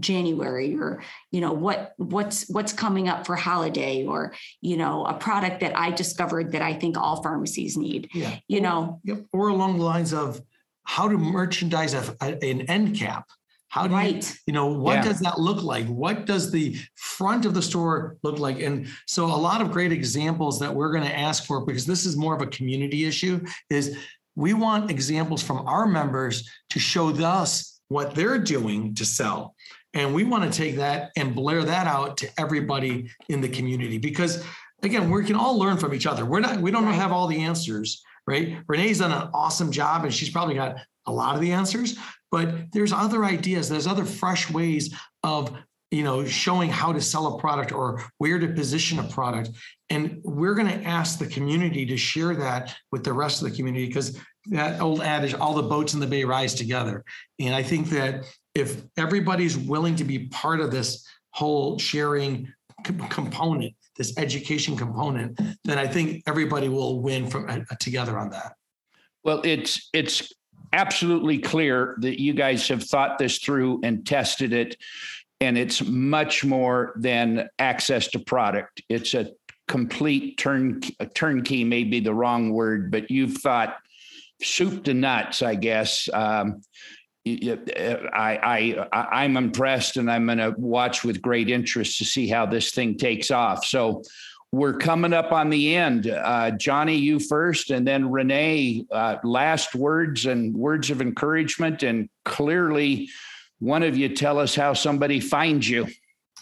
January 0.00 0.76
or 0.76 1.02
you 1.30 1.40
know 1.40 1.52
what 1.52 1.92
what's 1.96 2.48
what's 2.48 2.72
coming 2.72 3.08
up 3.08 3.26
for 3.26 3.36
holiday 3.36 4.06
or 4.06 4.32
you 4.60 4.76
know 4.76 5.04
a 5.04 5.14
product 5.14 5.60
that 5.60 5.78
I 5.78 5.90
discovered 5.90 6.52
that 6.52 6.62
I 6.62 6.72
think 6.74 6.96
all 6.96 7.22
pharmacies 7.22 7.76
need 7.76 8.08
Yeah. 8.14 8.36
you 8.48 8.60
know 8.60 9.00
Yep. 9.04 9.26
Or 9.32 9.48
along 9.48 9.78
the 9.78 9.84
lines 9.84 10.12
of 10.14 10.40
how 10.84 11.08
to 11.08 11.16
merchandise 11.18 11.94
a, 11.94 12.16
a- 12.22 12.42
an 12.50 12.62
end 12.62 12.96
cap. 12.96 13.28
How 13.68 13.86
do 13.86 13.94
you, 13.96 14.20
you 14.46 14.52
know, 14.52 14.66
what 14.66 14.96
Yeah. 14.96 15.04
does 15.04 15.20
that 15.20 15.40
look 15.40 15.62
like? 15.62 15.86
What 15.86 16.26
does 16.26 16.50
the 16.50 16.76
front 16.94 17.46
of 17.46 17.54
the 17.54 17.62
store 17.62 18.18
look 18.22 18.38
like? 18.38 18.60
And 18.60 18.86
so 19.06 19.24
a 19.26 19.40
lot 19.48 19.62
of 19.62 19.70
great 19.70 19.92
examples 19.92 20.58
that 20.60 20.74
we're 20.74 20.92
going 20.92 21.04
to 21.08 21.18
ask 21.18 21.46
for, 21.46 21.64
because 21.64 21.86
this 21.86 22.04
is 22.04 22.14
more 22.14 22.34
of 22.34 22.42
a 22.42 22.46
community 22.48 23.06
issue, 23.06 23.40
is 23.70 23.96
we 24.34 24.52
want 24.52 24.90
examples 24.90 25.42
from 25.42 25.66
our 25.66 25.86
members 25.86 26.46
to 26.70 26.78
show 26.78 27.08
us 27.24 27.80
what 27.88 28.14
they're 28.14 28.38
doing 28.38 28.94
to 28.96 29.06
sell. 29.06 29.54
And 29.94 30.14
we 30.14 30.24
want 30.24 30.50
to 30.50 30.56
take 30.56 30.76
that 30.76 31.10
and 31.16 31.34
blare 31.34 31.64
that 31.64 31.86
out 31.86 32.16
to 32.18 32.28
everybody 32.38 33.10
in 33.28 33.40
the 33.40 33.48
community 33.48 33.98
because 33.98 34.44
again, 34.82 35.10
we 35.10 35.24
can 35.24 35.36
all 35.36 35.58
learn 35.58 35.76
from 35.76 35.94
each 35.94 36.06
other. 36.06 36.24
We're 36.24 36.40
not, 36.40 36.60
we 36.60 36.70
don't 36.70 36.84
Right. 36.84 36.94
have 36.94 37.12
all 37.12 37.26
the 37.26 37.40
answers, 37.40 38.02
right? 38.26 38.58
Renee's 38.68 38.98
done 38.98 39.12
an 39.12 39.28
awesome 39.32 39.70
job 39.70 40.04
and 40.04 40.12
she's 40.12 40.30
probably 40.30 40.54
got 40.54 40.76
a 41.06 41.12
lot 41.12 41.34
of 41.34 41.40
the 41.40 41.52
answers, 41.52 41.98
but 42.30 42.72
there's 42.72 42.92
other 42.92 43.24
ideas, 43.24 43.68
there's 43.68 43.86
other 43.86 44.04
fresh 44.04 44.50
ways 44.50 44.94
of 45.22 45.56
you 45.90 46.02
know 46.02 46.24
showing 46.24 46.70
how 46.70 46.92
to 46.92 47.00
sell 47.00 47.36
a 47.36 47.38
product 47.38 47.70
or 47.70 48.02
where 48.18 48.38
to 48.38 48.48
position 48.48 48.98
a 48.98 49.04
product 49.04 49.50
and 49.90 50.20
we're 50.24 50.54
going 50.54 50.66
to 50.66 50.82
ask 50.86 51.18
the 51.18 51.26
community 51.26 51.84
to 51.84 51.98
share 51.98 52.34
that 52.34 52.74
with 52.90 53.04
the 53.04 53.12
rest 53.12 53.42
of 53.42 53.50
the 53.50 53.54
community 53.54 53.86
because 53.86 54.18
that 54.46 54.80
old 54.80 55.02
adage 55.02 55.34
all 55.34 55.52
the 55.54 55.62
boats 55.62 55.92
in 55.92 56.00
the 56.00 56.06
bay 56.06 56.24
rise 56.24 56.54
together 56.54 57.04
and 57.38 57.54
i 57.54 57.62
think 57.62 57.90
that 57.90 58.24
if 58.54 58.82
everybody's 58.96 59.56
willing 59.56 59.96
to 59.96 60.04
be 60.04 60.26
part 60.28 60.60
of 60.60 60.70
this 60.70 61.06
whole 61.30 61.78
sharing 61.78 62.52
com- 62.84 63.08
component 63.08 63.74
this 63.96 64.12
education 64.16 64.76
component 64.76 65.38
then 65.64 65.78
i 65.78 65.86
think 65.86 66.22
everybody 66.26 66.68
will 66.68 67.00
win 67.00 67.28
from 67.28 67.48
uh, 67.48 67.58
together 67.78 68.18
on 68.18 68.30
that 68.30 68.54
Well, 69.24 69.40
it's 69.44 69.88
it's 69.92 70.32
absolutely 70.72 71.38
clear 71.38 71.96
that 72.00 72.20
you 72.20 72.32
guys 72.32 72.66
have 72.68 72.82
thought 72.82 73.18
this 73.18 73.38
through 73.38 73.80
and 73.84 74.06
tested 74.06 74.52
it, 74.52 74.76
and 75.40 75.56
it's 75.58 75.82
much 75.84 76.44
more 76.44 76.94
than 76.96 77.48
access 77.58 78.08
to 78.08 78.18
product. 78.18 78.82
It's 78.88 79.14
a 79.14 79.30
complete 79.68 80.38
turn 80.38 80.80
turnkey 81.14 81.64
may 81.64 81.84
be 81.84 82.00
the 82.00 82.14
wrong 82.14 82.52
word, 82.52 82.90
but 82.90 83.10
you've 83.10 83.38
thought 83.38 83.76
soup 84.42 84.84
to 84.84 84.94
nuts, 84.94 85.42
I 85.42 85.54
guess. 85.54 86.08
Um, 86.12 86.62
I, 87.24 88.86
I- 88.92 89.22
I'm 89.22 89.36
impressed, 89.36 89.96
and 89.96 90.10
I'm 90.10 90.26
going 90.26 90.38
to 90.38 90.54
watch 90.56 91.04
with 91.04 91.22
great 91.22 91.48
interest 91.50 91.98
to 91.98 92.04
see 92.04 92.28
how 92.28 92.46
this 92.46 92.72
thing 92.72 92.96
takes 92.96 93.30
off. 93.30 93.64
So, 93.64 94.02
we're 94.54 94.76
coming 94.76 95.14
up 95.14 95.32
on 95.32 95.48
the 95.48 95.74
end. 95.76 96.08
Uh, 96.08 96.50
Johnny, 96.50 96.96
you 96.96 97.18
first, 97.18 97.70
and 97.70 97.88
then 97.88 98.10
Renee. 98.10 98.84
Uh, 98.90 99.16
last 99.24 99.74
words 99.74 100.26
and 100.26 100.54
words 100.54 100.90
of 100.90 101.00
encouragement, 101.00 101.82
and 101.82 102.10
clearly, 102.26 103.08
one 103.60 103.82
of 103.82 103.96
you 103.96 104.10
tell 104.10 104.38
us 104.38 104.54
how 104.54 104.74
somebody 104.74 105.20
finds 105.20 105.66
you. 105.70 105.88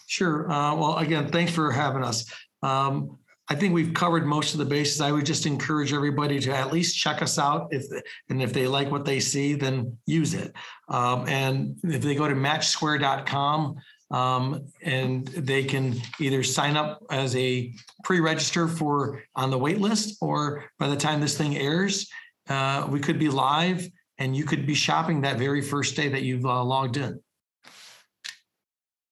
Sure. 0.09 0.51
Uh, 0.51 0.75
well, 0.75 0.99
again, 0.99 1.29
thanks 1.29 1.53
for 1.53 1.71
having 1.71 2.03
us. 2.03 2.25
Um, 2.65 3.20
I 3.51 3.57
think 3.57 3.75
we've 3.75 3.93
covered 3.93 4.27
most 4.27 4.55
of 4.55 4.59
the 4.59 4.65
bases. 4.65 5.01
I 5.01 5.11
would 5.11 5.27
just 5.27 5.45
encourage 5.45 5.93
everybody 5.93 6.39
to 6.39 6.55
at 6.55 6.73
least 6.73 6.97
check 6.97 7.21
us 7.21 7.37
out. 7.37 7.67
If 7.73 7.85
and 8.29 8.41
if 8.41 8.53
they 8.53 8.69
like 8.69 8.93
what 8.93 9.05
they 9.05 9.19
see, 9.19 9.55
then 9.55 9.99
use 10.07 10.35
it. 10.35 10.55
Um, 10.89 11.27
and 11.27 11.77
if 11.83 12.01
they 12.01 12.15
go 12.15 12.29
to 12.29 12.35
matchsquare.com 12.35 13.75
um, 14.13 14.67
and 14.83 15.27
they 15.27 15.65
can 15.65 16.01
either 16.21 16.45
sign 16.45 16.77
up 16.77 17.03
as 17.11 17.35
a 17.35 17.75
pre-register 18.05 18.69
for 18.69 19.25
on 19.35 19.51
the 19.51 19.59
wait 19.59 19.81
list, 19.81 20.19
or 20.21 20.67
by 20.79 20.87
the 20.87 20.97
time 20.97 21.21
this 21.21 21.37
thing 21.37 21.57
airs, 21.57 22.09
uh, 22.49 22.87
we 22.89 23.01
could 23.01 23.19
be 23.19 23.29
live 23.29 23.85
and 24.19 24.37
you 24.37 24.45
could 24.45 24.65
be 24.65 24.75
shopping 24.75 25.23
that 25.23 25.39
very 25.39 25.61
first 25.61 25.97
day 25.97 26.09
that 26.09 26.23
you've 26.23 26.47
uh, 26.47 26.63
logged 26.63 26.99
in. 26.99 27.21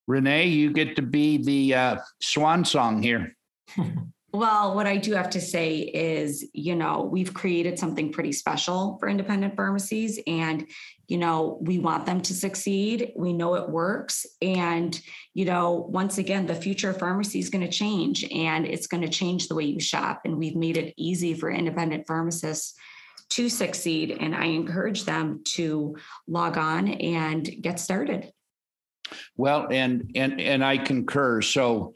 Renee, 0.07 0.47
you 0.47 0.73
get 0.73 0.95
to 0.95 1.03
be 1.03 1.39
the 1.39 1.75
uh, 1.75 1.97
swan 2.21 2.65
song 2.65 3.03
here. 3.03 3.37
Well, 4.39 4.77
what 4.77 4.87
I 4.87 4.99
do 4.99 5.15
have 5.15 5.31
to 5.31 5.41
say 5.41 5.79
is, 5.79 6.49
you 6.53 6.77
know, 6.77 7.09
we've 7.11 7.35
created 7.35 7.77
something 7.77 8.13
pretty 8.13 8.31
special 8.31 8.97
for 9.01 9.09
independent 9.09 9.57
pharmacies 9.57 10.21
and, 10.29 10.65
you 11.09 11.19
know, 11.19 11.59
we 11.61 11.81
want 11.81 12.07
them 12.07 12.21
to 12.21 12.33
succeed. 12.33 13.11
We 13.17 13.33
know 13.33 13.57
it 13.57 13.69
works. 13.69 14.27
And, 14.41 14.97
you 15.35 15.45
know, 15.45 15.89
once 15.91 16.19
again, 16.19 16.47
the 16.47 16.55
future 16.55 16.91
of 16.91 17.01
pharmacy 17.01 17.41
is 17.41 17.51
going 17.51 17.65
to 17.65 17.73
change 17.73 18.31
and 18.31 18.65
it's 18.65 18.87
going 18.87 19.01
to 19.01 19.09
change 19.09 19.49
the 19.49 19.57
way 19.57 19.65
you 19.65 19.81
shop. 19.81 20.21
And 20.25 20.39
we've 20.39 20.55
made 20.55 20.77
it 20.77 20.95
easy 20.97 21.35
for 21.35 21.51
independent 21.51 22.07
pharmacists 22.07 22.79
to 23.31 23.49
succeed. 23.49 24.19
And 24.21 24.37
I 24.37 24.45
encourage 24.45 25.03
them 25.03 25.43
to 25.55 25.97
log 26.29 26.57
on 26.57 26.87
and 26.87 27.45
get 27.61 27.81
started. 27.81 28.33
Well, 29.37 29.67
and 29.69 30.13
and 30.15 30.41
and 30.41 30.65
I 30.65 30.79
concur. 30.79 31.43
So 31.43 31.95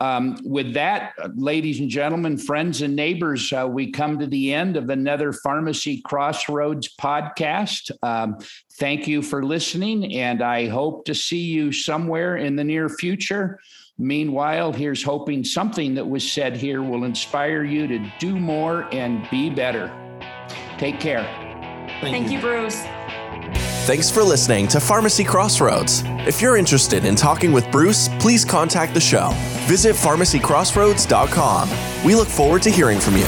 Um, 0.00 0.38
with 0.44 0.72
that, 0.74 1.12
ladies 1.36 1.78
and 1.80 1.90
gentlemen, 1.90 2.38
friends 2.38 2.80
and 2.80 2.96
neighbors, 2.96 3.52
uh, 3.52 3.68
we 3.70 3.92
come 3.92 4.18
to 4.18 4.26
the 4.26 4.54
end 4.54 4.78
of 4.78 4.88
another 4.88 5.32
Pharmacy 5.32 6.00
Crossroads 6.00 6.94
podcast. 6.96 7.90
Um, 8.02 8.38
thank 8.74 9.06
you 9.06 9.20
for 9.20 9.44
listening, 9.44 10.14
and 10.16 10.42
I 10.42 10.68
hope 10.68 11.04
to 11.04 11.14
see 11.14 11.40
you 11.40 11.70
somewhere 11.70 12.38
in 12.38 12.56
the 12.56 12.64
near 12.64 12.88
future. 12.88 13.60
Meanwhile, 13.98 14.72
here's 14.72 15.02
hoping 15.02 15.44
something 15.44 15.94
that 15.96 16.08
was 16.08 16.30
said 16.30 16.56
here 16.56 16.82
will 16.82 17.04
inspire 17.04 17.64
you 17.64 17.86
to 17.86 18.10
do 18.18 18.40
more 18.40 18.88
and 18.92 19.28
be 19.30 19.50
better. 19.50 19.92
Take 20.78 20.98
care. 20.98 21.24
Thank, 22.00 22.14
Thank 22.14 22.26
you. 22.28 22.38
you, 22.38 22.40
Bruce. 22.40 22.82
Thanks 23.90 24.08
for 24.08 24.22
listening 24.22 24.68
to 24.68 24.78
Pharmacy 24.78 25.24
Crossroads. 25.24 26.04
If 26.06 26.40
you're 26.40 26.56
interested 26.56 27.04
in 27.04 27.16
talking 27.16 27.50
with 27.50 27.68
Bruce, 27.72 28.08
please 28.20 28.44
contact 28.44 28.94
the 28.94 29.00
show. 29.00 29.32
Visit 29.66 29.96
pharmacycrossroads.com. 29.96 32.04
We 32.04 32.14
look 32.14 32.28
forward 32.28 32.62
to 32.62 32.70
hearing 32.70 33.00
from 33.00 33.16
you. 33.16 33.26